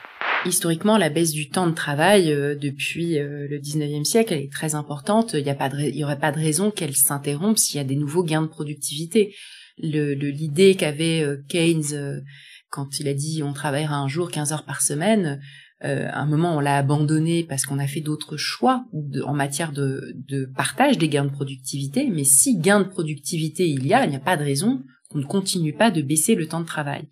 Historiquement, 0.45 0.99
la 0.99 1.11
baisse 1.11 1.31
du 1.31 1.49
temps 1.49 1.69
de 1.69 1.75
travail 1.75 2.33
euh, 2.33 2.57
depuis 2.57 3.21
euh, 3.21 3.47
le 3.49 3.61
19e 3.61 4.03
siècle, 4.03 4.35
est 4.35 4.51
très 4.51 4.75
importante. 4.75 5.35
Il 5.35 5.45
n'y 5.45 6.03
aurait 6.03 6.19
pas 6.19 6.33
de 6.33 6.41
raison 6.41 6.73
qu'elle 6.73 6.97
s'interrompe 6.97 7.57
s'il 7.57 7.77
y 7.77 7.79
a 7.79 7.85
des 7.85 7.95
nouveaux 7.95 8.25
gains 8.25 8.43
de 8.43 8.49
productivité. 8.49 9.33
L'idée 9.79 10.75
qu'avait 10.75 11.23
euh, 11.23 11.37
Keynes 11.49 12.25
quand 12.69 12.99
il 12.99 13.07
a 13.07 13.15
dit 13.15 13.45
on 13.45 13.53
travaillera 13.53 13.95
un 13.95 14.09
jour 14.09 14.33
15 14.33 14.53
heures 14.53 14.65
par 14.65 14.83
semaine, 14.83 15.41
à 15.81 16.21
un 16.21 16.27
moment 16.27 16.57
on 16.57 16.61
l'a 16.61 16.79
abandonné 16.79 17.45
parce 17.45 17.65
qu'on 17.65 17.79
a 17.79 17.87
fait 17.87 18.01
d'autres 18.01 18.37
choix 18.37 18.87
en 19.25 19.35
matière 19.35 19.71
de, 19.71 20.17
partage 20.57 20.99
des 20.99 21.09
gains 21.09 21.27
de 21.27 21.31
productivité. 21.31 22.11
Mais 22.11 22.25
si 22.25 22.59
gain 22.59 22.81
de 22.81 22.89
productivité 22.89 23.69
il 23.69 23.87
y 23.87 23.95
a, 23.95 24.05
il 24.05 24.11
n'y 24.11 24.17
a 24.17 24.21
pas 24.21 24.37
de 24.37 24.43
raison 24.43 24.83
on 25.15 25.19
ne 25.19 25.25
continue 25.25 25.73
pas 25.73 25.91
de 25.91 26.03
baisser 26.03 26.35
le 26.35 26.47
temps 26.47 26.61
de 26.61 26.67
travail. 26.67 27.09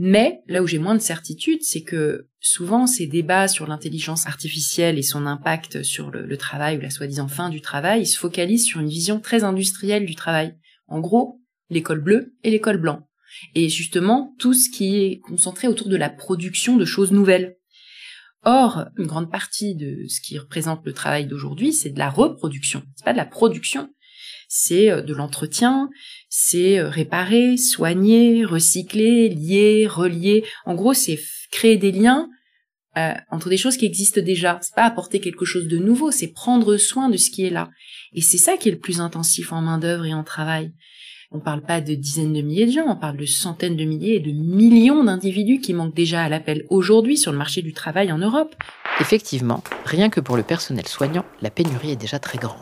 Mais 0.00 0.42
là 0.46 0.62
où 0.62 0.66
j'ai 0.66 0.78
moins 0.78 0.94
de 0.94 1.00
certitude, 1.00 1.62
c'est 1.62 1.82
que 1.82 2.28
souvent 2.40 2.86
ces 2.86 3.06
débats 3.06 3.48
sur 3.48 3.66
l'intelligence 3.66 4.28
artificielle 4.28 4.96
et 4.96 5.02
son 5.02 5.26
impact 5.26 5.82
sur 5.82 6.10
le, 6.10 6.36
travail 6.36 6.78
ou 6.78 6.80
la 6.80 6.90
soi-disant 6.90 7.26
fin 7.26 7.50
du 7.50 7.60
travail, 7.60 8.06
se 8.06 8.16
focalisent 8.16 8.64
sur 8.64 8.80
une 8.80 8.88
vision 8.88 9.18
très 9.18 9.42
industrielle 9.42 10.06
du 10.06 10.14
travail. 10.14 10.54
En 10.86 11.00
gros, 11.00 11.40
l'école 11.68 12.00
bleue 12.00 12.36
et 12.44 12.50
l'école 12.50 12.78
blanc. 12.78 13.08
Et 13.56 13.68
justement, 13.68 14.36
tout 14.38 14.54
ce 14.54 14.70
qui 14.70 14.96
est 14.96 15.18
concentré 15.18 15.66
autour 15.66 15.88
de 15.88 15.96
la 15.96 16.10
production 16.10 16.76
de 16.76 16.84
choses 16.84 17.10
nouvelles. 17.10 17.56
Or, 18.44 18.84
une 18.96 19.06
grande 19.06 19.32
partie 19.32 19.74
de 19.74 20.06
ce 20.06 20.20
qui 20.20 20.38
représente 20.38 20.86
le 20.86 20.92
travail 20.92 21.26
d'aujourd'hui, 21.26 21.72
c'est 21.72 21.90
de 21.90 21.98
la 21.98 22.08
reproduction. 22.08 22.84
C'est 22.94 23.04
pas 23.04 23.12
de 23.12 23.18
la 23.18 23.26
production. 23.26 23.90
C'est 24.48 24.90
euh, 24.90 25.02
de 25.02 25.12
l'entretien, 25.12 25.90
c'est 26.28 26.78
euh, 26.78 26.88
réparer, 26.88 27.56
soigner, 27.56 28.44
recycler, 28.44 29.28
lier, 29.28 29.86
relier. 29.86 30.44
En 30.66 30.74
gros, 30.74 30.94
c'est 30.94 31.18
créer 31.50 31.76
des 31.76 31.92
liens 31.92 32.28
euh, 32.96 33.14
entre 33.30 33.48
des 33.48 33.56
choses 33.56 33.76
qui 33.76 33.86
existent 33.86 34.20
déjà. 34.20 34.58
C'est 34.62 34.74
pas 34.74 34.84
apporter 34.84 35.20
quelque 35.20 35.44
chose 35.44 35.68
de 35.68 35.78
nouveau, 35.78 36.10
c'est 36.10 36.32
prendre 36.32 36.76
soin 36.76 37.08
de 37.08 37.16
ce 37.16 37.30
qui 37.30 37.44
est 37.44 37.50
là. 37.50 37.70
Et 38.12 38.20
c'est 38.20 38.38
ça 38.38 38.56
qui 38.56 38.68
est 38.68 38.72
le 38.72 38.78
plus 38.78 39.00
intensif 39.00 39.52
en 39.52 39.60
main 39.60 39.78
d'œuvre 39.78 40.04
et 40.04 40.14
en 40.14 40.24
travail. 40.24 40.72
On 41.30 41.40
parle 41.40 41.60
pas 41.60 41.82
de 41.82 41.94
dizaines 41.94 42.32
de 42.32 42.40
milliers 42.40 42.64
de 42.64 42.72
gens, 42.72 42.86
on 42.88 42.96
parle 42.96 43.18
de 43.18 43.26
centaines 43.26 43.76
de 43.76 43.84
milliers 43.84 44.14
et 44.14 44.20
de 44.20 44.32
millions 44.32 45.04
d'individus 45.04 45.60
qui 45.60 45.74
manquent 45.74 45.94
déjà 45.94 46.22
à 46.22 46.28
l'appel 46.30 46.64
aujourd'hui 46.70 47.18
sur 47.18 47.32
le 47.32 47.38
marché 47.38 47.60
du 47.60 47.74
travail 47.74 48.10
en 48.10 48.18
Europe. 48.18 48.54
Effectivement, 49.00 49.62
rien 49.84 50.08
que 50.08 50.20
pour 50.20 50.38
le 50.38 50.42
personnel 50.42 50.88
soignant, 50.88 51.26
la 51.42 51.50
pénurie 51.50 51.90
est 51.90 51.96
déjà 51.96 52.18
très 52.18 52.38
grande. 52.38 52.56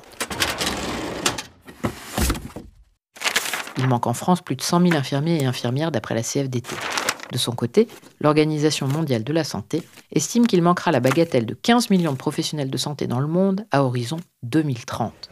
Il 3.79 3.89
manque 3.89 4.07
en 4.07 4.15
France 4.15 4.43
plus 4.43 4.57
de 4.57 4.63
100 4.63 4.89
000 4.89 4.95
infirmiers 4.95 5.43
et 5.43 5.47
infirmières 5.47 5.93
d'après 5.93 6.15
la 6.15 6.23
CFDT. 6.23 6.75
De 7.33 7.39
son 7.39 7.53
côté, 7.53 7.89
l'Organisation 8.21 8.87
mondiale 8.87 9.25
de 9.25 9.33
la 9.33 9.45
santé 9.45 9.83
estime 10.13 10.47
qu'il 10.47 10.63
manquera 10.63 10.93
la 10.93 11.01
bagatelle 11.01 11.47
de 11.47 11.55
15 11.55 11.91
millions 11.91 12.13
de 12.13 12.17
professionnels 12.17 12.71
de 12.71 12.77
santé 12.77 13.07
dans 13.07 13.21
le 13.21 13.27
monde 13.27 13.67
à 13.71 13.83
horizon 13.83 14.19
2030. 14.45 15.31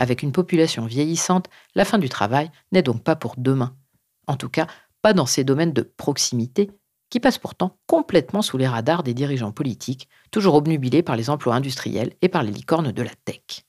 Avec 0.00 0.22
une 0.22 0.32
population 0.32 0.84
vieillissante, 0.84 1.48
la 1.74 1.84
fin 1.84 1.98
du 1.98 2.08
travail 2.08 2.50
n'est 2.72 2.82
donc 2.82 3.04
pas 3.04 3.14
pour 3.14 3.34
demain. 3.38 3.76
En 4.26 4.36
tout 4.36 4.48
cas, 4.48 4.66
pas 5.00 5.12
dans 5.12 5.26
ces 5.26 5.44
domaines 5.44 5.72
de 5.72 5.82
proximité 5.82 6.70
qui 7.08 7.20
passent 7.20 7.38
pourtant 7.38 7.76
complètement 7.86 8.42
sous 8.42 8.56
les 8.56 8.66
radars 8.66 9.02
des 9.02 9.14
dirigeants 9.14 9.52
politiques, 9.52 10.08
toujours 10.30 10.54
obnubilés 10.54 11.02
par 11.02 11.14
les 11.14 11.30
emplois 11.30 11.54
industriels 11.54 12.14
et 12.22 12.28
par 12.28 12.42
les 12.42 12.50
licornes 12.50 12.90
de 12.90 13.02
la 13.02 13.10
tech. 13.24 13.64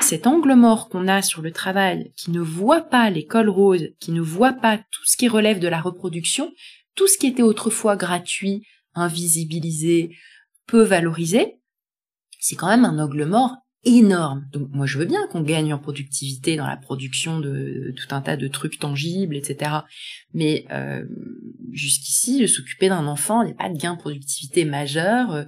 Cet 0.00 0.26
angle 0.26 0.54
mort 0.54 0.88
qu'on 0.88 1.08
a 1.08 1.22
sur 1.22 1.42
le 1.42 1.50
travail, 1.50 2.12
qui 2.16 2.30
ne 2.30 2.40
voit 2.40 2.82
pas 2.82 3.10
l'école 3.10 3.48
rose, 3.48 3.88
qui 4.00 4.12
ne 4.12 4.20
voit 4.20 4.52
pas 4.54 4.78
tout 4.78 5.04
ce 5.04 5.16
qui 5.16 5.28
relève 5.28 5.58
de 5.58 5.68
la 5.68 5.80
reproduction, 5.80 6.52
tout 6.94 7.06
ce 7.06 7.18
qui 7.18 7.26
était 7.26 7.42
autrefois 7.42 7.96
gratuit, 7.96 8.66
invisibilisé, 8.94 10.16
peu 10.66 10.82
valorisé, 10.82 11.58
c'est 12.38 12.56
quand 12.56 12.68
même 12.68 12.84
un 12.84 12.98
angle 12.98 13.24
mort 13.24 13.56
énorme. 13.84 14.46
Donc 14.52 14.68
moi 14.70 14.86
je 14.86 14.98
veux 14.98 15.04
bien 15.04 15.26
qu'on 15.28 15.42
gagne 15.42 15.72
en 15.72 15.78
productivité 15.78 16.56
dans 16.56 16.66
la 16.66 16.76
production 16.76 17.40
de, 17.40 17.94
tout 17.96 18.14
un 18.14 18.20
tas 18.20 18.36
de 18.36 18.48
trucs 18.48 18.78
tangibles, 18.78 19.36
etc. 19.36 19.70
Mais 20.34 20.64
euh, 20.70 21.04
jusqu'ici, 21.72 22.46
s'occuper 22.48 22.88
d'un 22.88 23.06
enfant, 23.06 23.42
il 23.42 23.46
n'y 23.46 23.52
a 23.52 23.56
pas 23.56 23.68
de 23.68 23.78
gain 23.78 23.94
de 23.94 24.00
productivité 24.00 24.64
majeur. 24.64 25.46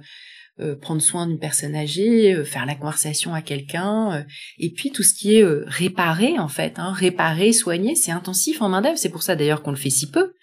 Euh, 0.59 0.71
euh, 0.71 0.75
prendre 0.75 1.01
soin 1.01 1.27
d'une 1.27 1.39
personne 1.39 1.75
âgée, 1.75 2.43
faire 2.45 2.65
la 2.65 2.75
conversation 2.75 3.33
à 3.33 3.41
quelqu'un, 3.41 4.25
et 4.57 4.71
puis 4.71 4.91
tout 4.91 5.03
ce 5.03 5.13
qui 5.13 5.35
est 5.35 5.43
réparer 5.43 6.37
en 6.39 6.47
fait, 6.47 6.77
hein, 6.77 6.91
réparer, 6.91 7.53
soigner, 7.53 7.95
c'est 7.95 8.11
intensif 8.11 8.61
en 8.61 8.69
main 8.69 8.81
d'œuvre. 8.81 8.97
C'est 8.97 9.09
pour 9.09 9.23
ça 9.23 9.35
d'ailleurs 9.35 9.63
qu'on 9.63 9.71
le 9.71 9.77
fait 9.77 9.89
si 9.89 10.11
peu. 10.11 10.33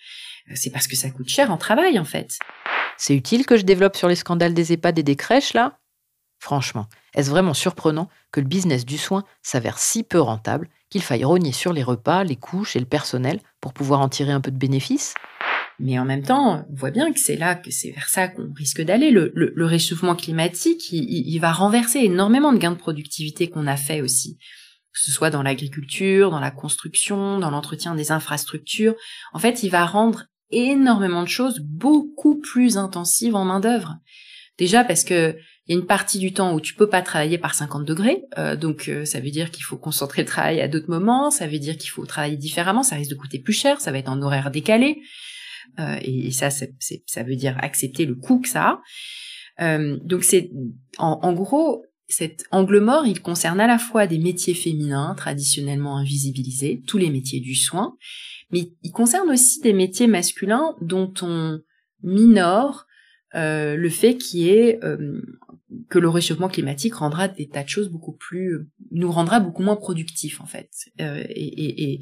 C'est 0.55 0.71
parce 0.71 0.89
que 0.89 0.97
ça 0.97 1.11
coûte 1.11 1.29
cher 1.29 1.51
en 1.51 1.57
travail 1.57 1.99
en 1.99 2.05
fait. 2.05 2.39
C'est 2.97 3.15
utile 3.15 3.47
que 3.47 3.57
je 3.57 3.63
développe 3.63 3.97
sur 3.97 4.09
les 4.09 4.17
scandales 4.17 4.55
des 4.55 4.73
EHPAD 4.73 4.99
et 4.99 5.03
des 5.03 5.17
crèches 5.17 5.55
là? 5.55 5.79
Franchement, 6.41 6.87
est-ce 7.15 7.31
vraiment 7.31 7.55
surprenant 7.55 8.09
que 8.33 8.41
le 8.41 8.47
business 8.47 8.87
du 8.87 8.97
soin 8.97 9.25
s'avère 9.43 9.79
si 9.79 10.05
peu 10.05 10.21
rentable 10.21 10.69
qu'il 10.89 11.03
faille 11.03 11.25
rogner 11.25 11.53
sur 11.53 11.73
les 11.73 11.83
repas, 11.83 12.25
les 12.25 12.37
couches 12.37 12.77
et 12.77 12.81
le 12.81 12.87
personnel 12.87 13.41
pour 13.61 13.73
pouvoir 13.73 14.01
en 14.01 14.09
tirer 14.09 14.33
un 14.33 14.41
peu 14.41 14.51
de 14.51 14.57
bénéfice 14.57 15.15
mais 15.79 15.99
en 15.99 16.05
même 16.05 16.23
temps, 16.23 16.67
on 16.69 16.75
voit 16.75 16.91
bien 16.91 17.13
que 17.13 17.21
c'est 17.21 17.37
là, 17.37 17.55
que 17.55 17.71
c'est 17.71 17.93
vers 17.93 18.09
ça 18.09 18.29
qu'on 18.29 18.53
risque 18.53 18.83
d'aller. 18.83 19.11
Le, 19.11 19.65
réchauffement 19.65 20.17
climatique, 20.17 20.91
il, 20.91 21.39
va 21.39 21.53
renverser 21.53 22.01
énormément 22.01 22.53
de 22.53 22.59
gains 22.59 22.73
de 22.73 22.77
productivité 22.77 23.49
qu'on 23.49 23.67
a 23.67 23.77
fait 23.77 24.01
aussi, 24.01 24.39
que 24.93 25.01
ce 25.01 25.13
soit 25.13 25.31
dans 25.31 25.43
l'agriculture, 25.43 26.31
dans 26.31 26.41
la 26.41 26.51
construction, 26.51 27.39
dans 27.39 27.51
l'entretien 27.51 27.95
des 27.95 28.11
infrastructures. 28.11 28.97
En 29.33 29.39
fait, 29.39 29.63
il 29.63 29.71
va 29.71 29.87
rendre 29.87 30.25
énormément 30.51 31.23
de 31.23 31.29
choses 31.29 31.61
beaucoup 31.61 32.41
plus 32.41 32.77
intensives 32.77 33.37
en 33.37 33.45
main 33.45 33.61
d'œuvre. 33.61 33.97
Déjà 34.57 34.83
parce 34.83 35.05
que 35.05 35.37
il 35.69 35.75
y 35.75 35.77
a 35.77 35.81
une 35.81 35.87
partie 35.87 36.19
du 36.19 36.33
temps 36.33 36.55
où 36.55 36.63
tu 36.63 36.73
peux 36.73 36.89
pas 36.89 37.03
travailler 37.03 37.37
par 37.37 37.55
50 37.55 37.85
degrés, 37.85 38.23
euh, 38.39 38.57
donc 38.57 38.89
euh, 38.89 39.05
ça 39.05 39.21
veut 39.21 39.31
dire 39.31 39.51
qu'il 39.51 39.65
faut 39.65 39.77
concentrer 39.77 40.23
le 40.23 40.27
travail 40.27 40.63
à 40.63 40.69
d'autres 40.69 40.89
moments, 40.89 41.31
ça 41.31 41.47
veut 41.47 41.59
dire 41.59 41.77
qu'il 41.77 41.91
faut 41.91 42.07
travailler 42.07 42.39
différemment, 42.39 42.83
ça 42.83 42.97
risque 42.97 43.11
de 43.11 43.17
coûter 43.17 43.39
plus 43.39 43.53
cher, 43.53 43.79
ça 43.79 43.93
va 43.93 43.99
être 43.99 44.09
en 44.09 44.23
horaire 44.23 44.51
décalé, 44.51 45.03
et, 46.03 46.31
ça, 46.31 46.51
ça 46.51 47.23
veut 47.23 47.37
dire 47.37 47.57
accepter 47.61 48.07
le 48.07 48.15
coût 48.15 48.41
que 48.41 48.49
ça 48.49 48.81
a. 49.59 49.79
donc 49.79 50.25
c'est 50.25 50.51
en, 50.99 51.33
gros 51.33 51.85
cet 52.09 52.45
angle 52.51 52.81
mort, 52.81 53.07
il 53.07 53.21
concerne 53.21 53.61
à 53.61 53.67
la 53.67 53.79
fois 53.79 54.07
des 54.07 54.19
métiers 54.19 54.55
féminins 54.55 55.15
traditionnellement 55.17 55.99
invisibilisés, 55.99 56.83
tous 56.87 56.99
les 56.99 57.11
métiers 57.11 57.41
du 57.41 57.55
soin, 57.55 57.97
mais 58.51 58.73
il 58.83 58.93
concerne 58.93 59.31
aussi 59.31 59.61
des 59.61 59.75
métiers 59.75 60.07
masculins 60.07 60.75
dont 60.81 61.13
on 61.23 61.61
minore 62.03 62.87
euh, 63.35 63.77
le 63.77 63.91
fait 63.91 64.17
qui 64.17 64.49
est 64.49 64.83
euh, 64.83 65.21
que 65.91 65.99
le 65.99 66.09
réchauffement 66.09 66.49
climatique 66.49 66.95
rendra 66.95 67.29
des 67.29 67.47
tas 67.47 67.63
de 67.63 67.69
choses 67.69 67.91
beaucoup 67.91 68.13
plus 68.13 68.67
nous 68.91 69.13
rendra 69.13 69.39
beaucoup 69.39 69.63
moins 69.63 69.77
productifs 69.77 70.41
en 70.41 70.47
fait 70.47 70.71
euh, 71.03 71.23
et, 71.29 72.01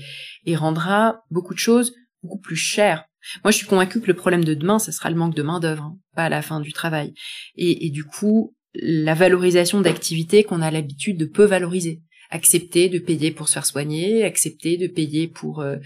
rendra 0.55 1.25
beaucoup 1.31 1.53
de 1.53 1.59
choses 1.59 1.95
beaucoup 2.23 2.39
plus 2.39 2.57
chères. 2.57 3.07
Moi, 3.45 3.51
je 3.51 3.59
suis 3.59 3.66
convaincue 3.66 4.01
que 4.01 4.07
le 4.07 4.14
problème 4.14 4.45
de 4.45 4.55
demain, 4.55 4.79
ce 4.79 4.93
sera 4.93 5.11
le 5.11 5.16
manque 5.16 5.35
de 5.35 5.43
main 5.43 5.61
d'œuvre, 5.61 5.85
hein, 5.85 5.99
pas 6.14 6.29
la 6.29 6.43
fin 6.43 6.61
du 6.61 6.72
travail. 6.72 7.14
Et, 7.57 7.91
du 7.91 8.05
coup, 8.05 8.55
la 8.74 9.14
valorisation 9.14 9.81
d'activités 9.81 10.45
qu'on 10.45 10.62
a 10.62 10.70
l'habitude 10.70 11.18
de 11.18 11.27
peu 11.27 11.45
valoriser 11.45 12.03
accepter 12.29 12.89
de 12.89 12.99
payer 12.99 13.31
pour 13.31 13.47
se 13.47 13.53
faire 13.53 13.64
soigner, 13.64 14.24
accepter 14.24 14.77
de 14.77 14.89
payer 14.89 15.29
pour 15.29 15.61
euh, 15.61 15.77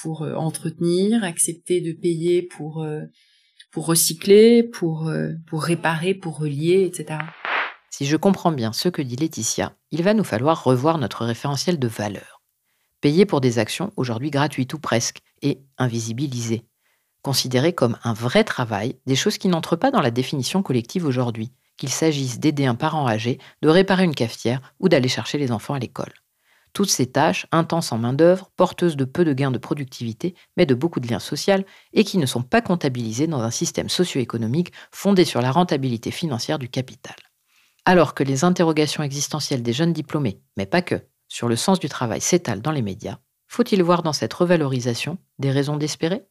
pour 0.00 0.22
entretenir, 0.22 1.22
accepter 1.22 1.82
de 1.82 1.92
payer 1.92 2.40
pour 2.40 2.82
pour 3.74 3.86
recycler, 3.86 4.62
pour, 4.62 5.08
euh, 5.08 5.32
pour 5.48 5.64
réparer, 5.64 6.14
pour 6.14 6.38
relier, 6.38 6.84
etc. 6.84 7.18
Si 7.90 8.06
je 8.06 8.16
comprends 8.16 8.52
bien 8.52 8.72
ce 8.72 8.88
que 8.88 9.02
dit 9.02 9.16
Laetitia, 9.16 9.76
il 9.90 10.04
va 10.04 10.14
nous 10.14 10.22
falloir 10.22 10.62
revoir 10.62 10.96
notre 10.96 11.24
référentiel 11.24 11.80
de 11.80 11.88
valeur. 11.88 12.33
Payer 13.04 13.26
pour 13.26 13.42
des 13.42 13.58
actions 13.58 13.92
aujourd'hui 13.96 14.30
gratuites 14.30 14.72
ou 14.72 14.78
presque, 14.78 15.20
et 15.42 15.60
invisibilisées. 15.76 16.64
Considérer 17.20 17.74
comme 17.74 17.98
un 18.02 18.14
vrai 18.14 18.44
travail 18.44 18.96
des 19.04 19.14
choses 19.14 19.36
qui 19.36 19.48
n'entrent 19.48 19.76
pas 19.76 19.90
dans 19.90 20.00
la 20.00 20.10
définition 20.10 20.62
collective 20.62 21.04
aujourd'hui, 21.04 21.52
qu'il 21.76 21.90
s'agisse 21.90 22.40
d'aider 22.40 22.64
un 22.64 22.74
parent 22.74 23.06
âgé, 23.06 23.36
de 23.60 23.68
réparer 23.68 24.04
une 24.04 24.14
cafetière 24.14 24.72
ou 24.80 24.88
d'aller 24.88 25.10
chercher 25.10 25.36
les 25.36 25.52
enfants 25.52 25.74
à 25.74 25.78
l'école. 25.78 26.14
Toutes 26.72 26.88
ces 26.88 27.04
tâches, 27.04 27.46
intenses 27.52 27.92
en 27.92 27.98
main-d'œuvre, 27.98 28.50
porteuses 28.56 28.96
de 28.96 29.04
peu 29.04 29.26
de 29.26 29.34
gains 29.34 29.50
de 29.50 29.58
productivité, 29.58 30.34
mais 30.56 30.64
de 30.64 30.74
beaucoup 30.74 31.00
de 31.00 31.06
liens 31.06 31.18
sociaux, 31.18 31.62
et 31.92 32.04
qui 32.04 32.16
ne 32.16 32.24
sont 32.24 32.42
pas 32.42 32.62
comptabilisées 32.62 33.26
dans 33.26 33.42
un 33.42 33.50
système 33.50 33.90
socio-économique 33.90 34.72
fondé 34.92 35.26
sur 35.26 35.42
la 35.42 35.52
rentabilité 35.52 36.10
financière 36.10 36.58
du 36.58 36.70
capital. 36.70 37.16
Alors 37.84 38.14
que 38.14 38.24
les 38.24 38.44
interrogations 38.44 39.02
existentielles 39.02 39.62
des 39.62 39.74
jeunes 39.74 39.92
diplômés, 39.92 40.40
mais 40.56 40.64
pas 40.64 40.80
que, 40.80 41.02
sur 41.28 41.48
le 41.48 41.56
sens 41.56 41.80
du 41.80 41.88
travail 41.88 42.20
s'étalent 42.20 42.62
dans 42.62 42.72
les 42.72 42.82
médias, 42.82 43.18
faut-il 43.46 43.82
voir 43.82 44.02
dans 44.02 44.12
cette 44.12 44.34
revalorisation 44.34 45.18
des 45.38 45.50
raisons 45.50 45.76
d'espérer? 45.76 46.22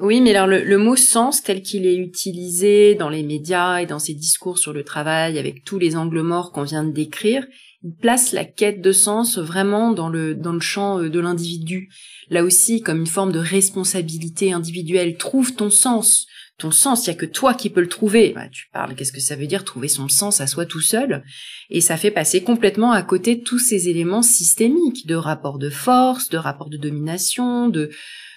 Oui, 0.00 0.20
mais 0.20 0.34
alors 0.34 0.46
le, 0.46 0.78
mot 0.78 0.96
sens 0.96 1.42
tel 1.42 1.62
qu'il 1.62 1.86
est 1.86 1.96
utilisé 1.96 2.94
dans 2.94 3.10
les 3.10 3.22
médias 3.22 3.78
et 3.78 3.86
dans 3.86 3.98
ces 3.98 4.14
discours 4.14 4.58
sur 4.58 4.72
le 4.72 4.84
travail 4.84 5.38
avec 5.38 5.64
tous 5.64 5.78
les 5.78 5.96
angles 5.96 6.22
morts 6.22 6.50
qu'on 6.50 6.62
vient 6.62 6.82
de 6.82 6.90
décrire, 6.90 7.46
il 7.84 7.94
place 7.94 8.32
la 8.32 8.44
quête 8.44 8.80
de 8.80 8.90
sens 8.90 9.38
vraiment 9.38 9.92
dans 9.92 10.08
le 10.08 10.34
dans 10.34 10.52
le 10.52 10.60
champ 10.60 10.98
euh, 10.98 11.10
de 11.10 11.20
l'individu. 11.20 11.90
Là 12.30 12.42
aussi, 12.42 12.80
comme 12.80 13.00
une 13.00 13.06
forme 13.06 13.32
de 13.32 13.38
responsabilité 13.38 14.52
individuelle. 14.52 15.16
Trouve 15.16 15.54
ton 15.54 15.70
sens. 15.70 16.26
Ton 16.58 16.70
sens, 16.70 17.06
il 17.06 17.10
y 17.10 17.12
a 17.12 17.16
que 17.16 17.26
toi 17.26 17.54
qui 17.54 17.70
peux 17.70 17.80
le 17.80 17.88
trouver. 17.88 18.32
Bah, 18.34 18.48
tu 18.48 18.68
parles, 18.72 18.94
qu'est-ce 18.94 19.12
que 19.12 19.20
ça 19.20 19.36
veut 19.36 19.46
dire 19.46 19.64
trouver 19.64 19.88
son 19.88 20.08
sens 20.08 20.40
à 20.40 20.46
soi 20.46 20.66
tout 20.66 20.80
seul? 20.80 21.24
Et 21.70 21.80
ça 21.80 21.96
fait 21.96 22.10
passer 22.10 22.42
complètement 22.42 22.92
à 22.92 23.02
côté 23.02 23.40
tous 23.40 23.58
ces 23.58 23.88
éléments 23.88 24.22
systémiques 24.22 25.06
de 25.06 25.14
rapport 25.14 25.58
de 25.58 25.70
force, 25.70 26.28
de 26.28 26.36
rapport 26.36 26.70
de 26.70 26.76
domination, 26.76 27.68
de 27.68 27.90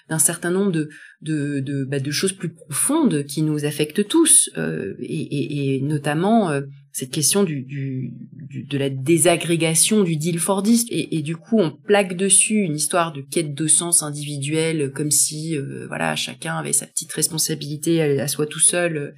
d'un 0.10 0.20
certain 0.20 0.52
nombre 0.52 0.72
de 0.72 0.90
de 1.22 1.60
de, 1.60 1.84
bah, 1.84 2.00
de 2.00 2.12
choses 2.12 2.34
plus 2.34 2.54
profondes 2.54 3.26
qui 3.26 3.42
nous 3.42 3.66
affectent 3.66 4.08
tous 4.08 4.50
euh, 4.58 4.94
et, 5.00 5.06
et, 5.06 5.76
et, 5.76 5.82
notamment 5.82 6.52
euh, 6.52 6.62
cette 6.92 7.12
question 7.12 7.44
du, 7.44 7.64
du, 7.64 8.14
du, 8.32 8.64
de 8.64 8.78
la 8.78 8.90
désagrégation 8.90 10.04
du 10.04 10.16
deal 10.16 10.40
fordiste. 10.40 10.88
Et, 10.92 11.18
et, 11.18 11.22
du 11.24 11.36
coup 11.36 11.60
on 11.60 11.72
plaque 11.72 12.16
dessus 12.16 12.60
une 12.60 12.76
histoire 12.76 13.14
de 13.14 13.22
quête 13.22 13.56
de 13.56 13.68
sens 13.68 14.04
individuelle 14.04 14.92
comme 14.92 15.12
si 15.12 15.58
euh, 15.58 15.88
voilà 15.88 16.16
chacun 16.16 16.58
avait 16.58 16.74
sa 16.74 16.86
petite 16.86 17.12
responsabilité 17.12 18.02
à, 18.02 18.28
soi 18.28 18.46
tout 18.46 18.60
seul 18.60 19.16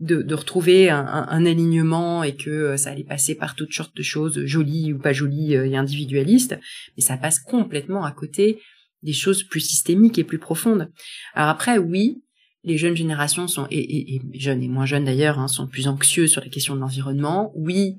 de, 0.00 0.22
de 0.22 0.34
retrouver 0.34 0.88
un, 0.88 1.04
un, 1.06 1.28
un, 1.28 1.44
alignement 1.44 2.24
et 2.24 2.34
que 2.34 2.78
ça 2.78 2.90
allait 2.90 3.04
passer 3.04 3.34
par 3.34 3.54
toutes 3.54 3.74
sortes 3.74 3.96
de 3.96 4.02
choses 4.02 4.46
jolies 4.46 4.94
ou 4.94 4.98
pas 4.98 5.12
jolies 5.12 5.52
et 5.52 5.76
individualistes. 5.76 6.58
Mais 6.96 7.02
ça 7.02 7.18
passe 7.18 7.38
complètement 7.38 8.04
à 8.04 8.12
côté 8.12 8.58
des 9.02 9.12
choses 9.12 9.42
plus 9.42 9.60
systémiques 9.60 10.18
et 10.18 10.24
plus 10.24 10.38
profondes. 10.38 10.90
Alors 11.34 11.48
après, 11.48 11.78
oui, 11.78 12.22
les 12.64 12.76
jeunes 12.76 12.96
générations 12.96 13.48
sont, 13.48 13.66
et, 13.70 13.78
et, 13.78 14.16
et 14.16 14.20
jeunes 14.38 14.62
et 14.62 14.68
moins 14.68 14.86
jeunes 14.86 15.04
d'ailleurs, 15.04 15.38
hein, 15.38 15.48
sont 15.48 15.66
plus 15.66 15.88
anxieux 15.88 16.26
sur 16.26 16.42
la 16.42 16.48
question 16.48 16.74
de 16.74 16.80
l'environnement. 16.80 17.52
Oui, 17.54 17.96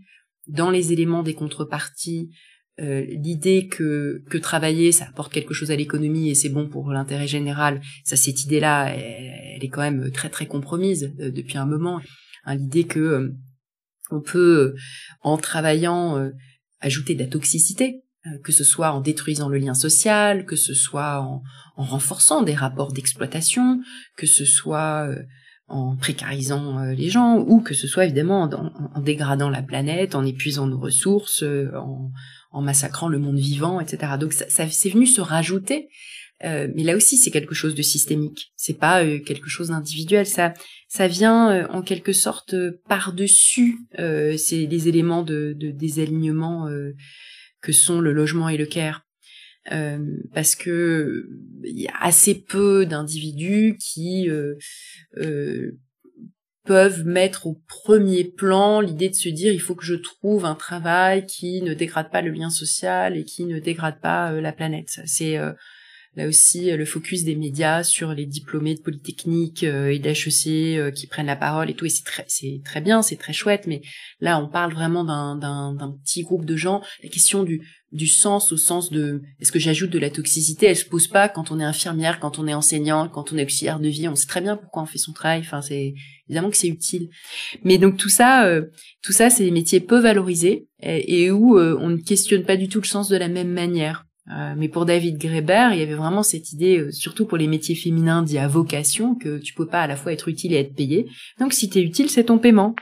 dans 0.47 0.69
les 0.69 0.93
éléments 0.93 1.23
des 1.23 1.33
contreparties, 1.33 2.29
euh, 2.79 3.05
l'idée 3.09 3.67
que, 3.67 4.23
que 4.29 4.37
travailler, 4.37 4.91
ça 4.91 5.05
apporte 5.05 5.33
quelque 5.33 5.53
chose 5.53 5.71
à 5.71 5.75
l'économie 5.75 6.29
et 6.29 6.35
c'est 6.35 6.49
bon 6.49 6.67
pour 6.67 6.91
l'intérêt 6.91 7.27
général, 7.27 7.81
ça, 8.03 8.15
cette 8.15 8.43
idée-là, 8.43 8.95
elle, 8.95 9.63
est 9.63 9.69
quand 9.69 9.81
même 9.81 10.11
très 10.11 10.29
très 10.29 10.47
compromise 10.47 11.13
euh, 11.19 11.31
depuis 11.31 11.57
un 11.57 11.65
moment. 11.65 12.01
Hein, 12.45 12.55
l'idée 12.55 12.85
que 12.85 12.99
euh, 12.99 13.35
on 14.09 14.21
peut, 14.21 14.75
en 15.21 15.37
travaillant, 15.37 16.31
ajouter 16.81 17.13
de 17.13 17.19
la 17.19 17.27
toxicité 17.27 17.95
euh, 17.95 18.10
que 18.43 18.51
ce 18.51 18.63
soit 18.63 18.91
en 18.91 19.01
détruisant 19.01 19.49
le 19.49 19.57
lien 19.57 19.73
social, 19.73 20.45
que 20.45 20.55
ce 20.55 20.73
soit 20.73 21.21
en, 21.21 21.41
en 21.75 21.83
renforçant 21.83 22.43
des 22.43 22.53
rapports 22.53 22.93
d'exploitation, 22.93 23.81
que 24.15 24.27
ce 24.27 24.45
soit 24.45 25.07
euh, 25.07 25.15
en 25.67 25.95
précarisant 25.95 26.79
euh, 26.79 26.93
les 26.93 27.09
gens, 27.09 27.37
ou 27.39 27.61
que 27.61 27.73
ce 27.73 27.87
soit 27.87 28.05
évidemment 28.05 28.43
en, 28.93 29.01
dégradant 29.01 29.49
la 29.49 29.63
planète, 29.63 30.13
en 30.13 30.25
épuisant 30.25 30.67
nos 30.67 30.79
ressources, 30.79 31.43
en, 31.73 32.61
massacrant 32.61 33.07
le 33.07 33.17
monde 33.17 33.39
vivant, 33.39 33.79
etc. 33.79 34.13
Donc 34.19 34.33
ça, 34.33 34.45
c'est 34.69 34.89
venu 34.89 35.07
se 35.07 35.21
rajouter, 35.21 35.87
mais 36.43 36.83
là 36.83 36.97
aussi 36.97 37.15
c'est 37.15 37.31
quelque 37.31 37.55
chose 37.55 37.75
de 37.75 37.81
systémique. 37.81 38.51
C'est 38.57 38.77
pas 38.77 39.05
quelque 39.19 39.47
chose 39.47 39.69
d'individuel. 39.69 40.25
Ça, 40.25 40.53
ça 40.89 41.07
vient 41.07 41.65
en 41.69 41.81
quelque 41.81 42.11
sorte 42.11 42.53
par 42.89 43.13
dessus. 43.13 43.77
c'est 43.97 44.65
les 44.65 44.89
éléments 44.89 45.23
de, 45.23 45.55
de 45.57 45.71
désalignement 45.71 46.67
que 47.61 47.71
sont 47.71 48.01
le 48.01 48.13
logement 48.13 48.49
et 48.49 48.57
le 48.57 48.65
care. 48.65 49.05
Euh, 49.71 49.99
parce 50.33 50.55
que 50.55 51.29
il 51.63 51.79
y 51.79 51.87
a 51.87 51.93
assez 52.01 52.33
peu 52.33 52.87
d'individus 52.87 53.77
qui 53.79 54.27
euh, 54.27 54.55
euh, 55.17 55.77
peuvent 56.65 57.05
mettre 57.05 57.45
au 57.45 57.61
premier 57.67 58.23
plan 58.23 58.81
l'idée 58.81 59.09
de 59.09 59.15
se 59.15 59.29
dire 59.29 59.53
il 59.53 59.61
faut 59.61 59.75
que 59.75 59.85
je 59.85 59.93
trouve 59.93 60.45
un 60.45 60.55
travail 60.55 61.27
qui 61.27 61.61
ne 61.61 61.75
dégrade 61.75 62.09
pas 62.09 62.23
le 62.23 62.31
lien 62.31 62.49
social 62.49 63.15
et 63.15 63.23
qui 63.23 63.45
ne 63.45 63.59
dégrade 63.59 64.01
pas 64.01 64.31
la 64.31 64.51
planète. 64.51 64.99
C'est 65.05 65.37
là 66.15 66.27
aussi 66.27 66.71
le 66.71 66.85
focus 66.85 67.23
des 67.23 67.35
médias 67.35 67.83
sur 67.83 68.13
les 68.13 68.25
diplômés 68.25 68.75
de 68.75 68.81
Polytechnique 68.81 69.63
et 69.63 69.99
d'HEC 69.99 70.93
qui 70.93 71.07
prennent 71.07 71.27
la 71.27 71.35
parole 71.35 71.69
et 71.69 71.73
tout. 71.73 71.85
Et 71.85 71.89
c'est 71.89 72.03
très 72.03 72.25
c'est 72.27 72.61
très 72.65 72.81
bien 72.81 73.01
c'est 73.01 73.15
très 73.15 73.33
chouette 73.33 73.65
mais 73.67 73.81
là 74.19 74.39
on 74.39 74.49
parle 74.49 74.73
vraiment 74.73 75.03
d'un 75.03 75.35
d'un 75.35 75.73
d'un 75.73 75.91
petit 76.03 76.23
groupe 76.23 76.45
de 76.45 76.55
gens. 76.55 76.81
La 77.03 77.09
question 77.09 77.43
du 77.43 77.61
du 77.91 78.07
sens 78.07 78.53
au 78.53 78.57
sens 78.57 78.89
de 78.89 79.21
est-ce 79.39 79.51
que 79.51 79.59
j'ajoute 79.59 79.89
de 79.89 79.99
la 79.99 80.09
toxicité? 80.09 80.67
Elle 80.67 80.77
se 80.77 80.85
pose 80.85 81.07
pas 81.07 81.27
quand 81.27 81.51
on 81.51 81.59
est 81.59 81.63
infirmière 81.63 82.19
quand 82.19 82.39
on 82.39 82.47
est 82.47 82.53
enseignant 82.53 83.07
quand 83.09 83.31
on 83.33 83.37
est 83.37 83.43
auxiliaire 83.43 83.79
de 83.79 83.87
vie. 83.87 84.07
On 84.07 84.15
sait 84.15 84.27
très 84.27 84.41
bien 84.41 84.57
pourquoi 84.57 84.83
on 84.83 84.85
fait 84.85 84.97
son 84.97 85.13
travail. 85.13 85.41
Enfin 85.41 85.61
c'est 85.61 85.93
évidemment 86.27 86.49
que 86.49 86.57
c'est 86.57 86.67
utile. 86.67 87.09
Mais 87.63 87.77
donc 87.77 87.97
tout 87.97 88.09
ça 88.09 88.45
euh, 88.45 88.65
tout 89.01 89.13
ça 89.13 89.29
c'est 89.29 89.43
des 89.43 89.51
métiers 89.51 89.79
peu 89.79 89.99
valorisés 89.99 90.67
et, 90.83 91.31
où 91.31 91.57
euh, 91.57 91.77
on 91.79 91.89
ne 91.89 91.97
questionne 91.97 92.43
pas 92.43 92.57
du 92.57 92.67
tout 92.67 92.81
le 92.81 92.87
sens 92.87 93.07
de 93.07 93.17
la 93.17 93.27
même 93.27 93.51
manière 93.51 94.05
euh, 94.29 94.53
mais 94.55 94.69
pour 94.69 94.85
David 94.85 95.17
Greber, 95.17 95.69
il 95.73 95.79
y 95.79 95.83
avait 95.83 95.95
vraiment 95.95 96.23
cette 96.23 96.53
idée, 96.53 96.77
euh, 96.77 96.91
surtout 96.91 97.25
pour 97.25 97.37
les 97.37 97.47
métiers 97.47 97.75
féminins 97.75 98.21
dits 98.21 98.37
à 98.37 98.47
vocation, 98.47 99.15
que 99.15 99.39
tu 99.39 99.53
peux 99.53 99.67
pas 99.67 99.81
à 99.81 99.87
la 99.87 99.95
fois 99.95 100.13
être 100.13 100.27
utile 100.27 100.53
et 100.53 100.57
être 100.57 100.75
payé. 100.75 101.09
Donc 101.39 101.53
si 101.53 101.69
tu 101.69 101.79
es 101.79 101.81
utile, 101.81 102.09
c'est 102.09 102.25
ton 102.25 102.37
paiement. 102.37 102.75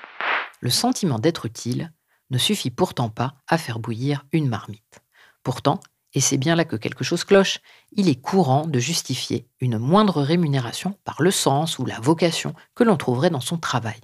Le 0.59 0.69
sentiment 0.69 1.17
d'être 1.17 1.45
utile 1.45 1.93
ne 2.29 2.37
suffit 2.37 2.71
pourtant 2.71 3.09
pas 3.09 3.35
à 3.47 3.57
faire 3.57 3.79
bouillir 3.79 4.25
une 4.33 4.49
marmite. 4.49 5.01
Pourtant, 5.43 5.79
et 6.13 6.19
c'est 6.19 6.37
bien 6.37 6.55
là 6.55 6.65
que 6.65 6.75
quelque 6.75 7.03
chose 7.03 7.23
cloche, 7.23 7.59
il 7.93 8.09
est 8.09 8.19
courant 8.19 8.67
de 8.67 8.79
justifier 8.79 9.47
une 9.59 9.77
moindre 9.77 10.21
rémunération 10.21 10.97
par 11.05 11.21
le 11.21 11.31
sens 11.31 11.79
ou 11.79 11.85
la 11.85 11.99
vocation 11.99 12.53
que 12.75 12.83
l'on 12.83 12.97
trouverait 12.97 13.29
dans 13.29 13.39
son 13.39 13.57
travail. 13.57 13.99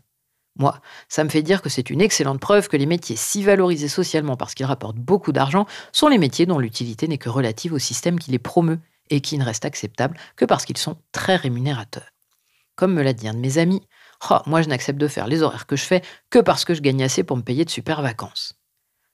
Moi, 0.58 0.80
ça 1.10 1.24
me 1.24 1.30
fait 1.30 1.42
dire 1.42 1.62
que 1.62 1.70
c'est 1.70 1.90
une 1.90 2.02
excellente 2.02 2.40
preuve 2.40 2.70
que 2.70 2.78
les 2.78 2.86
métiers 2.86 3.18
si 3.18 3.44
valorisés 3.44 3.90
socialement 3.90 4.38
parce 4.38 4.54
qu'ils 4.54 4.66
rapportent 4.66 4.96
beaucoup 4.96 5.34
d'argent 5.34 5.66
sont 5.92 6.08
les 6.08 6.18
métiers 6.18 6.46
dont 6.46 6.60
l'utilité 6.60 7.08
n'est 7.08 7.18
que 7.18 7.30
relative 7.30 7.74
au 7.74 7.80
système 7.80 8.20
qui 8.20 8.32
les 8.32 8.40
promeut 8.40 8.80
et 9.10 9.22
qui 9.22 9.38
ne 9.38 9.44
restent 9.44 9.66
acceptables 9.66 10.18
que 10.36 10.46
parce 10.46 10.66
qu'ils 10.66 10.78
sont 10.78 10.98
très 11.12 11.36
rémunérateurs. 11.36 12.10
Comme 12.76 12.94
me 12.94 13.04
l'a 13.04 13.14
dit 13.14 13.28
un 13.28 13.34
de 13.34 13.40
mes 13.40 13.58
amis, 13.58 13.82
oh, 14.30 14.40
moi 14.46 14.62
je 14.62 14.70
n'accepte 14.70 15.00
de 15.00 15.08
faire 15.08 15.28
les 15.28 15.44
horaires 15.44 15.68
que 15.68 15.76
je 15.76 15.84
fais 15.84 16.02
que 16.30 16.40
parce 16.40 16.64
que 16.64 16.74
je 16.74 16.82
gagne 16.82 17.04
assez 17.04 17.24
pour 17.24 17.38
me 17.38 17.42
payer 17.42 17.66
de 17.66 17.70
super 17.70 18.02
vacances. 18.02 18.54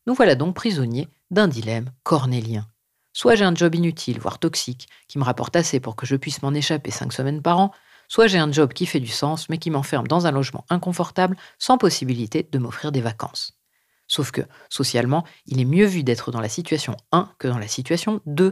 Nous 0.07 0.13
voilà 0.13 0.35
donc 0.35 0.55
prisonniers 0.55 1.07
d'un 1.31 1.47
dilemme 1.47 1.91
cornélien. 2.03 2.67
Soit 3.13 3.35
j'ai 3.35 3.45
un 3.45 3.53
job 3.53 3.75
inutile, 3.75 4.19
voire 4.19 4.39
toxique, 4.39 4.87
qui 5.07 5.19
me 5.19 5.23
rapporte 5.23 5.55
assez 5.55 5.79
pour 5.79 5.95
que 5.95 6.05
je 6.05 6.15
puisse 6.15 6.41
m'en 6.41 6.53
échapper 6.53 6.91
cinq 6.91 7.13
semaines 7.13 7.41
par 7.41 7.59
an, 7.59 7.71
soit 8.11 8.27
j'ai 8.27 8.39
un 8.39 8.51
job 8.51 8.73
qui 8.73 8.85
fait 8.85 8.99
du 8.99 9.07
sens, 9.07 9.47
mais 9.47 9.57
qui 9.57 9.71
m'enferme 9.71 10.05
dans 10.05 10.27
un 10.27 10.31
logement 10.31 10.65
inconfortable, 10.69 11.37
sans 11.57 11.77
possibilité 11.77 12.45
de 12.51 12.59
m'offrir 12.59 12.91
des 12.91 12.99
vacances. 12.99 13.53
Sauf 14.05 14.31
que, 14.31 14.41
socialement, 14.67 15.23
il 15.45 15.61
est 15.61 15.65
mieux 15.65 15.85
vu 15.85 16.03
d'être 16.03 16.29
dans 16.29 16.41
la 16.41 16.49
situation 16.49 16.97
1 17.13 17.31
que 17.39 17.47
dans 17.47 17.57
la 17.57 17.69
situation 17.69 18.19
2. 18.25 18.51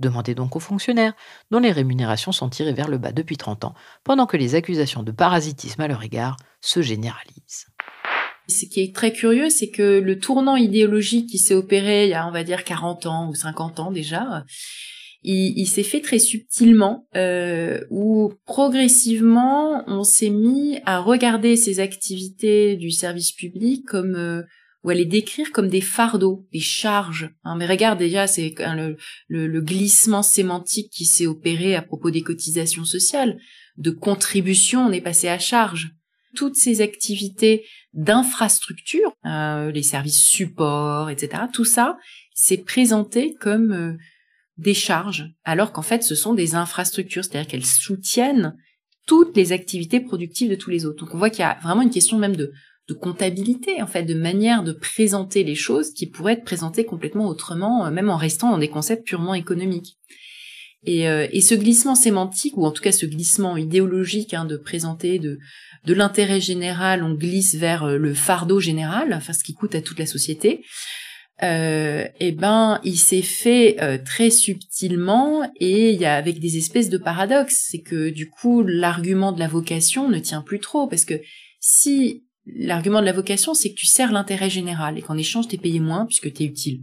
Demandez 0.00 0.34
donc 0.34 0.54
aux 0.54 0.60
fonctionnaires, 0.60 1.14
dont 1.50 1.60
les 1.60 1.72
rémunérations 1.72 2.30
sont 2.30 2.50
tirées 2.50 2.74
vers 2.74 2.88
le 2.88 2.98
bas 2.98 3.12
depuis 3.12 3.38
30 3.38 3.64
ans, 3.64 3.74
pendant 4.04 4.26
que 4.26 4.36
les 4.36 4.54
accusations 4.54 5.02
de 5.02 5.12
parasitisme 5.12 5.80
à 5.80 5.88
leur 5.88 6.02
égard 6.02 6.36
se 6.60 6.82
généralisent. 6.82 7.68
Ce 8.48 8.66
qui 8.66 8.82
est 8.82 8.94
très 8.94 9.14
curieux, 9.14 9.48
c'est 9.48 9.70
que 9.70 9.98
le 9.98 10.18
tournant 10.18 10.56
idéologique 10.56 11.30
qui 11.30 11.38
s'est 11.38 11.54
opéré 11.54 12.04
il 12.04 12.10
y 12.10 12.14
a, 12.14 12.26
on 12.26 12.32
va 12.32 12.44
dire, 12.44 12.64
40 12.64 13.06
ans 13.06 13.30
ou 13.30 13.34
50 13.34 13.80
ans 13.80 13.92
déjà, 13.92 14.44
il, 15.22 15.58
il 15.58 15.66
s'est 15.66 15.82
fait 15.82 16.00
très 16.00 16.18
subtilement, 16.18 17.06
euh, 17.16 17.80
où 17.90 18.32
progressivement 18.46 19.84
on 19.86 20.02
s'est 20.02 20.30
mis 20.30 20.78
à 20.86 21.00
regarder 21.00 21.56
ces 21.56 21.80
activités 21.80 22.76
du 22.76 22.90
service 22.90 23.32
public 23.32 23.84
comme 23.86 24.14
euh, 24.14 24.42
ou 24.82 24.90
à 24.90 24.94
les 24.94 25.04
décrire 25.04 25.52
comme 25.52 25.68
des 25.68 25.82
fardeaux, 25.82 26.46
des 26.52 26.60
charges. 26.60 27.30
Hein, 27.44 27.56
mais 27.58 27.66
regarde 27.66 27.98
déjà, 27.98 28.26
c'est 28.26 28.54
le, 28.58 28.96
le, 29.28 29.46
le, 29.46 29.60
glissement 29.60 30.22
sémantique 30.22 30.90
qui 30.90 31.04
s'est 31.04 31.26
opéré 31.26 31.74
à 31.74 31.82
propos 31.82 32.10
des 32.10 32.22
cotisations 32.22 32.84
sociales. 32.84 33.38
De 33.76 33.90
contribution, 33.90 34.86
on 34.86 34.92
est 34.92 35.02
passé 35.02 35.28
à 35.28 35.38
charge. 35.38 35.90
Toutes 36.34 36.56
ces 36.56 36.80
activités 36.80 37.64
d'infrastructure, 37.92 39.12
euh, 39.26 39.70
les 39.70 39.82
services 39.82 40.22
support, 40.22 41.10
etc., 41.10 41.42
tout 41.52 41.64
ça, 41.64 41.98
s'est 42.34 42.58
présenté 42.58 43.34
comme 43.34 43.72
euh, 43.72 43.96
des 44.60 44.74
charges, 44.74 45.32
alors 45.44 45.72
qu'en 45.72 45.82
fait 45.82 46.02
ce 46.02 46.14
sont 46.14 46.34
des 46.34 46.54
infrastructures, 46.54 47.24
c'est-à-dire 47.24 47.48
qu'elles 47.48 47.66
soutiennent 47.66 48.56
toutes 49.06 49.36
les 49.36 49.52
activités 49.52 50.00
productives 50.00 50.50
de 50.50 50.54
tous 50.54 50.70
les 50.70 50.86
autres. 50.86 51.04
Donc 51.04 51.14
on 51.14 51.18
voit 51.18 51.30
qu'il 51.30 51.40
y 51.40 51.44
a 51.44 51.58
vraiment 51.62 51.82
une 51.82 51.90
question 51.90 52.18
même 52.18 52.36
de, 52.36 52.52
comptabilité, 53.00 53.80
en 53.80 53.86
fait, 53.86 54.02
de 54.02 54.14
manière 54.14 54.64
de 54.64 54.72
présenter 54.72 55.44
les 55.44 55.54
choses 55.54 55.92
qui 55.94 56.08
pourraient 56.08 56.32
être 56.32 56.44
présentées 56.44 56.84
complètement 56.84 57.28
autrement, 57.28 57.86
euh, 57.86 57.90
même 57.92 58.10
en 58.10 58.16
restant 58.16 58.50
dans 58.50 58.58
des 58.58 58.68
concepts 58.68 59.06
purement 59.06 59.34
économiques. 59.34 59.96
Et, 60.82 61.08
euh, 61.08 61.28
et 61.30 61.40
ce 61.40 61.54
glissement 61.54 61.94
sémantique, 61.94 62.56
ou 62.56 62.66
en 62.66 62.72
tout 62.72 62.82
cas 62.82 62.90
ce 62.90 63.06
glissement 63.06 63.56
idéologique 63.56 64.34
hein, 64.34 64.44
de 64.44 64.56
présenter 64.56 65.20
de, 65.20 65.38
de 65.84 65.94
l'intérêt 65.94 66.40
général, 66.40 67.04
on 67.04 67.14
glisse 67.14 67.54
vers 67.54 67.84
euh, 67.84 67.96
le 67.96 68.12
fardeau 68.12 68.58
général, 68.58 69.14
enfin 69.14 69.34
ce 69.34 69.44
qui 69.44 69.54
coûte 69.54 69.76
à 69.76 69.82
toute 69.82 70.00
la 70.00 70.06
société, 70.06 70.64
euh, 71.42 72.06
eh 72.18 72.32
ben, 72.32 72.80
il 72.84 72.98
s'est 72.98 73.22
fait 73.22 73.76
euh, 73.80 73.98
très 74.04 74.30
subtilement 74.30 75.50
et 75.56 75.92
il 75.92 76.00
y 76.00 76.04
a 76.04 76.14
avec 76.14 76.38
des 76.38 76.58
espèces 76.58 76.90
de 76.90 76.98
paradoxes. 76.98 77.68
C'est 77.70 77.80
que 77.80 78.10
du 78.10 78.28
coup, 78.28 78.62
l'argument 78.62 79.32
de 79.32 79.40
la 79.40 79.48
vocation 79.48 80.08
ne 80.08 80.18
tient 80.18 80.42
plus 80.42 80.60
trop 80.60 80.86
parce 80.86 81.04
que 81.04 81.14
si 81.58 82.24
l'argument 82.46 83.00
de 83.00 83.06
la 83.06 83.12
vocation, 83.12 83.54
c'est 83.54 83.70
que 83.70 83.78
tu 83.78 83.86
sers 83.86 84.12
l'intérêt 84.12 84.50
général 84.50 84.98
et 84.98 85.02
qu'en 85.02 85.16
échange, 85.16 85.48
t'es 85.48 85.56
payé 85.56 85.80
moins 85.80 86.06
puisque 86.06 86.32
t'es 86.32 86.44
utile. 86.44 86.82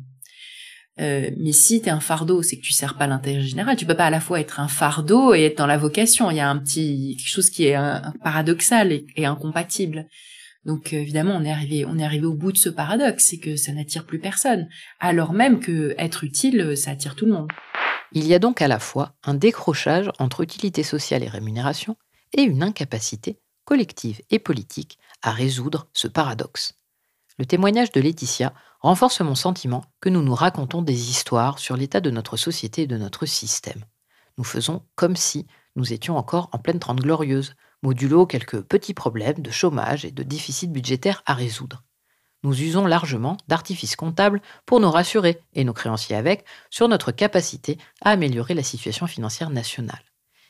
Euh, 0.99 1.30
mais 1.38 1.51
si 1.51 1.82
t'es 1.82 1.91
un 1.91 1.99
fardeau, 1.99 2.41
c'est 2.41 2.58
que 2.58 2.64
tu 2.64 2.74
sers 2.74 2.95
pas 2.95 3.05
l'intérêt 3.05 3.43
général. 3.43 3.76
Tu 3.78 3.86
peux 3.86 3.95
pas 3.95 4.08
à 4.08 4.10
la 4.10 4.20
fois 4.20 4.39
être 4.39 4.60
un 4.60 4.68
fardeau 4.68 5.36
et 5.36 5.43
être 5.43 5.58
dans 5.58 5.68
la 5.68 5.78
vocation. 5.78 6.32
Il 6.32 6.38
y 6.38 6.39
a 6.39 6.49
un 6.49 6.58
petit 6.58 7.16
quelque 7.18 7.30
chose 7.30 7.49
qui 7.49 7.66
est 7.66 7.76
un, 7.76 8.14
paradoxal 8.24 9.01
et 9.16 9.26
incompatible. 9.26 10.08
Donc 10.68 10.93
euh, 10.93 10.97
évidemment, 10.97 11.36
on 11.36 11.45
est 11.45 11.51
arrivé, 11.51 11.86
au 12.26 12.34
bout 12.34 12.51
de 12.51 12.57
ce 12.57 12.70
paradoxe, 12.70 13.26
c'est 13.30 13.39
que 13.39 13.55
ça 13.55 13.72
n'attire 13.72 14.05
plus 14.05 14.20
personne, 14.20 14.68
alors 14.99 15.32
même 15.32 15.59
que 15.59 15.95
être 15.97 16.26
utile, 16.26 16.76
ça 16.78 16.91
attire 16.91 17.15
tout 17.15 17.26
le 17.26 17.32
monde. 17.32 17.47
Il 18.11 18.28
y 18.28 18.34
a 18.34 18.39
donc 18.39 18.61
à 18.61 18.68
la 18.68 18.78
fois 18.78 19.13
un 19.24 19.34
décrochage 19.34 20.11
entre 20.20 20.41
utilité 20.41 20.84
sociale 20.84 21.24
et 21.24 21.30
rémunération 21.30 21.95
et 22.34 22.41
une 22.41 22.63
incapacité 22.63 23.39
collective 23.65 24.22
et 24.30 24.39
politique 24.39 24.99
à 25.22 25.32
résoudre 25.32 25.88
ce 25.93 26.07
paradoxe. 26.07 26.74
Le 27.39 27.45
témoignage 27.45 27.91
de 27.91 28.01
Laetitia 28.01 28.53
renforce 28.82 29.22
mon 29.22 29.36
sentiment 29.36 29.84
que 30.01 30.09
nous 30.09 30.22
nous 30.22 30.36
racontons 30.36 30.82
des 30.82 31.09
histoires 31.09 31.59
sur 31.59 31.78
l'état 31.78 32.01
de 32.01 32.11
notre 32.11 32.36
société 32.36 32.84
et 32.84 32.88
de 32.88 32.97
notre 32.97 33.26
système. 33.26 33.86
Nous 34.38 34.43
faisons 34.43 34.84
comme 34.95 35.15
si 35.15 35.47
nous 35.76 35.93
étions 35.93 36.18
encore 36.18 36.49
en 36.51 36.59
pleine 36.59 36.80
Trente 36.80 37.01
Glorieuse, 37.01 37.55
modulo 37.84 38.25
quelques 38.25 38.61
petits 38.61 38.93
problèmes 38.93 39.41
de 39.41 39.51
chômage 39.51 40.05
et 40.05 40.11
de 40.11 40.23
déficit 40.23 40.71
budgétaire 40.71 41.21
à 41.25 41.34
résoudre. 41.34 41.84
Nous 42.43 42.61
usons 42.61 42.86
largement 42.86 43.38
d'artifices 43.47 43.95
comptables 43.95 44.41
pour 44.65 44.80
nous 44.80 44.91
rassurer, 44.91 45.41
et 45.53 45.63
nos 45.63 45.73
créanciers 45.73 46.15
avec, 46.15 46.45
sur 46.69 46.88
notre 46.88 47.11
capacité 47.11 47.78
à 48.01 48.11
améliorer 48.11 48.53
la 48.53 48.63
situation 48.63 49.07
financière 49.07 49.49
nationale. 49.49 50.03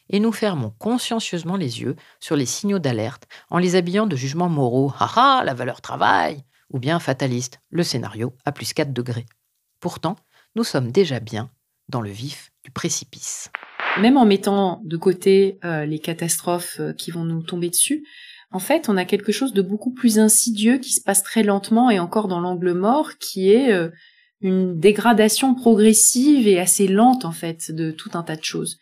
Et 0.10 0.20
nous 0.20 0.32
fermons 0.32 0.74
consciencieusement 0.78 1.58
les 1.58 1.82
yeux 1.82 1.96
sur 2.20 2.36
les 2.36 2.46
signaux 2.46 2.80
d'alerte 2.80 3.28
en 3.50 3.58
les 3.58 3.76
habillant 3.76 4.08
de 4.08 4.16
jugements 4.16 4.50
moraux. 4.50 4.94
Ah 5.00 5.12
ah, 5.16 5.44
la 5.46 5.54
valeur 5.54 5.82
travail 5.82 6.44
Ou 6.72 6.80
bien 6.80 7.00
fataliste, 7.00 7.60
le 7.70 7.84
scénario 7.84 8.34
à 8.46 8.52
plus 8.52 8.74
4 8.74 8.94
degrés. 8.94 9.26
Pourtant, 9.80 10.16
nous 10.56 10.64
sommes 10.64 10.92
déjà 10.92 11.20
bien 11.20 11.50
dans 11.90 12.02
le 12.02 12.10
vif 12.10 12.52
du 12.64 12.72
précipice. 12.72 13.50
Même 14.02 14.18
en 14.18 14.26
mettant 14.26 14.82
de 14.84 14.96
côté 14.96 15.58
euh, 15.66 15.86
les 15.86 15.98
catastrophes 15.98 16.78
euh, 16.80 16.94
qui 16.94 17.10
vont 17.10 17.24
nous 17.24 17.42
tomber 17.42 17.70
dessus, 17.70 18.06
en 18.52 18.60
fait, 18.60 18.90
on 18.90 18.98
a 18.98 19.06
quelque 19.06 19.32
chose 19.32 19.54
de 19.54 19.62
beaucoup 19.62 19.92
plus 19.92 20.20
insidieux 20.20 20.78
qui 20.78 20.94
se 20.94 21.02
passe 21.02 21.24
très 21.24 21.42
lentement 21.44 21.90
et 21.90 22.00
encore 22.00 22.28
dans 22.28 22.40
l'angle 22.40 22.74
mort, 22.74 23.18
qui 23.18 23.52
est 23.52 23.74
euh, 23.74 23.90
une 24.40 24.80
dégradation 24.80 25.56
progressive 25.56 26.48
et 26.48 26.60
assez 26.60 26.88
lente 26.88 27.26
en 27.26 27.32
fait 27.32 27.72
de 27.72 27.90
tout 27.92 28.12
un 28.14 28.24
tas 28.24 28.36
de 28.36 28.44
choses. 28.44 28.78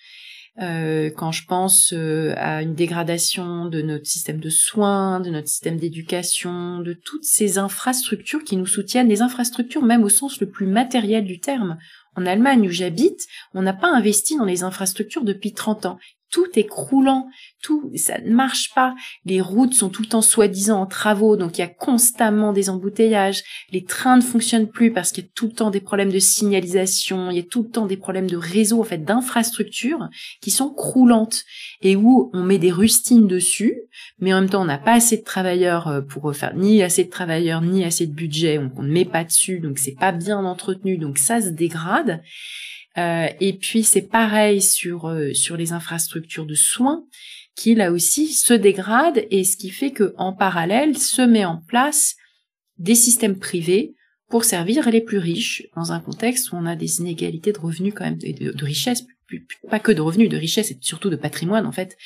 Quand 0.57 1.33
je 1.33 1.45
pense 1.45 1.93
à 2.37 2.61
une 2.61 2.75
dégradation 2.75 3.65
de 3.65 3.81
notre 3.81 4.05
système 4.05 4.39
de 4.39 4.49
soins, 4.49 5.19
de 5.19 5.29
notre 5.29 5.49
système 5.49 5.75
d'éducation, 5.77 6.79
de 6.79 6.93
toutes 6.93 7.25
ces 7.25 7.57
infrastructures 7.57 8.41
qui 8.41 8.55
nous 8.55 8.65
soutiennent, 8.65 9.09
des 9.09 9.21
infrastructures 9.21 9.83
même 9.83 10.03
au 10.03 10.07
sens 10.07 10.39
le 10.39 10.49
plus 10.49 10.65
matériel 10.65 11.25
du 11.25 11.41
terme. 11.41 11.77
En 12.15 12.25
Allemagne 12.25 12.67
où 12.67 12.71
j'habite, 12.71 13.27
on 13.53 13.61
n'a 13.61 13.73
pas 13.73 13.89
investi 13.89 14.37
dans 14.37 14.45
les 14.45 14.63
infrastructures 14.63 15.23
depuis 15.23 15.53
30 15.53 15.85
ans 15.85 15.99
tout 16.35 16.59
est 16.59 16.65
croulant, 16.65 17.29
tout, 17.61 17.93
ça 17.95 18.19
ne 18.19 18.35
marche 18.35 18.73
pas. 18.75 18.93
Les 19.23 19.39
routes 19.39 19.73
sont 19.73 19.87
tout 19.87 20.01
le 20.01 20.09
temps 20.09 20.21
soi-disant 20.21 20.81
en 20.81 20.85
travaux, 20.85 21.37
donc 21.37 21.57
il 21.57 21.61
y 21.61 21.63
a 21.63 21.69
constamment 21.69 22.51
des 22.51 22.69
embouteillages. 22.69 23.41
Les 23.71 23.85
trains 23.85 24.17
ne 24.17 24.21
fonctionnent 24.21 24.67
plus 24.67 24.91
parce 24.91 25.13
qu'il 25.13 25.23
y 25.23 25.27
a 25.27 25.29
tout 25.33 25.45
le 25.45 25.53
temps 25.53 25.69
des 25.69 25.79
problèmes 25.79 26.11
de 26.11 26.19
signalisation, 26.19 27.31
il 27.31 27.37
y 27.37 27.39
a 27.39 27.43
tout 27.43 27.63
le 27.63 27.69
temps 27.69 27.85
des 27.85 27.95
problèmes 27.95 28.29
de 28.29 28.35
réseau, 28.35 28.81
en 28.81 28.83
fait, 28.83 29.05
d'infrastructures 29.05 30.09
qui 30.41 30.51
sont 30.51 30.71
croulantes 30.71 31.45
et 31.81 31.95
où 31.95 32.31
on 32.33 32.43
met 32.43 32.57
des 32.57 32.71
rustines 32.71 33.27
dessus, 33.27 33.77
mais 34.19 34.33
en 34.33 34.41
même 34.41 34.49
temps 34.49 34.63
on 34.63 34.65
n'a 34.65 34.77
pas 34.77 34.95
assez 34.95 35.15
de 35.15 35.23
travailleurs 35.23 35.87
euh, 35.87 36.01
pour 36.01 36.35
faire 36.35 36.53
ni 36.53 36.83
assez 36.83 37.05
de 37.05 37.09
travailleurs 37.09 37.61
ni 37.61 37.85
assez 37.85 38.07
de 38.07 38.13
budget, 38.13 38.59
on 38.75 38.83
ne 38.83 38.91
met 38.91 39.05
pas 39.05 39.23
dessus, 39.23 39.61
donc 39.61 39.77
c'est 39.77 39.95
pas 39.97 40.11
bien 40.11 40.43
entretenu, 40.43 40.97
donc 40.97 41.17
ça 41.17 41.39
se 41.39 41.47
dégrade. 41.47 42.21
Euh, 42.97 43.27
et 43.41 43.53
puis 43.53 43.83
c'est 43.83 44.03
pareil 44.09 44.61
sur 44.61 45.07
euh, 45.07 45.33
sur 45.33 45.57
les 45.57 45.73
infrastructures 45.73 46.45
de 46.45 46.55
soins 46.55 47.03
qui 47.55 47.75
là 47.75 47.91
aussi 47.91 48.33
se 48.33 48.53
dégradent 48.53 49.25
et 49.31 49.43
ce 49.43 49.57
qui 49.57 49.69
fait 49.69 49.91
que 49.91 50.13
en 50.17 50.31
parallèle 50.31 50.97
se 50.97 51.21
met 51.21 51.43
en 51.43 51.57
place 51.57 52.15
des 52.77 52.95
systèmes 52.95 53.37
privés 53.37 53.95
pour 54.29 54.45
servir 54.45 54.89
les 54.89 55.01
plus 55.01 55.17
riches 55.17 55.67
dans 55.75 55.91
un 55.91 55.99
contexte 55.99 56.51
où 56.51 56.55
on 56.55 56.65
a 56.65 56.77
des 56.77 56.99
inégalités 56.99 57.51
de 57.51 57.59
revenus 57.59 57.93
quand 57.93 58.05
même 58.05 58.17
de, 58.17 58.51
de, 58.51 58.65
richesse 58.65 59.03
pas 59.69 59.79
que 59.79 59.91
de 59.91 60.01
revenus 60.01 60.29
de 60.29 60.37
richesse 60.37 60.71
et 60.71 60.77
surtout 60.79 61.09
de 61.09 61.15
patrimoine 61.17 61.65
en 61.65 61.71
fait. 61.73 61.97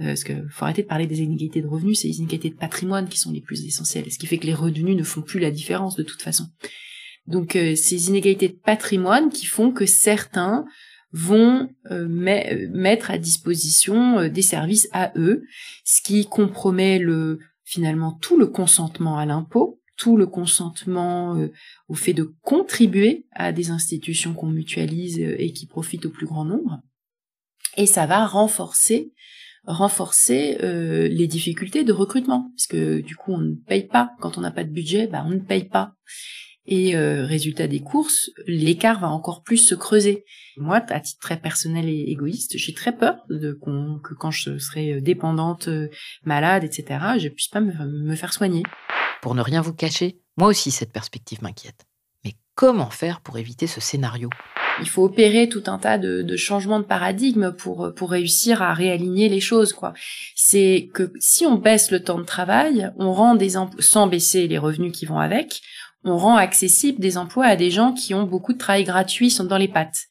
Euh, 0.00 0.08
parce 0.08 0.24
que 0.24 0.34
faut 0.50 0.66
arrêter 0.66 0.82
de 0.82 0.88
parler 0.88 1.06
des 1.06 1.20
inégalités 1.22 1.62
de 1.62 1.66
revenus 1.66 2.00
c'est 2.00 2.08
les 2.08 2.18
inégalités 2.18 2.50
de 2.50 2.56
patrimoine 2.56 3.08
qui 3.08 3.18
sont 3.18 3.32
les 3.32 3.40
plus 3.40 3.64
essentielles 3.64 4.12
ce 4.12 4.18
qui 4.18 4.26
fait 4.26 4.36
que 4.36 4.46
les 4.46 4.52
revenus 4.52 4.96
ne 4.96 5.02
font 5.02 5.22
plus 5.22 5.40
la 5.40 5.50
différence 5.50 5.96
de 5.96 6.02
toute 6.02 6.20
façon 6.20 6.46
donc 7.26 7.56
euh, 7.56 7.74
ces 7.74 8.08
inégalités 8.08 8.48
de 8.48 8.54
patrimoine 8.54 9.30
qui 9.30 9.46
font 9.46 9.72
que 9.72 9.86
certains 9.86 10.64
vont 11.12 11.68
euh, 11.90 12.06
mettre 12.08 13.10
à 13.10 13.18
disposition 13.18 14.18
euh, 14.18 14.28
des 14.28 14.42
services 14.42 14.88
à 14.92 15.12
eux, 15.16 15.44
ce 15.84 16.02
qui 16.02 16.26
compromet 16.26 16.98
le 16.98 17.38
finalement 17.64 18.12
tout 18.12 18.38
le 18.38 18.46
consentement 18.46 19.18
à 19.18 19.26
l'impôt, 19.26 19.80
tout 19.96 20.16
le 20.16 20.26
consentement 20.26 21.48
au 21.88 21.94
fait 21.94 22.12
de 22.12 22.34
contribuer 22.42 23.26
à 23.32 23.50
des 23.50 23.70
institutions 23.70 24.34
qu'on 24.34 24.50
mutualise 24.50 25.18
et 25.18 25.52
qui 25.52 25.66
profitent 25.66 26.06
au 26.06 26.10
plus 26.10 26.26
grand 26.26 26.44
nombre. 26.44 26.80
Et 27.76 27.86
ça 27.86 28.06
va 28.06 28.24
renforcer 28.26 29.12
renforcer 29.64 30.58
les 30.60 31.26
difficultés 31.26 31.82
de 31.82 31.92
recrutement. 31.92 32.52
Parce 32.54 32.68
que 32.68 33.00
du 33.00 33.16
coup 33.16 33.32
on 33.32 33.38
ne 33.38 33.54
paye 33.54 33.88
pas. 33.88 34.12
Quand 34.20 34.38
on 34.38 34.42
n'a 34.42 34.52
pas 34.52 34.64
de 34.64 34.70
budget 34.70 35.08
bah 35.08 35.24
on 35.26 35.30
ne 35.30 35.40
paye 35.40 35.64
pas 35.64 35.96
et 36.66 36.96
euh, 36.96 37.24
résultat 37.24 37.68
des 37.68 37.80
courses, 37.80 38.30
l'écart 38.46 39.00
va 39.00 39.08
encore 39.08 39.42
plus 39.42 39.58
se 39.58 39.74
creuser. 39.74 40.24
Moi, 40.56 40.82
à 40.88 41.00
titre 41.00 41.20
très 41.20 41.36
personnel 41.36 41.88
et 41.88 42.04
égoïste, 42.08 42.56
j'ai 42.56 42.74
très 42.74 42.96
peur 42.96 43.16
de 43.28 43.52
que 44.02 44.14
quand 44.14 44.30
je 44.30 44.58
serai 44.58 45.00
dépendante, 45.00 45.68
euh, 45.68 45.88
malade, 46.24 46.64
etc., 46.64 47.00
je 47.18 47.28
puisse 47.28 47.48
pas 47.48 47.60
me, 47.60 48.14
faire 48.16 48.32
soigner. 48.32 48.62
Pour 49.22 49.34
ne 49.34 49.42
rien 49.42 49.60
vous 49.60 49.74
cacher, 49.74 50.18
moi 50.36 50.48
aussi 50.48 50.70
cette 50.70 50.92
perspective 50.92 51.42
m'inquiète. 51.42 51.86
Mais 52.24 52.32
comment 52.54 52.90
faire 52.90 53.20
pour 53.20 53.38
éviter 53.38 53.66
ce 53.66 53.80
scénario? 53.80 54.30
Il 54.80 54.88
faut 54.88 55.04
opérer 55.04 55.48
tout 55.48 55.62
un 55.68 55.78
tas 55.78 55.96
de, 55.96 56.20
de, 56.20 56.36
changements 56.36 56.80
de 56.80 56.84
paradigme 56.84 57.52
pour 57.52 57.94
pour 57.96 58.10
réussir 58.10 58.60
à 58.60 58.74
réaligner 58.74 59.30
les 59.30 59.40
choses 59.40 59.72
quoi. 59.72 59.94
C'est 60.34 60.90
que 60.92 61.12
si 61.18 61.46
on 61.46 61.56
baisse 61.56 61.90
le 61.90 62.02
temps 62.02 62.18
de 62.18 62.24
travail, 62.24 62.90
on 62.98 63.12
rend 63.12 63.36
des 63.36 63.54
sans 63.78 64.06
baisser 64.06 64.48
les 64.48 64.58
revenus 64.58 64.92
qui 64.92 65.06
vont 65.06 65.18
avec, 65.18 65.62
on 66.06 66.16
rend 66.16 66.36
accessible 66.36 67.00
des 67.00 67.18
emplois 67.18 67.46
à 67.46 67.56
des 67.56 67.70
gens 67.70 67.92
qui 67.92 68.14
ont 68.14 68.24
beaucoup 68.24 68.52
de 68.52 68.58
travail 68.58 68.84
gratuit, 68.84 69.30
sont 69.30 69.44
dans 69.44 69.58
les 69.58 69.68
pattes. 69.68 70.06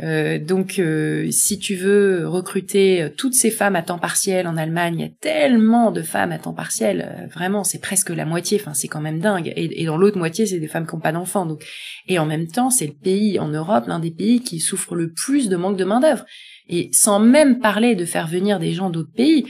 Euh, 0.00 0.40
donc, 0.40 0.80
euh, 0.80 1.30
si 1.30 1.58
tu 1.58 1.76
veux 1.76 2.26
recruter 2.26 3.02
euh, 3.02 3.08
toutes 3.16 3.34
ces 3.34 3.52
femmes 3.52 3.76
à 3.76 3.82
temps 3.82 3.98
partiel 3.98 4.48
en 4.48 4.56
Allemagne, 4.56 4.94
il 4.98 5.02
y 5.02 5.04
a 5.04 5.12
tellement 5.20 5.92
de 5.92 6.02
femmes 6.02 6.32
à 6.32 6.38
temps 6.38 6.52
partiel, 6.52 7.28
vraiment, 7.32 7.62
c'est 7.62 7.80
presque 7.80 8.10
la 8.10 8.24
moitié. 8.24 8.58
Enfin, 8.60 8.74
c'est 8.74 8.88
quand 8.88 9.00
même 9.00 9.20
dingue. 9.20 9.52
Et, 9.54 9.84
dans 9.86 9.96
l'autre 9.96 10.18
moitié, 10.18 10.46
c'est 10.46 10.58
des 10.58 10.66
femmes 10.66 10.86
qui 10.86 10.94
n'ont 10.94 11.00
pas 11.00 11.12
d'enfants. 11.12 11.46
Donc, 11.46 11.64
et 12.08 12.18
en 12.18 12.26
même 12.26 12.48
temps, 12.48 12.70
c'est 12.70 12.86
le 12.86 12.92
pays 12.92 13.38
en 13.38 13.48
Europe, 13.48 13.86
l'un 13.86 14.00
des 14.00 14.10
pays 14.10 14.40
qui 14.40 14.58
souffre 14.58 14.96
le 14.96 15.12
plus 15.12 15.48
de 15.48 15.56
manque 15.56 15.76
de 15.76 15.84
main 15.84 16.00
d'œuvre. 16.00 16.24
Et 16.68 16.88
sans 16.92 17.20
même 17.20 17.60
parler 17.60 17.94
de 17.94 18.04
faire 18.04 18.26
venir 18.26 18.58
des 18.58 18.72
gens 18.72 18.90
d'autres 18.90 19.12
pays, 19.12 19.46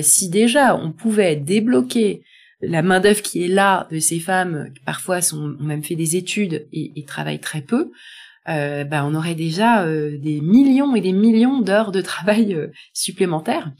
si 0.00 0.30
déjà 0.30 0.76
on 0.76 0.92
pouvait 0.92 1.36
débloquer 1.36 2.22
la 2.60 2.82
main 2.82 3.00
d'œuvre 3.00 3.22
qui 3.22 3.44
est 3.44 3.48
là 3.48 3.86
de 3.90 3.98
ces 3.98 4.20
femmes 4.20 4.72
parfois 4.84 5.20
sont, 5.20 5.56
ont 5.60 5.64
même 5.64 5.84
fait 5.84 5.94
des 5.94 6.16
études 6.16 6.66
et, 6.72 7.04
travaillent 7.06 7.40
très 7.40 7.62
peu, 7.62 7.90
euh, 8.48 8.84
bah, 8.84 9.04
on 9.04 9.14
aurait 9.14 9.34
déjà 9.34 9.84
euh, 9.84 10.16
des 10.18 10.40
millions 10.40 10.94
et 10.94 11.00
des 11.00 11.12
millions 11.12 11.60
d'heures 11.60 11.92
de 11.92 12.00
travail 12.00 12.54
euh, 12.54 12.68
supplémentaires. 12.92 13.72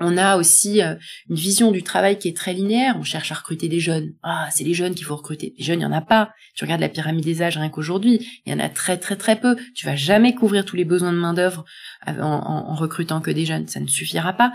On 0.00 0.16
a 0.16 0.36
aussi 0.36 0.82
euh, 0.82 0.94
une 1.28 1.36
vision 1.36 1.70
du 1.70 1.82
travail 1.82 2.18
qui 2.18 2.28
est 2.28 2.36
très 2.36 2.54
linéaire. 2.54 2.96
On 2.98 3.02
cherche 3.02 3.30
à 3.32 3.34
recruter 3.34 3.68
des 3.68 3.80
jeunes. 3.80 4.14
Ah, 4.22 4.48
c'est 4.50 4.64
les 4.64 4.72
jeunes 4.72 4.94
qu'il 4.94 5.04
faut 5.04 5.16
recruter. 5.16 5.54
Les 5.58 5.64
jeunes, 5.64 5.80
il 5.80 5.82
y 5.82 5.86
en 5.86 5.92
a 5.92 6.00
pas. 6.00 6.32
Tu 6.54 6.64
regardes 6.64 6.80
la 6.80 6.88
pyramide 6.88 7.24
des 7.24 7.42
âges 7.42 7.58
rien 7.58 7.68
qu'aujourd'hui, 7.68 8.26
il 8.46 8.52
y 8.52 8.56
en 8.56 8.58
a 8.58 8.70
très 8.70 8.96
très 8.96 9.16
très 9.16 9.36
peu. 9.36 9.56
Tu 9.74 9.84
vas 9.84 9.96
jamais 9.96 10.34
couvrir 10.34 10.64
tous 10.64 10.76
les 10.76 10.86
besoins 10.86 11.12
de 11.12 11.18
main 11.18 11.34
d'œuvre 11.34 11.64
en, 12.06 12.22
en, 12.22 12.74
recrutant 12.74 13.20
que 13.20 13.30
des 13.30 13.44
jeunes. 13.44 13.68
Ça 13.68 13.80
ne 13.80 13.86
suffira 13.86 14.32
pas. 14.32 14.52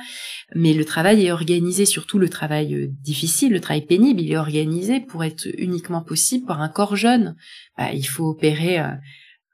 Mais 0.56 0.74
le 0.74 0.84
travail 0.84 1.26
est 1.26 1.32
organisé, 1.32 1.86
surtout 1.86 2.18
le 2.18 2.30
travail 2.30 2.74
euh, 2.74 2.88
difficile, 3.04 3.54
le 3.54 3.62
travail 3.62 3.86
pénible, 3.86 4.22
il 4.22 4.32
est 4.32 4.38
organisé 4.38 5.00
pour 5.00 5.24
être 5.24 5.48
uniquement 5.58 6.02
possible 6.02 6.46
par 6.46 6.62
un 6.62 6.70
corps 6.70 6.96
jeune. 6.96 7.36
Bah, 7.78 7.92
il 7.94 8.06
faut 8.08 8.26
opérer 8.26 8.80
euh, 8.80 8.90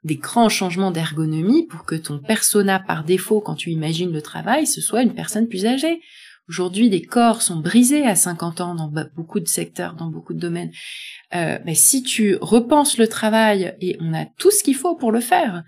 des 0.04 0.16
grands 0.16 0.48
changements 0.48 0.90
d'ergonomie 0.90 1.66
pour 1.66 1.84
que 1.84 1.94
ton 1.94 2.18
persona 2.18 2.80
par 2.80 3.04
défaut 3.04 3.40
quand 3.40 3.54
tu 3.54 3.70
imagines 3.70 4.12
le 4.12 4.22
travail, 4.22 4.66
ce 4.66 4.80
soit 4.80 5.02
une 5.02 5.14
personne 5.14 5.48
plus 5.48 5.66
âgée. 5.66 6.00
Aujourd'hui, 6.48 6.90
des 6.90 7.02
corps 7.02 7.40
sont 7.40 7.60
brisés 7.60 8.04
à 8.04 8.16
50 8.16 8.60
ans 8.60 8.74
dans 8.74 8.92
beaucoup 9.14 9.38
de 9.38 9.46
secteurs, 9.46 9.94
dans 9.94 10.08
beaucoup 10.08 10.34
de 10.34 10.40
domaines. 10.40 10.72
Euh, 11.34 11.58
mais 11.64 11.76
si 11.76 12.02
tu 12.02 12.36
repenses 12.40 12.98
le 12.98 13.06
travail, 13.06 13.76
et 13.80 13.96
on 14.00 14.12
a 14.12 14.26
tout 14.26 14.50
ce 14.50 14.64
qu'il 14.64 14.74
faut 14.74 14.96
pour 14.96 15.12
le 15.12 15.20
faire, 15.20 15.62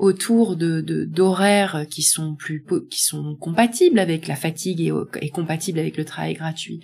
autour 0.00 0.56
de 0.56 0.80
d'horaires 1.04 1.84
qui 1.90 2.02
sont 2.02 2.34
plus 2.34 2.64
qui 2.90 3.04
sont 3.04 3.36
compatibles 3.36 3.98
avec 3.98 4.26
la 4.26 4.34
fatigue 4.34 4.80
et, 4.80 5.28
compatibles 5.28 5.78
avec 5.78 5.98
le 5.98 6.06
travail 6.06 6.34
gratuit, 6.34 6.80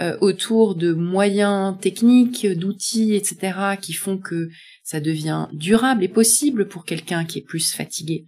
euh, 0.00 0.16
autour 0.20 0.74
de 0.74 0.92
moyens 0.92 1.76
techniques, 1.80 2.46
d'outils, 2.46 3.14
etc., 3.14 3.76
qui 3.80 3.94
font 3.94 4.18
que 4.18 4.50
ça 4.84 5.00
devient 5.00 5.48
durable 5.52 6.04
et 6.04 6.08
possible 6.08 6.68
pour 6.68 6.84
quelqu'un 6.84 7.24
qui 7.24 7.38
est 7.38 7.46
plus 7.46 7.72
fatigué. 7.72 8.26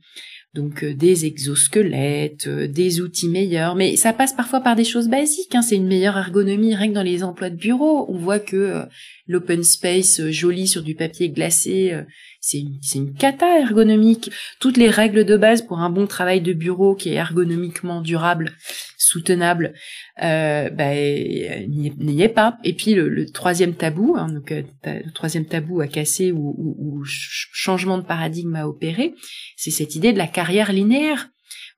Donc 0.55 0.83
euh, 0.83 0.95
des 0.95 1.27
exosquelettes, 1.27 2.47
euh, 2.47 2.67
des 2.67 3.03
outils 3.03 3.29
meilleurs, 3.29 3.77
mais 3.77 3.97
ça 3.97 4.15
passe 4.15 4.33
parfois 4.33 4.61
par 4.61 4.75
des 4.75 4.85
choses 4.85 5.09
basiques. 5.09 5.55
Hein. 5.55 5.63
C'est 5.63 5.77
une 5.77 5.87
meilleure 5.87 6.17
ergonomie 6.17 6.75
rien 6.75 6.89
que 6.89 6.95
dans 6.95 7.03
les 7.03 7.23
emplois 7.23 7.51
de 7.51 7.57
bureau. 7.57 8.07
On 8.09 8.17
voit 8.17 8.41
que 8.41 8.85
l'open 9.29 9.63
space 9.63 10.29
joli 10.31 10.67
sur 10.67 10.83
du 10.83 10.95
papier 10.95 11.29
glacé, 11.29 11.95
c'est 12.41 12.59
une, 12.59 12.81
une 12.95 13.15
cata 13.15 13.59
ergonomique. 13.61 14.31
Toutes 14.59 14.79
les 14.79 14.89
règles 14.89 15.25
de 15.25 15.37
base 15.37 15.63
pour 15.63 15.79
un 15.79 15.91
bon 15.91 16.07
travail 16.07 16.41
de 16.41 16.55
bureau 16.55 16.95
qui 16.95 17.11
est 17.11 17.15
ergonomiquement 17.15 18.01
durable, 18.01 18.53
soutenable, 18.97 19.75
euh, 20.23 20.71
bah, 20.71 20.95
n'y 20.95 22.23
est 22.23 22.29
pas. 22.35 22.59
Et 22.65 22.73
puis 22.73 22.95
le, 22.95 23.31
troisième 23.31 23.75
tabou, 23.75 24.17
hein, 24.17 24.33
donc 24.33 24.53
euh, 24.53 24.63
le 24.85 25.13
troisième 25.13 25.45
tabou 25.45 25.81
à 25.81 25.87
casser 25.87 26.33
ou, 26.33 26.55
ou 26.57 27.03
changement 27.05 27.99
de 27.99 28.05
paradigme 28.05 28.57
à 28.57 28.67
opérer, 28.67 29.15
c'est 29.57 29.71
cette 29.71 29.95
idée 29.95 30.13
de 30.13 30.19
la 30.19 30.27
carrière 30.27 30.73
linéaire 30.73 31.29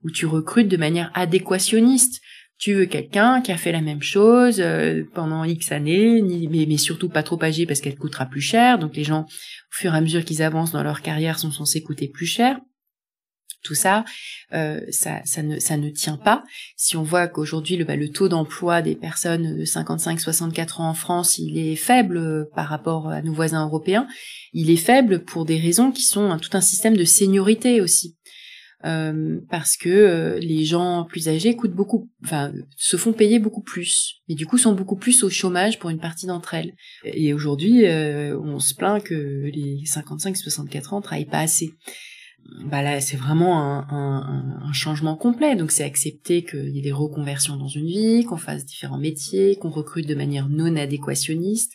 où 0.04 0.10
tu 0.10 0.26
recrutes 0.26 0.68
de 0.68 0.76
manière 0.76 1.10
adéquationniste 1.14 2.20
tu 2.62 2.74
veux 2.74 2.86
quelqu'un 2.86 3.40
qui 3.40 3.50
a 3.50 3.56
fait 3.56 3.72
la 3.72 3.80
même 3.80 4.02
chose 4.02 4.60
euh, 4.60 5.02
pendant 5.14 5.42
X 5.42 5.72
années, 5.72 6.22
mais, 6.22 6.76
surtout 6.76 7.08
pas 7.08 7.24
trop 7.24 7.42
âgé 7.42 7.66
parce 7.66 7.80
qu'elle 7.80 7.96
coûtera 7.96 8.24
plus 8.24 8.40
cher. 8.40 8.78
Donc 8.78 8.94
les 8.94 9.02
gens, 9.02 9.22
au 9.22 9.72
fur 9.72 9.92
et 9.92 9.96
à 9.96 10.00
mesure 10.00 10.24
qu'ils 10.24 10.44
avancent 10.44 10.70
dans 10.70 10.84
leur 10.84 11.02
carrière, 11.02 11.40
sont 11.40 11.50
censés 11.50 11.82
coûter 11.82 12.06
plus 12.06 12.26
cher. 12.26 12.60
Tout 13.64 13.74
ça, 13.74 14.04
euh, 14.52 14.80
ça, 14.90 15.22
ne, 15.42 15.88
tient 15.90 16.16
pas. 16.16 16.44
Si 16.76 16.96
on 16.96 17.02
voit 17.02 17.26
qu'aujourd'hui 17.26 17.76
le, 17.76 17.84
bah, 17.84 17.96
le 17.96 18.10
taux 18.10 18.28
d'emploi 18.28 18.80
des 18.80 18.94
personnes 18.94 19.58
de 19.58 19.64
55-64 19.64 20.82
ans 20.82 20.88
en 20.88 20.94
France, 20.94 21.38
il 21.38 21.58
est 21.58 21.74
faible 21.74 22.16
euh, 22.16 22.44
par 22.54 22.68
rapport 22.68 23.08
à 23.08 23.22
nos 23.22 23.32
voisins 23.32 23.66
européens, 23.66 24.06
il 24.52 24.70
est 24.70 24.76
faible 24.76 25.24
pour 25.24 25.46
des 25.46 25.58
raisons 25.58 25.90
qui 25.90 26.02
sont 26.02 26.38
tout 26.38 26.56
un 26.56 26.60
système 26.60 26.96
de 26.96 27.04
seniorité 27.04 27.80
aussi. 27.80 28.16
Euh, 28.84 29.40
parce 29.48 29.76
que 29.76 29.88
euh, 29.88 30.38
les 30.40 30.64
gens 30.64 31.04
plus 31.04 31.28
âgés 31.28 31.54
coûtent 31.54 31.74
beaucoup, 31.74 32.10
enfin, 32.24 32.52
se 32.76 32.96
font 32.96 33.12
payer 33.12 33.38
beaucoup 33.38 33.62
plus, 33.62 34.22
et 34.28 34.34
du 34.34 34.44
coup 34.44 34.58
sont 34.58 34.72
beaucoup 34.72 34.96
plus 34.96 35.22
au 35.22 35.30
chômage 35.30 35.78
pour 35.78 35.90
une 35.90 36.00
partie 36.00 36.26
d'entre 36.26 36.54
elles. 36.54 36.74
Et 37.04 37.32
aujourd'hui, 37.32 37.86
euh, 37.86 38.36
on 38.40 38.58
se 38.58 38.74
plaint 38.74 39.02
que 39.02 39.14
les 39.14 39.84
55-64 39.84 40.94
ans 40.94 41.00
travaillent 41.00 41.26
pas 41.26 41.40
assez. 41.40 41.70
Bah 42.64 42.82
là, 42.82 43.00
c'est 43.00 43.16
vraiment 43.16 43.62
un, 43.62 43.86
un, 43.88 44.62
un, 44.64 44.72
changement 44.72 45.14
complet. 45.14 45.54
Donc, 45.54 45.70
c'est 45.70 45.84
accepter 45.84 46.44
qu'il 46.44 46.70
y 46.70 46.80
ait 46.80 46.82
des 46.82 46.90
reconversions 46.90 47.56
dans 47.56 47.68
une 47.68 47.86
vie, 47.86 48.24
qu'on 48.24 48.36
fasse 48.36 48.66
différents 48.66 48.98
métiers, 48.98 49.54
qu'on 49.54 49.70
recrute 49.70 50.08
de 50.08 50.16
manière 50.16 50.48
non 50.48 50.74
adéquationniste. 50.74 51.72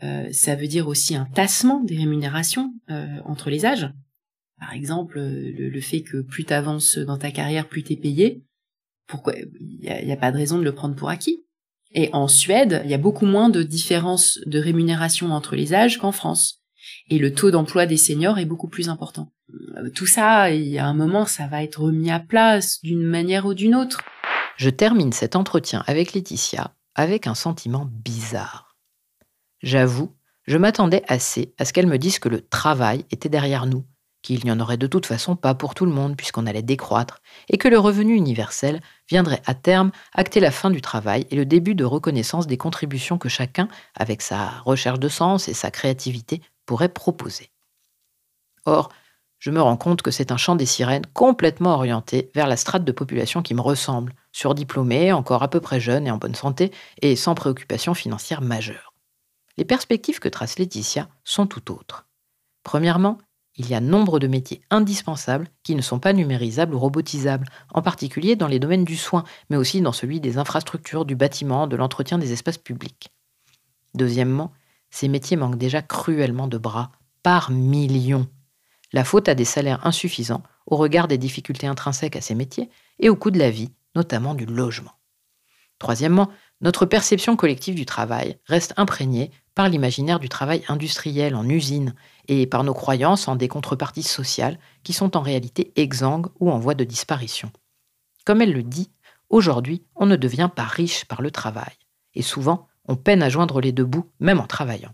ça 0.00 0.56
veut 0.56 0.66
dire 0.66 0.88
aussi 0.88 1.14
un 1.14 1.26
tassement 1.26 1.84
des 1.84 1.96
rémunérations 1.96 2.74
entre 3.24 3.48
les 3.48 3.64
âges. 3.64 3.88
Par 4.58 4.72
exemple, 4.72 5.18
le, 5.20 5.80
fait 5.80 6.02
que 6.02 6.22
plus 6.22 6.44
t'avances 6.44 6.98
dans 6.98 7.18
ta 7.18 7.30
carrière, 7.30 7.68
plus 7.68 7.82
t'es 7.82 7.96
payé. 7.96 8.42
Pourquoi 9.06 9.34
Il 9.36 9.78
n'y 9.80 10.12
a, 10.12 10.16
pas 10.16 10.32
de 10.32 10.36
raison 10.36 10.58
de 10.58 10.64
le 10.64 10.74
prendre 10.74 10.96
pour 10.96 11.10
acquis. 11.10 11.44
Et 11.92 12.10
en 12.12 12.26
Suède, 12.26 12.82
il 12.84 12.90
y 12.90 12.94
a 12.94 12.98
beaucoup 12.98 13.26
moins 13.26 13.48
de 13.48 13.62
différence 13.62 14.38
de 14.46 14.58
rémunération 14.58 15.30
entre 15.30 15.56
les 15.56 15.74
âges 15.74 15.98
qu'en 15.98 16.12
France. 16.12 16.62
Et 17.08 17.18
le 17.18 17.32
taux 17.32 17.50
d'emploi 17.50 17.86
des 17.86 17.96
seniors 17.96 18.38
est 18.38 18.44
beaucoup 18.44 18.68
plus 18.68 18.88
important. 18.88 19.32
Euh, 19.76 19.90
tout 19.90 20.06
ça, 20.06 20.50
il 20.50 20.68
y 20.68 20.78
a 20.78 20.86
un 20.86 20.94
moment, 20.94 21.26
ça 21.26 21.46
va 21.46 21.62
être 21.62 21.80
remis 21.80 22.10
à 22.10 22.20
place 22.20 22.80
d'une 22.82 23.02
manière 23.02 23.46
ou 23.46 23.54
d'une 23.54 23.74
autre. 23.74 24.02
Je 24.56 24.70
termine 24.70 25.12
cet 25.12 25.36
entretien 25.36 25.84
avec 25.86 26.14
Laetitia 26.14 26.74
avec 26.94 27.26
un 27.26 27.34
sentiment 27.34 27.88
bizarre. 27.92 28.76
J'avoue, 29.62 30.16
je 30.46 30.56
m'attendais 30.56 31.02
assez 31.08 31.54
à 31.58 31.64
ce 31.64 31.72
qu'elle 31.72 31.86
me 31.86 31.98
dise 31.98 32.18
que 32.18 32.28
le 32.28 32.40
travail 32.40 33.04
était 33.10 33.28
derrière 33.28 33.66
nous, 33.66 33.84
qu'il 34.26 34.44
n'y 34.44 34.50
en 34.50 34.58
aurait 34.58 34.76
de 34.76 34.88
toute 34.88 35.06
façon 35.06 35.36
pas 35.36 35.54
pour 35.54 35.74
tout 35.74 35.86
le 35.86 35.92
monde 35.92 36.16
puisqu'on 36.16 36.46
allait 36.46 36.62
décroître, 36.62 37.22
et 37.48 37.58
que 37.58 37.68
le 37.68 37.78
revenu 37.78 38.14
universel 38.14 38.80
viendrait 39.08 39.42
à 39.46 39.54
terme 39.54 39.92
acter 40.12 40.40
la 40.40 40.50
fin 40.50 40.70
du 40.70 40.80
travail 40.80 41.26
et 41.30 41.36
le 41.36 41.46
début 41.46 41.76
de 41.76 41.84
reconnaissance 41.84 42.48
des 42.48 42.56
contributions 42.56 43.18
que 43.18 43.28
chacun, 43.28 43.68
avec 43.94 44.22
sa 44.22 44.48
recherche 44.64 44.98
de 44.98 45.08
sens 45.08 45.48
et 45.48 45.54
sa 45.54 45.70
créativité, 45.70 46.42
pourrait 46.66 46.88
proposer. 46.88 47.50
Or, 48.64 48.88
je 49.38 49.52
me 49.52 49.62
rends 49.62 49.76
compte 49.76 50.02
que 50.02 50.10
c'est 50.10 50.32
un 50.32 50.36
chant 50.36 50.56
des 50.56 50.66
sirènes 50.66 51.06
complètement 51.12 51.74
orienté 51.74 52.30
vers 52.34 52.48
la 52.48 52.56
strate 52.56 52.84
de 52.84 52.92
population 52.92 53.42
qui 53.42 53.54
me 53.54 53.60
ressemble, 53.60 54.12
surdiplômée, 54.32 55.12
encore 55.12 55.44
à 55.44 55.48
peu 55.48 55.60
près 55.60 55.78
jeune 55.78 56.08
et 56.08 56.10
en 56.10 56.18
bonne 56.18 56.34
santé, 56.34 56.72
et 57.00 57.14
sans 57.14 57.36
préoccupation 57.36 57.94
financière 57.94 58.40
majeure. 58.40 58.92
Les 59.56 59.64
perspectives 59.64 60.18
que 60.18 60.28
trace 60.28 60.58
Laetitia 60.58 61.08
sont 61.22 61.46
tout 61.46 61.70
autres. 61.70 62.06
Premièrement, 62.64 63.18
il 63.56 63.68
y 63.68 63.74
a 63.74 63.80
nombre 63.80 64.18
de 64.18 64.26
métiers 64.26 64.60
indispensables 64.70 65.48
qui 65.62 65.74
ne 65.74 65.82
sont 65.82 65.98
pas 65.98 66.12
numérisables 66.12 66.74
ou 66.74 66.78
robotisables, 66.78 67.48
en 67.72 67.82
particulier 67.82 68.36
dans 68.36 68.48
les 68.48 68.58
domaines 68.58 68.84
du 68.84 68.96
soin, 68.96 69.24
mais 69.48 69.56
aussi 69.56 69.80
dans 69.80 69.92
celui 69.92 70.20
des 70.20 70.38
infrastructures, 70.38 71.04
du 71.04 71.16
bâtiment, 71.16 71.66
de 71.66 71.76
l'entretien 71.76 72.18
des 72.18 72.32
espaces 72.32 72.58
publics. 72.58 73.08
Deuxièmement, 73.94 74.52
ces 74.90 75.08
métiers 75.08 75.36
manquent 75.36 75.58
déjà 75.58 75.82
cruellement 75.82 76.48
de 76.48 76.58
bras, 76.58 76.92
par 77.22 77.50
millions. 77.50 78.28
La 78.92 79.04
faute 79.04 79.28
à 79.28 79.34
des 79.34 79.44
salaires 79.44 79.84
insuffisants 79.86 80.42
au 80.66 80.76
regard 80.76 81.08
des 81.08 81.18
difficultés 81.18 81.66
intrinsèques 81.66 82.16
à 82.16 82.20
ces 82.20 82.34
métiers 82.34 82.70
et 82.98 83.08
au 83.08 83.16
coût 83.16 83.30
de 83.30 83.38
la 83.38 83.50
vie, 83.50 83.72
notamment 83.94 84.34
du 84.34 84.46
logement. 84.46 84.92
Troisièmement, 85.78 86.30
notre 86.60 86.86
perception 86.86 87.36
collective 87.36 87.74
du 87.74 87.84
travail 87.84 88.38
reste 88.46 88.74
imprégnée 88.76 89.30
par 89.56 89.70
l'imaginaire 89.70 90.20
du 90.20 90.28
travail 90.28 90.62
industriel 90.68 91.34
en 91.34 91.48
usine 91.48 91.94
et 92.28 92.46
par 92.46 92.62
nos 92.62 92.74
croyances 92.74 93.26
en 93.26 93.36
des 93.36 93.48
contreparties 93.48 94.02
sociales 94.02 94.60
qui 94.84 94.92
sont 94.92 95.16
en 95.16 95.22
réalité 95.22 95.72
exsangues 95.76 96.26
ou 96.38 96.50
en 96.50 96.58
voie 96.58 96.74
de 96.74 96.84
disparition. 96.84 97.50
Comme 98.26 98.42
elle 98.42 98.52
le 98.52 98.62
dit, 98.62 98.90
aujourd'hui, 99.30 99.82
on 99.96 100.04
ne 100.04 100.16
devient 100.16 100.50
pas 100.54 100.64
riche 100.64 101.06
par 101.06 101.22
le 101.22 101.30
travail, 101.30 101.72
et 102.14 102.20
souvent, 102.20 102.68
on 102.84 102.96
peine 102.96 103.22
à 103.22 103.30
joindre 103.30 103.62
les 103.62 103.72
deux 103.72 103.86
bouts, 103.86 104.10
même 104.20 104.40
en 104.40 104.46
travaillant. 104.46 104.92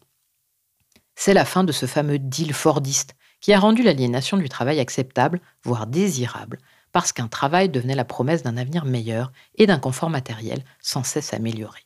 C'est 1.17 1.35
la 1.35 1.45
fin 1.45 1.65
de 1.65 1.73
ce 1.73 1.87
fameux 1.87 2.21
deal 2.21 2.55
fordiste 2.55 3.17
qui 3.41 3.53
a 3.53 3.59
rendu 3.59 3.83
l'aliénation 3.83 4.37
du 4.37 4.49
travail 4.49 4.79
acceptable, 4.79 5.41
voire 5.65 5.89
désirable, 5.89 6.59
parce 6.93 7.13
qu'un 7.13 7.27
travail 7.27 7.69
devenait 7.69 7.97
la 7.97 8.05
promesse 8.05 8.45
d'un 8.45 8.57
avenir 8.57 8.85
meilleur 8.85 9.33
et 9.57 9.67
d'un 9.67 9.81
confort 9.81 10.09
matériel 10.11 10.65
sans 10.81 11.03
cesse 11.03 11.35
amélioré. 11.35 11.81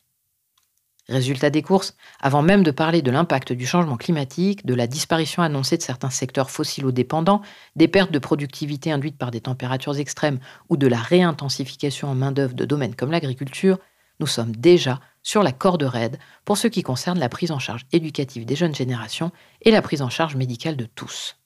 Résultat 1.09 1.49
des 1.49 1.61
courses, 1.61 1.95
avant 2.19 2.41
même 2.41 2.63
de 2.63 2.71
parler 2.71 3.01
de 3.01 3.11
l'impact 3.11 3.53
du 3.53 3.65
changement 3.65 3.95
climatique, 3.95 4.65
de 4.65 4.73
la 4.73 4.87
disparition 4.87 5.41
annoncée 5.41 5.77
de 5.77 5.81
certains 5.81 6.09
secteurs 6.09 6.51
fossilo-dépendants, 6.51 7.41
des 7.77 7.87
pertes 7.87 8.11
de 8.11 8.19
productivité 8.19 8.91
induites 8.91 9.17
par 9.17 9.31
des 9.31 9.39
températures 9.39 9.97
extrêmes 9.99 10.39
ou 10.67 10.75
de 10.75 10.85
la 10.85 10.97
réintensification 10.97 12.09
en 12.09 12.15
main-d'œuvre 12.15 12.55
de 12.55 12.65
domaines 12.65 12.95
comme 12.95 13.11
l'agriculture, 13.11 13.79
nous 14.19 14.27
sommes 14.27 14.53
déjà 14.53 14.99
sur 15.23 15.43
la 15.43 15.53
corde 15.53 15.83
raide 15.83 16.19
pour 16.43 16.57
ce 16.57 16.67
qui 16.67 16.83
concerne 16.83 17.19
la 17.19 17.29
prise 17.29 17.51
en 17.51 17.59
charge 17.59 17.85
éducative 17.93 18.45
des 18.45 18.55
jeunes 18.55 18.75
générations 18.75 19.31
et 19.61 19.71
la 19.71 19.81
prise 19.81 20.01
en 20.01 20.09
charge 20.09 20.35
médicale 20.35 20.75
de 20.75 20.85
tous. 20.85 21.37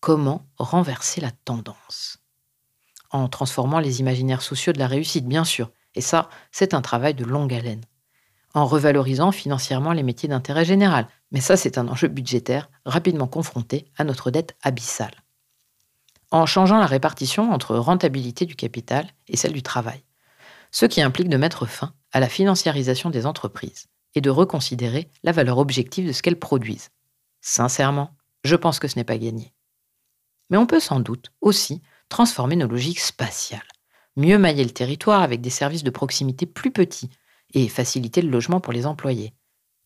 Comment 0.00 0.46
renverser 0.58 1.22
la 1.22 1.30
tendance? 1.30 2.18
En 3.10 3.28
transformant 3.28 3.80
les 3.80 4.00
imaginaires 4.00 4.42
sociaux 4.42 4.74
de 4.74 4.78
la 4.78 4.86
réussite, 4.86 5.26
bien 5.26 5.44
sûr, 5.44 5.70
et 5.94 6.02
ça, 6.02 6.28
c'est 6.50 6.74
un 6.74 6.82
travail 6.82 7.14
de 7.14 7.24
longue 7.24 7.54
haleine 7.54 7.82
en 8.56 8.64
revalorisant 8.64 9.32
financièrement 9.32 9.92
les 9.92 10.02
métiers 10.02 10.30
d'intérêt 10.30 10.64
général. 10.64 11.06
Mais 11.30 11.42
ça, 11.42 11.58
c'est 11.58 11.76
un 11.76 11.88
enjeu 11.88 12.08
budgétaire 12.08 12.70
rapidement 12.86 13.26
confronté 13.26 13.84
à 13.98 14.02
notre 14.02 14.30
dette 14.30 14.56
abyssale. 14.62 15.22
En 16.30 16.46
changeant 16.46 16.78
la 16.78 16.86
répartition 16.86 17.52
entre 17.52 17.76
rentabilité 17.76 18.46
du 18.46 18.56
capital 18.56 19.06
et 19.28 19.36
celle 19.36 19.52
du 19.52 19.62
travail. 19.62 20.02
Ce 20.70 20.86
qui 20.86 21.02
implique 21.02 21.28
de 21.28 21.36
mettre 21.36 21.66
fin 21.66 21.92
à 22.12 22.18
la 22.18 22.30
financiarisation 22.30 23.10
des 23.10 23.26
entreprises 23.26 23.88
et 24.14 24.22
de 24.22 24.30
reconsidérer 24.30 25.10
la 25.22 25.32
valeur 25.32 25.58
objective 25.58 26.06
de 26.06 26.12
ce 26.12 26.22
qu'elles 26.22 26.38
produisent. 26.38 26.88
Sincèrement, 27.42 28.16
je 28.42 28.56
pense 28.56 28.78
que 28.78 28.88
ce 28.88 28.96
n'est 28.96 29.04
pas 29.04 29.18
gagné. 29.18 29.52
Mais 30.48 30.56
on 30.56 30.66
peut 30.66 30.80
sans 30.80 31.00
doute 31.00 31.30
aussi 31.42 31.82
transformer 32.08 32.56
nos 32.56 32.68
logiques 32.68 33.00
spatiales, 33.00 33.60
mieux 34.16 34.38
mailler 34.38 34.64
le 34.64 34.70
territoire 34.70 35.20
avec 35.20 35.42
des 35.42 35.50
services 35.50 35.84
de 35.84 35.90
proximité 35.90 36.46
plus 36.46 36.70
petits 36.70 37.10
et 37.54 37.68
faciliter 37.68 38.22
le 38.22 38.30
logement 38.30 38.60
pour 38.60 38.72
les 38.72 38.86
employés. 38.86 39.32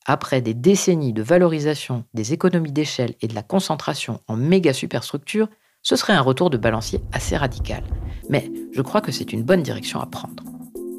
Après 0.07 0.41
des 0.41 0.55
décennies 0.55 1.13
de 1.13 1.23
valorisation 1.23 2.05
des 2.15 2.33
économies 2.33 2.73
d'échelle 2.73 3.15
et 3.21 3.29
de 3.29 3.35
la 3.35 3.43
concentration 3.43 4.21
en 4.29 4.37
méga 4.37 4.73
superstructures, 4.73 5.49
ce 5.83 5.97
serait 5.97 6.13
un 6.13 6.21
retour 6.21 6.51
de 6.51 6.57
balancier 6.57 7.01
assez 7.13 7.37
radical. 7.37 7.85
Mais 8.29 8.51
je 8.73 8.83
crois 8.83 9.01
que 9.01 9.13
c'est 9.13 9.33
une 9.33 9.43
bonne 9.43 9.63
direction 9.63 10.01
à 10.01 10.07
prendre. 10.07 10.45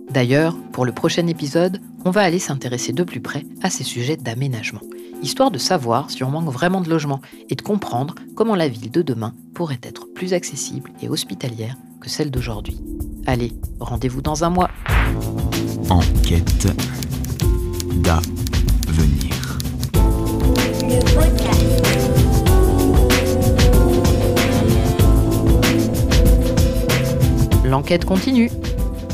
D'ailleurs, 0.10 0.58
pour 0.74 0.86
le 0.86 0.92
prochain 0.92 1.26
épisode, 1.28 1.80
on 2.04 2.12
va 2.12 2.22
aller 2.22 2.40
s'intéresser 2.40 2.92
de 2.92 3.04
plus 3.04 3.22
près 3.22 3.46
à 3.62 3.70
ces 3.70 3.84
sujets 3.84 4.18
d'aménagement, 4.18 4.82
histoire 5.22 5.52
de 5.52 5.58
savoir 5.58 6.10
si 6.12 6.24
on 6.24 6.32
manque 6.32 6.50
vraiment 6.50 6.82
de 6.82 6.90
logements 6.90 7.22
et 7.50 7.56
de 7.56 7.62
comprendre 7.62 8.16
comment 8.36 8.56
la 8.56 8.68
ville 8.68 8.92
de 8.92 9.02
demain 9.02 9.34
pourrait 9.54 9.80
être 9.84 10.08
plus 10.14 10.34
accessible 10.34 10.92
et 11.02 11.08
hospitalière 11.08 11.76
que 12.02 12.10
celle 12.10 12.32
d'aujourd'hui. 12.32 12.82
Allez, 13.26 13.54
rendez-vous 13.80 14.22
dans 14.22 14.44
un 14.44 14.50
mois. 14.50 14.70
Enquête 15.92 16.68
d'avenir. 17.98 19.60
L'enquête 27.66 28.06
continue. 28.06 28.50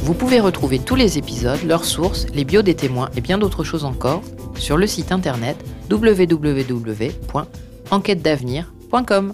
Vous 0.04 0.14
pouvez 0.14 0.40
retrouver 0.40 0.78
tous 0.78 0.94
les 0.94 1.18
épisodes, 1.18 1.64
leurs 1.66 1.84
sources, 1.84 2.28
les 2.36 2.46
bios 2.46 2.62
des 2.62 2.76
témoins 2.76 3.10
et 3.18 3.22
bien 3.22 3.40
d'autres 3.40 3.64
choses 3.64 3.84
encore 3.84 4.22
sur 4.56 4.78
le 4.78 4.86
site 4.86 5.12
internet 5.12 5.58
www.enquêtedavenir 5.90 8.72
.com. 9.08 9.34